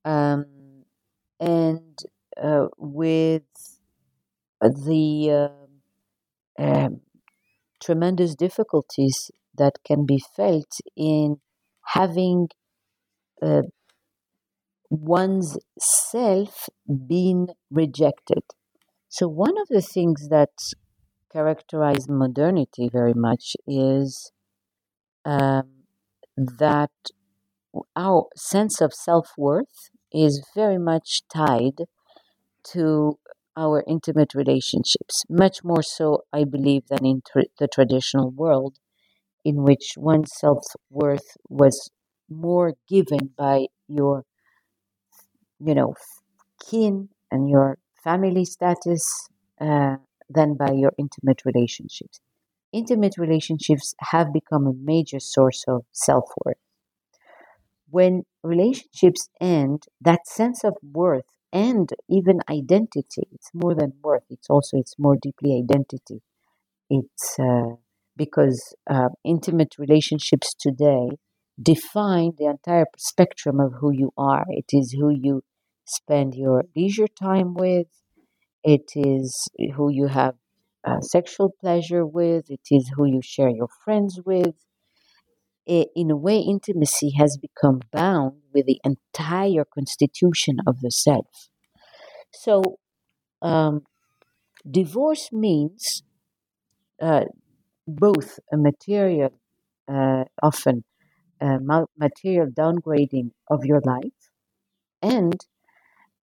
um, 0.05 0.47
and 1.41 1.99
uh, 2.43 2.69
with 2.79 3.43
the 4.61 5.31
uh, 6.59 6.63
um, 6.63 7.01
tremendous 7.83 8.35
difficulties 8.35 9.31
that 9.57 9.79
can 9.87 10.07
be 10.07 10.23
felt 10.37 10.79
in 10.97 11.41
having 11.87 12.49
uh, 13.43 13.63
one's 14.91 15.59
self 15.79 16.69
being 17.07 17.49
rejected. 17.71 18.43
So, 19.09 19.29
one 19.29 19.59
of 19.59 19.69
the 19.69 19.83
things 19.83 20.29
that 20.31 20.51
characterize 21.33 22.09
modernity 22.09 22.89
very 22.93 23.15
much 23.15 23.57
is 23.67 24.33
um, 25.25 25.85
that 26.37 26.91
our 27.97 28.27
sense 28.37 28.81
of 28.81 28.93
self 28.93 29.31
worth 29.39 29.91
is 30.13 30.45
very 30.55 30.79
much 30.79 31.23
tied 31.33 31.87
to 32.73 33.19
our 33.57 33.85
intimate 33.87 34.35
relationships, 34.35 35.25
much 35.29 35.63
more 35.65 35.83
so, 35.83 36.23
I 36.33 36.45
believe, 36.45 36.87
than 36.89 37.05
in 37.05 37.23
tr- 37.31 37.51
the 37.59 37.69
traditional 37.69 38.31
world, 38.31 38.77
in 39.45 39.63
which 39.63 39.95
one's 39.97 40.33
self 40.39 40.65
worth 40.91 41.37
was 41.49 41.91
more 42.31 42.75
given 42.89 43.31
by 43.37 43.67
your, 43.89 44.25
you 45.59 45.75
know, 45.75 45.95
kin 46.69 47.09
and 47.31 47.49
your 47.49 47.79
family 48.05 48.45
status 48.45 49.29
uh, 49.61 49.97
than 50.35 50.55
by 50.57 50.73
your 50.73 50.93
intimate 50.99 51.45
relationships. 51.45 52.21
Intimate 52.73 53.19
relationships 53.19 53.95
have 54.01 54.33
become 54.33 54.67
a 54.67 54.75
major 54.75 55.21
source 55.21 55.65
of 55.69 55.85
self 55.93 56.27
worth. 56.45 56.59
When 57.91 58.25
relationships 58.43 59.29
end, 59.41 59.85
that 60.01 60.27
sense 60.27 60.65
of 60.65 60.77
worth 60.83 61.27
and 61.53 61.89
even 62.09 62.41
identity. 62.51 63.29
It's 63.31 63.51
more 63.55 63.75
than 63.75 63.93
worth. 64.03 64.25
It's 64.31 64.49
also 64.51 64.79
it's 64.79 64.99
more 64.99 65.17
deeply 65.17 65.57
identity. 65.57 66.23
It's 66.91 67.39
uh, 67.41 67.77
because 68.17 68.75
uh, 68.91 69.11
intimate 69.25 69.79
relationships 69.79 70.55
today 70.55 71.11
define 71.63 72.33
the 72.39 72.47
entire 72.47 72.87
spectrum 72.99 73.61
of 73.61 73.75
who 73.81 73.93
you 73.93 74.13
are. 74.19 74.47
It 74.49 74.67
is 74.73 74.93
who 74.93 75.11
you 75.11 75.45
spend 75.87 76.35
your 76.37 76.65
leisure 76.77 77.09
time 77.09 77.55
with. 77.55 77.89
It 78.65 78.93
is 78.97 79.49
who 79.77 79.89
you 79.91 80.09
have 80.09 80.35
uh, 80.85 81.01
sexual 81.01 81.51
pleasure 81.61 82.05
with. 82.05 82.51
It 82.51 82.67
is 82.73 82.91
who 82.97 83.05
you 83.07 83.21
share 83.23 83.51
your 83.51 83.69
friends 83.85 84.21
with. 84.25 84.57
It, 85.67 85.91
in 85.97 86.11
a 86.11 86.17
way, 86.17 86.39
intimacy 86.41 87.11
has 87.19 87.37
become 87.37 87.81
bound 87.93 88.43
with 88.53 88.67
the 88.67 88.81
entire 88.85 89.65
constitution 89.65 90.59
of 90.67 90.81
the 90.81 90.91
self. 90.91 91.49
So, 92.33 92.79
um, 93.43 93.85
divorce 94.71 95.33
means 95.33 96.03
uh, 97.01 97.25
both 97.89 98.41
a 98.53 98.57
material, 98.59 99.31
uh, 99.89 100.25
often 100.43 100.85
uh, 101.41 101.59
material 101.99 102.49
downgrading 102.49 103.33
of 103.51 103.65
your 103.65 103.81
life 103.85 104.21
and 105.03 105.41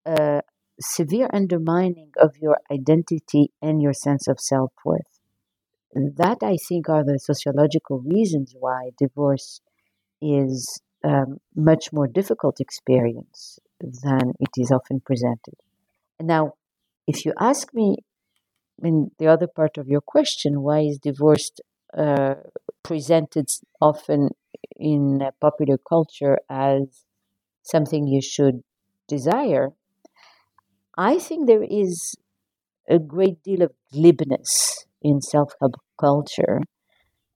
a 0.06 0.42
severe 0.82 1.30
undermining 1.34 2.12
of 2.18 2.38
your 2.38 2.58
identity 2.72 3.52
and 3.62 3.82
your 3.82 3.94
sense 3.94 4.28
of 4.28 4.40
self 4.40 4.72
worth. 4.86 5.20
That, 5.94 6.40
I 6.44 6.58
think, 6.58 6.90
are 6.90 7.04
the 7.04 7.20
sociological 7.20 8.00
reasons 8.02 8.54
why 8.60 8.92
divorce 8.98 9.62
is 10.22 10.82
um, 11.04 11.40
much 11.56 11.94
more 11.94 12.08
difficult 12.08 12.60
experience 12.60 13.60
than 13.82 14.34
it 14.40 14.52
is 14.58 14.72
often 14.72 15.02
presented. 15.02 15.56
Now, 16.22 16.54
if 17.08 17.26
you 17.26 17.34
ask 17.40 17.74
me 17.74 17.98
in 18.84 19.12
the 19.20 19.28
other 19.28 19.48
part 19.48 19.78
of 19.78 19.88
your 19.88 20.02
question, 20.02 20.62
why 20.62 20.80
is 20.82 21.00
divorce 21.00 21.52
uh, 21.98 22.36
presented 22.84 23.48
often 23.82 24.30
in 24.78 25.22
popular 25.42 25.78
culture 25.78 26.40
as 26.50 27.06
something 27.64 28.08
you 28.08 28.22
should 28.22 28.64
desire? 29.08 29.70
I 31.00 31.18
think 31.20 31.48
there 31.48 31.64
is 31.64 32.16
a 32.90 33.00
great 33.00 33.44
deal 33.44 33.62
of 33.64 33.74
glibness 33.94 34.86
in 35.02 35.22
self 35.22 35.54
help 35.62 35.76
culture, 36.00 36.62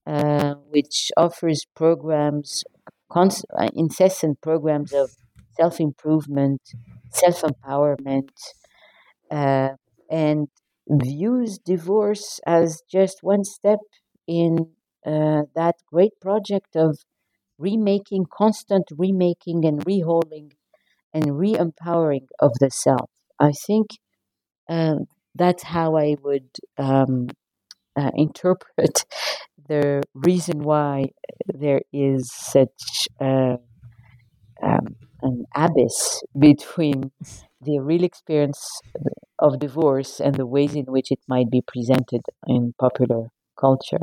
uh, 0.07 0.55
which 0.69 1.11
offers 1.17 1.65
programs, 1.75 2.63
cons- 3.11 3.45
uh, 3.57 3.69
incessant 3.75 4.41
programs 4.41 4.93
of 4.93 5.11
self 5.57 5.79
improvement, 5.81 6.61
self 7.11 7.41
empowerment, 7.43 8.29
uh, 9.31 9.69
and 10.09 10.47
views 10.89 11.57
divorce 11.59 12.39
as 12.45 12.81
just 12.89 13.17
one 13.21 13.43
step 13.43 13.79
in 14.27 14.71
uh, 15.05 15.43
that 15.55 15.75
great 15.91 16.11
project 16.21 16.75
of 16.75 16.99
remaking, 17.57 18.25
constant 18.31 18.85
remaking 18.97 19.65
and 19.65 19.85
rehauling 19.85 20.51
and 21.13 21.39
re 21.39 21.55
empowering 21.55 22.27
of 22.39 22.51
the 22.59 22.71
self. 22.71 23.09
I 23.43 23.51
think 23.67 23.87
um, 24.69 25.05
that's 25.35 25.63
how 25.63 25.97
I 25.97 26.15
would 26.23 26.49
um, 26.77 27.29
uh, 27.97 28.11
interpret 28.15 29.05
the 29.69 30.03
reason 30.13 30.63
why 30.63 31.07
there 31.47 31.81
is 31.93 32.31
such 32.33 33.07
uh, 33.21 33.57
um, 34.61 34.95
an 35.21 35.45
abyss 35.55 36.21
between 36.37 37.11
the 37.61 37.79
real 37.79 38.03
experience 38.03 38.59
of 39.39 39.59
divorce 39.59 40.19
and 40.19 40.35
the 40.35 40.45
ways 40.45 40.75
in 40.75 40.85
which 40.85 41.11
it 41.11 41.19
might 41.27 41.49
be 41.49 41.63
presented 41.65 42.21
in 42.47 42.73
popular 42.79 43.29
culture. 43.59 43.99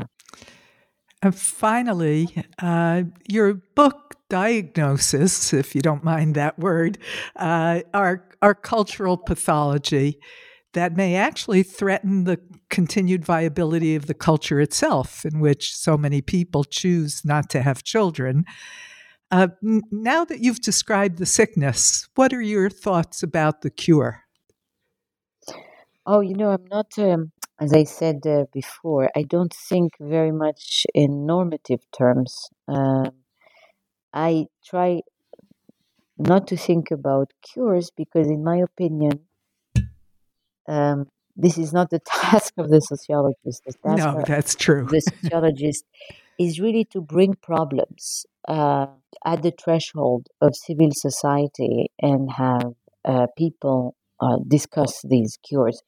And 1.23 1.35
finally, 1.35 2.45
uh, 2.63 3.03
your 3.29 3.55
book 3.55 4.15
diagnosis, 4.31 5.53
if 5.53 5.75
you 5.75 5.83
don't 5.83 6.03
mind 6.03 6.35
that 6.35 6.59
word, 6.59 6.99
uh, 7.37 7.81
are, 7.93 8.27
are 8.41 8.55
cultural 8.55 9.19
pathology 9.19 10.19
that 10.73 10.97
may 10.97 11.17
actually 11.17 11.63
threaten 11.63 12.25
the 12.25 12.39
continued 12.71 13.25
viability 13.25 13.97
of 13.97 14.07
the 14.07 14.15
culture 14.15 14.61
itself, 14.61 15.27
in 15.27 15.41
which 15.41 15.77
so 15.77 15.99
many 15.99 16.23
people 16.23 16.65
choose 16.65 17.25
not 17.25 17.51
to 17.51 17.61
have 17.61 17.83
children. 17.83 18.45
Uh, 19.31 19.49
n- 19.65 19.83
now 19.91 20.25
that 20.25 20.41
you've 20.41 20.61
described 20.61 21.19
the 21.19 21.27
sickness, 21.27 22.09
what 22.15 22.33
are 22.33 22.41
your 22.41 22.71
thoughts 22.71 23.23
about 23.23 23.63
the 23.63 23.71
cure? 23.71 24.23
Oh, 26.07 26.21
you 26.21 26.35
know, 26.35 26.51
I'm 26.51 26.65
not, 26.71 26.97
um, 26.99 27.33
as 27.61 27.73
I 27.75 27.85
said 27.85 28.27
uh, 28.27 28.45
before, 28.53 29.11
I 29.15 29.23
don't 29.23 29.53
think 29.53 29.93
very 30.01 30.33
much 30.33 30.87
in 30.95 31.27
normative 31.27 31.81
terms. 31.97 32.49
Um, 32.67 33.13
I 34.15 34.47
try 34.65 35.03
not 36.19 36.47
to 36.49 36.57
think 36.57 36.91
about 36.91 37.33
cures 37.43 37.91
because, 37.95 38.29
in 38.29 38.43
my 38.43 38.57
opinion, 38.57 39.21
um, 40.67 41.09
this 41.37 41.59
is 41.59 41.73
not 41.73 41.91
the 41.91 41.99
task 42.07 42.55
of 42.57 42.71
the 42.71 42.81
sociologist. 42.81 43.63
The 43.67 43.75
task 43.85 44.05
No, 44.05 44.23
that's 44.27 44.55
true. 44.55 44.87
the 44.91 45.01
sociologist 45.01 45.85
is 46.39 46.59
really 46.61 46.87
to 46.87 47.03
bring 47.03 47.35
problems 47.35 48.25
uh, 48.49 48.87
at 49.27 49.43
the 49.43 49.53
threshold 49.63 50.29
of 50.41 50.57
civil 50.57 50.91
society 50.93 51.91
and 52.01 52.33
have 52.33 52.73
uh, 53.05 53.27
people 53.37 53.95
uh, 54.21 54.39
discuss 54.49 55.03
these 55.03 55.39
cures. 55.47 55.83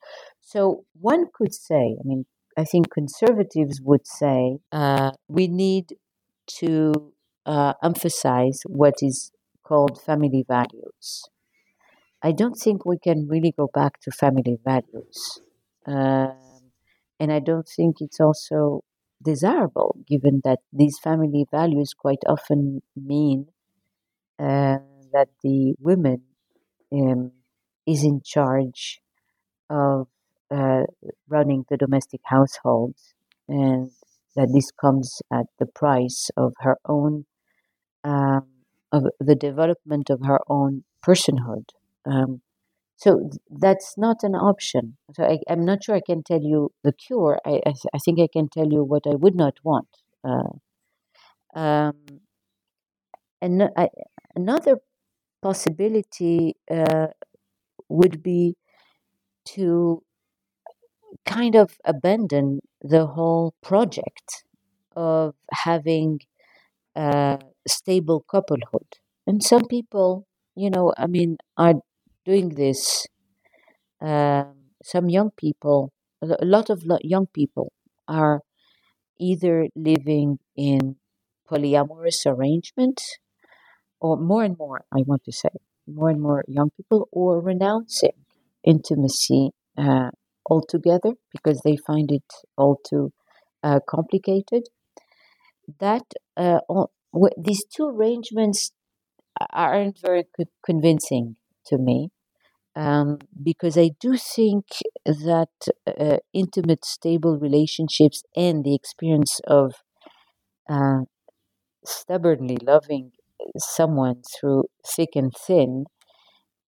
So 0.53 0.85
one 1.01 1.27
could 1.37 1.55
say, 1.55 1.97
I 2.01 2.03
mean, 2.05 2.27
I 2.57 2.65
think 2.65 2.91
conservatives 2.91 3.81
would 3.81 4.07
say 4.07 4.59
uh, 4.71 5.13
we 5.29 5.49
need 5.49 5.87
to 6.61 7.13
uh, 7.47 7.75
emphasize 7.83 8.61
what 8.67 8.97
is 9.03 9.33
called 9.65 10.01
family 10.03 10.45
values. 10.47 11.25
I 12.23 12.33
don't 12.33 12.55
think 12.65 12.85
we 12.85 12.99
can 12.99 13.29
really 13.29 13.53
go 13.53 13.69
back 13.73 14.01
to 14.03 14.11
family 14.11 14.59
values. 14.65 15.41
Um, 15.87 16.37
and 17.19 17.33
I 17.33 17.41
don't 17.41 17.69
think 17.69 17.97
it's 18.01 18.21
also 18.21 18.83
desirable, 19.23 19.99
given 20.07 20.41
that 20.45 20.61
these 20.73 20.99
family 20.99 21.47
values 21.51 21.95
quite 21.95 22.23
often 22.29 22.83
mean 22.97 23.49
uh, 24.39 24.79
that 25.13 25.29
the 25.43 25.75
woman 25.81 26.23
um, 26.93 27.33
is 27.87 28.05
in 28.05 28.21
charge 28.25 29.01
of 29.71 30.09
uh, 30.53 30.83
running 31.29 31.65
the 31.71 31.77
domestic 31.77 32.21
household, 32.25 32.95
and 33.49 33.91
that 34.37 34.51
this 34.53 34.71
comes 34.71 35.23
at 35.33 35.47
the 35.59 35.67
price 35.67 36.31
of 36.37 36.53
her 36.61 36.77
own, 36.87 37.25
um, 38.05 38.47
of 38.93 39.05
the 39.21 39.35
development 39.35 40.11
of 40.11 40.21
her 40.25 40.41
own 40.49 40.85
personhood. 41.07 41.65
Um, 42.07 42.43
so 42.97 43.31
that's 43.51 43.95
not 43.99 44.19
an 44.23 44.35
option. 44.35 44.97
So 45.15 45.25
I, 45.25 45.39
I'm 45.49 45.65
not 45.65 45.83
sure 45.85 45.97
I 45.97 46.03
can 46.07 46.23
tell 46.23 46.41
you 46.41 46.73
the 46.85 46.93
cure. 46.93 47.41
I, 47.45 47.61
I, 47.67 47.75
I 47.95 47.99
think 47.99 48.21
I 48.21 48.29
can 48.33 48.49
tell 48.49 48.69
you 48.71 48.85
what 48.85 49.03
I 49.07 49.15
would 49.17 49.35
not 49.35 49.55
want. 49.65 49.89
Uh, 50.25 50.53
um, 51.59 51.95
and 53.41 53.71
I, 53.77 53.89
another 54.37 54.79
possibility 55.43 56.57
uh, 56.71 57.09
would 57.89 58.23
be 58.23 58.57
to 59.45 60.03
kind 61.27 61.55
of 61.55 61.77
abandon 61.85 62.61
the 62.81 63.07
whole 63.07 63.55
project 63.63 64.45
of 64.97 65.35
having 65.53 66.21
a 66.97 67.39
stable 67.67 68.25
couplehood. 68.29 68.99
And 69.27 69.43
some 69.43 69.67
people, 69.67 70.27
you 70.55 70.71
know, 70.71 70.93
I 70.99 71.07
mean, 71.07 71.39
are 71.57 71.75
doing 72.25 72.51
this. 72.51 73.07
Um, 74.01 74.55
some 74.83 75.09
young 75.09 75.31
people, 75.31 75.93
a 76.21 76.45
lot 76.45 76.71
of 76.71 76.83
young 77.03 77.27
people 77.27 77.73
are 78.09 78.43
either 79.19 79.69
living 79.77 80.39
in 80.57 80.97
polyamorous 81.49 82.27
arrangement 82.27 83.01
or 84.01 84.17
more 84.17 84.43
and 84.43 84.59
more, 84.59 84.85
I 84.93 85.03
want 85.07 85.25
to 85.25 85.33
say, 85.33 85.51
more 85.87 86.11
and 86.11 86.21
more 86.21 86.45
young 86.49 86.71
people, 86.77 87.09
or 87.13 87.41
renouncing 87.41 88.25
intimacy 88.65 89.53
uh, 89.79 90.11
altogether 90.51 91.15
because 91.33 91.61
they 91.65 91.77
find 91.77 92.11
it 92.13 92.25
all 92.57 92.79
too 92.89 93.13
uh, 93.63 93.81
complicated. 93.89 94.65
That 95.81 96.05
uh, 96.37 96.61
all, 96.69 96.91
w- 97.13 97.35
these 97.37 97.65
two 97.65 97.87
arrangements 97.89 98.73
aren't 99.53 100.01
very 100.01 100.25
co- 100.37 100.45
convincing 100.65 101.37
to 101.67 101.79
me 101.79 102.11
um, 102.77 103.19
because 103.43 103.79
I 103.79 103.91
do 104.01 104.17
think 104.19 104.67
that 105.07 105.51
uh, 105.87 106.19
intimate, 106.33 106.85
stable 106.85 107.39
relationships 107.39 108.23
and 108.37 108.65
the 108.65 108.75
experience 108.75 109.41
of 109.47 109.75
uh, 110.69 111.01
stubbornly 111.85 112.59
loving 112.63 113.13
someone 113.59 114.23
through 114.23 114.65
thick 114.87 115.11
and 115.17 115.33
thin 115.47 115.87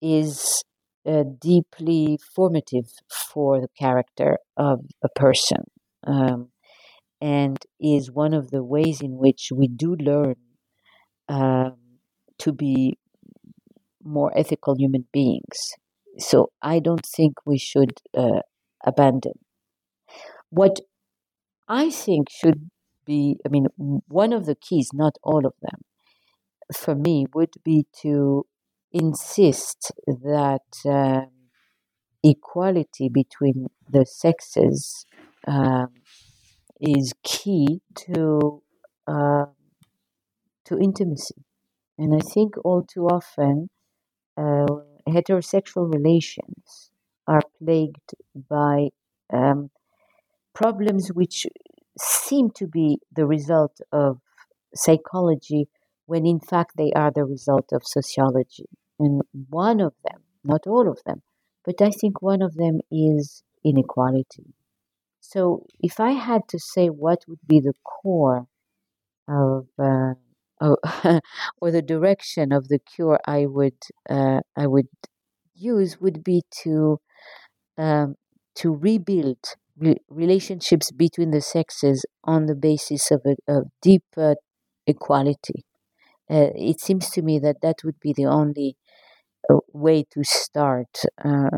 is 0.03 0.65
deeply 1.41 2.19
formative 2.35 2.91
for 3.33 3.61
the 3.61 3.69
character 3.79 4.39
of 4.57 4.81
a 5.03 5.09
person 5.11 5.65
um, 6.07 6.49
and 7.21 7.59
is 7.81 8.11
one 8.13 8.35
of 8.35 8.51
the 8.51 8.65
ways 8.65 9.01
in 9.03 9.19
which 9.19 9.51
we 9.55 9.69
do 9.69 9.97
learn 9.97 10.37
um, 11.29 11.77
to 12.39 12.53
be 12.53 12.99
more 14.05 14.37
ethical 14.37 14.77
human 14.77 15.07
beings. 15.13 15.59
So 16.19 16.51
I 16.63 16.79
don't 16.79 17.05
think 17.05 17.35
we 17.45 17.59
should 17.59 17.99
uh, 18.17 18.41
abandon. 18.85 19.33
What 20.51 20.81
I 21.69 21.91
think 21.91 22.31
should 22.31 22.71
be, 23.07 23.39
I 23.47 23.51
mean, 23.51 23.67
one 24.09 24.33
of 24.33 24.47
the 24.47 24.55
keys, 24.57 24.91
not 24.95 25.17
all 25.23 25.47
of 25.47 25.55
them, 25.63 25.83
for 26.75 26.95
me 26.95 27.27
would 27.35 27.55
be 27.65 27.87
to 28.03 28.47
insist 28.95 29.93
that 30.07 30.71
um, 30.87 31.29
equality 32.23 33.09
between 33.09 33.69
the 33.91 34.07
sexes 34.07 35.07
um, 35.47 35.89
is 36.81 37.13
key 37.23 37.83
to 37.97 38.63
uh, 39.07 39.47
to 40.65 40.79
intimacy. 40.79 41.45
And 41.99 42.15
I 42.15 42.21
think 42.21 42.55
all 42.65 42.83
too 42.83 43.07
often 43.07 43.71
uh, 44.37 44.67
heterosexual 45.09 45.93
relations 45.93 46.91
are 47.27 47.43
plagued 47.59 48.15
by 48.49 48.89
um, 49.33 49.71
problems 50.55 51.11
which 51.13 51.47
seem 51.99 52.51
to 52.57 52.67
be 52.67 52.99
the 53.15 53.27
result 53.27 53.81
of 53.93 54.19
psychology 54.75 55.69
when 56.07 56.27
in 56.27 56.41
fact 56.41 56.73
they 56.77 56.93
are 56.93 57.11
the 57.11 57.25
result 57.25 57.71
of 57.73 57.83
sociology. 57.85 58.67
And 58.99 59.23
one 59.51 59.81
of 59.81 59.95
them, 60.05 60.23
not 60.45 60.67
all 60.67 60.89
of 60.89 61.01
them, 61.05 61.23
but 61.65 61.81
I 61.83 61.91
think 61.91 62.23
one 62.23 62.43
of 62.43 62.55
them 62.55 62.81
is 62.91 63.43
inequality. 63.65 64.55
So, 65.21 65.67
if 65.81 66.01
I 66.01 66.13
had 66.13 66.49
to 66.51 66.59
say 66.59 66.89
what 66.89 67.25
would 67.29 67.41
be 67.47 67.61
the 67.61 67.75
core 67.85 68.47
of, 69.29 69.69
uh, 69.79 70.15
or 71.61 71.71
the 71.71 71.83
direction 71.83 72.53
of 72.53 72.69
the 72.69 72.79
cure 72.79 73.21
I 73.27 73.47
would 73.47 73.79
uh, 74.09 74.41
I 74.57 74.67
would 74.67 74.89
use 75.55 76.01
would 76.01 76.25
be 76.25 76.43
to 76.63 76.99
um, 77.79 78.15
to 78.57 78.75
rebuild 78.75 79.39
re- 79.79 79.99
relationships 80.09 80.91
between 80.93 81.31
the 81.31 81.41
sexes 81.41 82.05
on 82.25 82.47
the 82.47 82.55
basis 82.55 83.11
of 83.11 83.23
a, 83.27 83.37
of 83.53 83.65
deep 83.83 84.05
uh, 84.17 84.35
equality. 84.87 85.65
Uh, 86.31 86.51
it 86.55 86.81
seems 86.81 87.11
to 87.11 87.23
me 87.23 87.39
that 87.39 87.61
that 87.63 87.77
would 87.85 88.01
be 88.01 88.13
the 88.17 88.27
only 88.27 88.77
way 89.73 90.05
to 90.13 90.25
start 90.25 91.03
uh, 91.25 91.51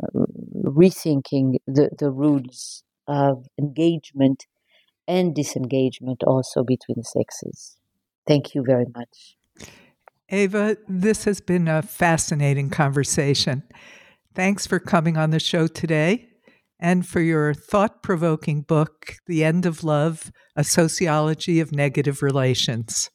rethinking 0.65 1.57
the, 1.67 1.91
the 1.99 2.11
rules 2.11 2.83
of 3.07 3.47
engagement 3.59 4.47
and 5.07 5.35
disengagement 5.35 6.23
also 6.25 6.65
between 6.65 7.03
sexes. 7.03 7.77
Thank 8.27 8.55
you 8.55 8.65
very 8.67 8.87
much. 8.95 9.37
Eva, 10.29 10.77
this 10.89 11.25
has 11.25 11.41
been 11.41 11.69
a 11.69 11.83
fascinating 11.83 12.71
conversation. 12.71 13.63
Thanks 14.35 14.67
for 14.67 14.81
coming 14.81 15.17
on 15.17 15.31
the 15.31 15.39
show 15.39 15.69
today 15.69 16.29
and 16.81 17.07
for 17.07 17.21
your 17.21 17.55
thought 17.55 18.03
provoking 18.03 18.63
book, 18.63 19.15
The 19.27 19.45
End 19.45 19.65
of 19.65 19.85
Love 19.85 20.33
A 20.57 20.65
Sociology 20.65 21.61
of 21.61 21.73
Negative 21.73 22.23
Relations. 22.23 23.11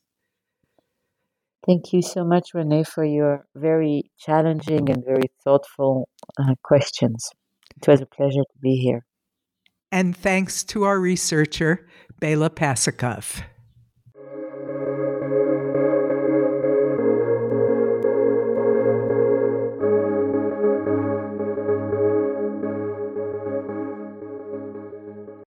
Thank 1.65 1.93
you 1.93 2.01
so 2.01 2.23
much, 2.23 2.49
Renee, 2.53 2.83
for 2.83 3.05
your 3.05 3.45
very 3.55 4.09
challenging 4.19 4.89
and 4.89 5.03
very 5.05 5.29
thoughtful 5.43 6.09
uh, 6.39 6.55
questions. 6.63 7.29
It 7.77 7.87
was 7.87 8.01
a 8.01 8.07
pleasure 8.07 8.41
to 8.41 8.59
be 8.61 8.75
here. 8.77 9.05
And 9.91 10.15
thanks 10.15 10.63
to 10.65 10.83
our 10.83 10.99
researcher, 10.99 11.87
Bela 12.19 12.49
Pasikov. 12.49 13.43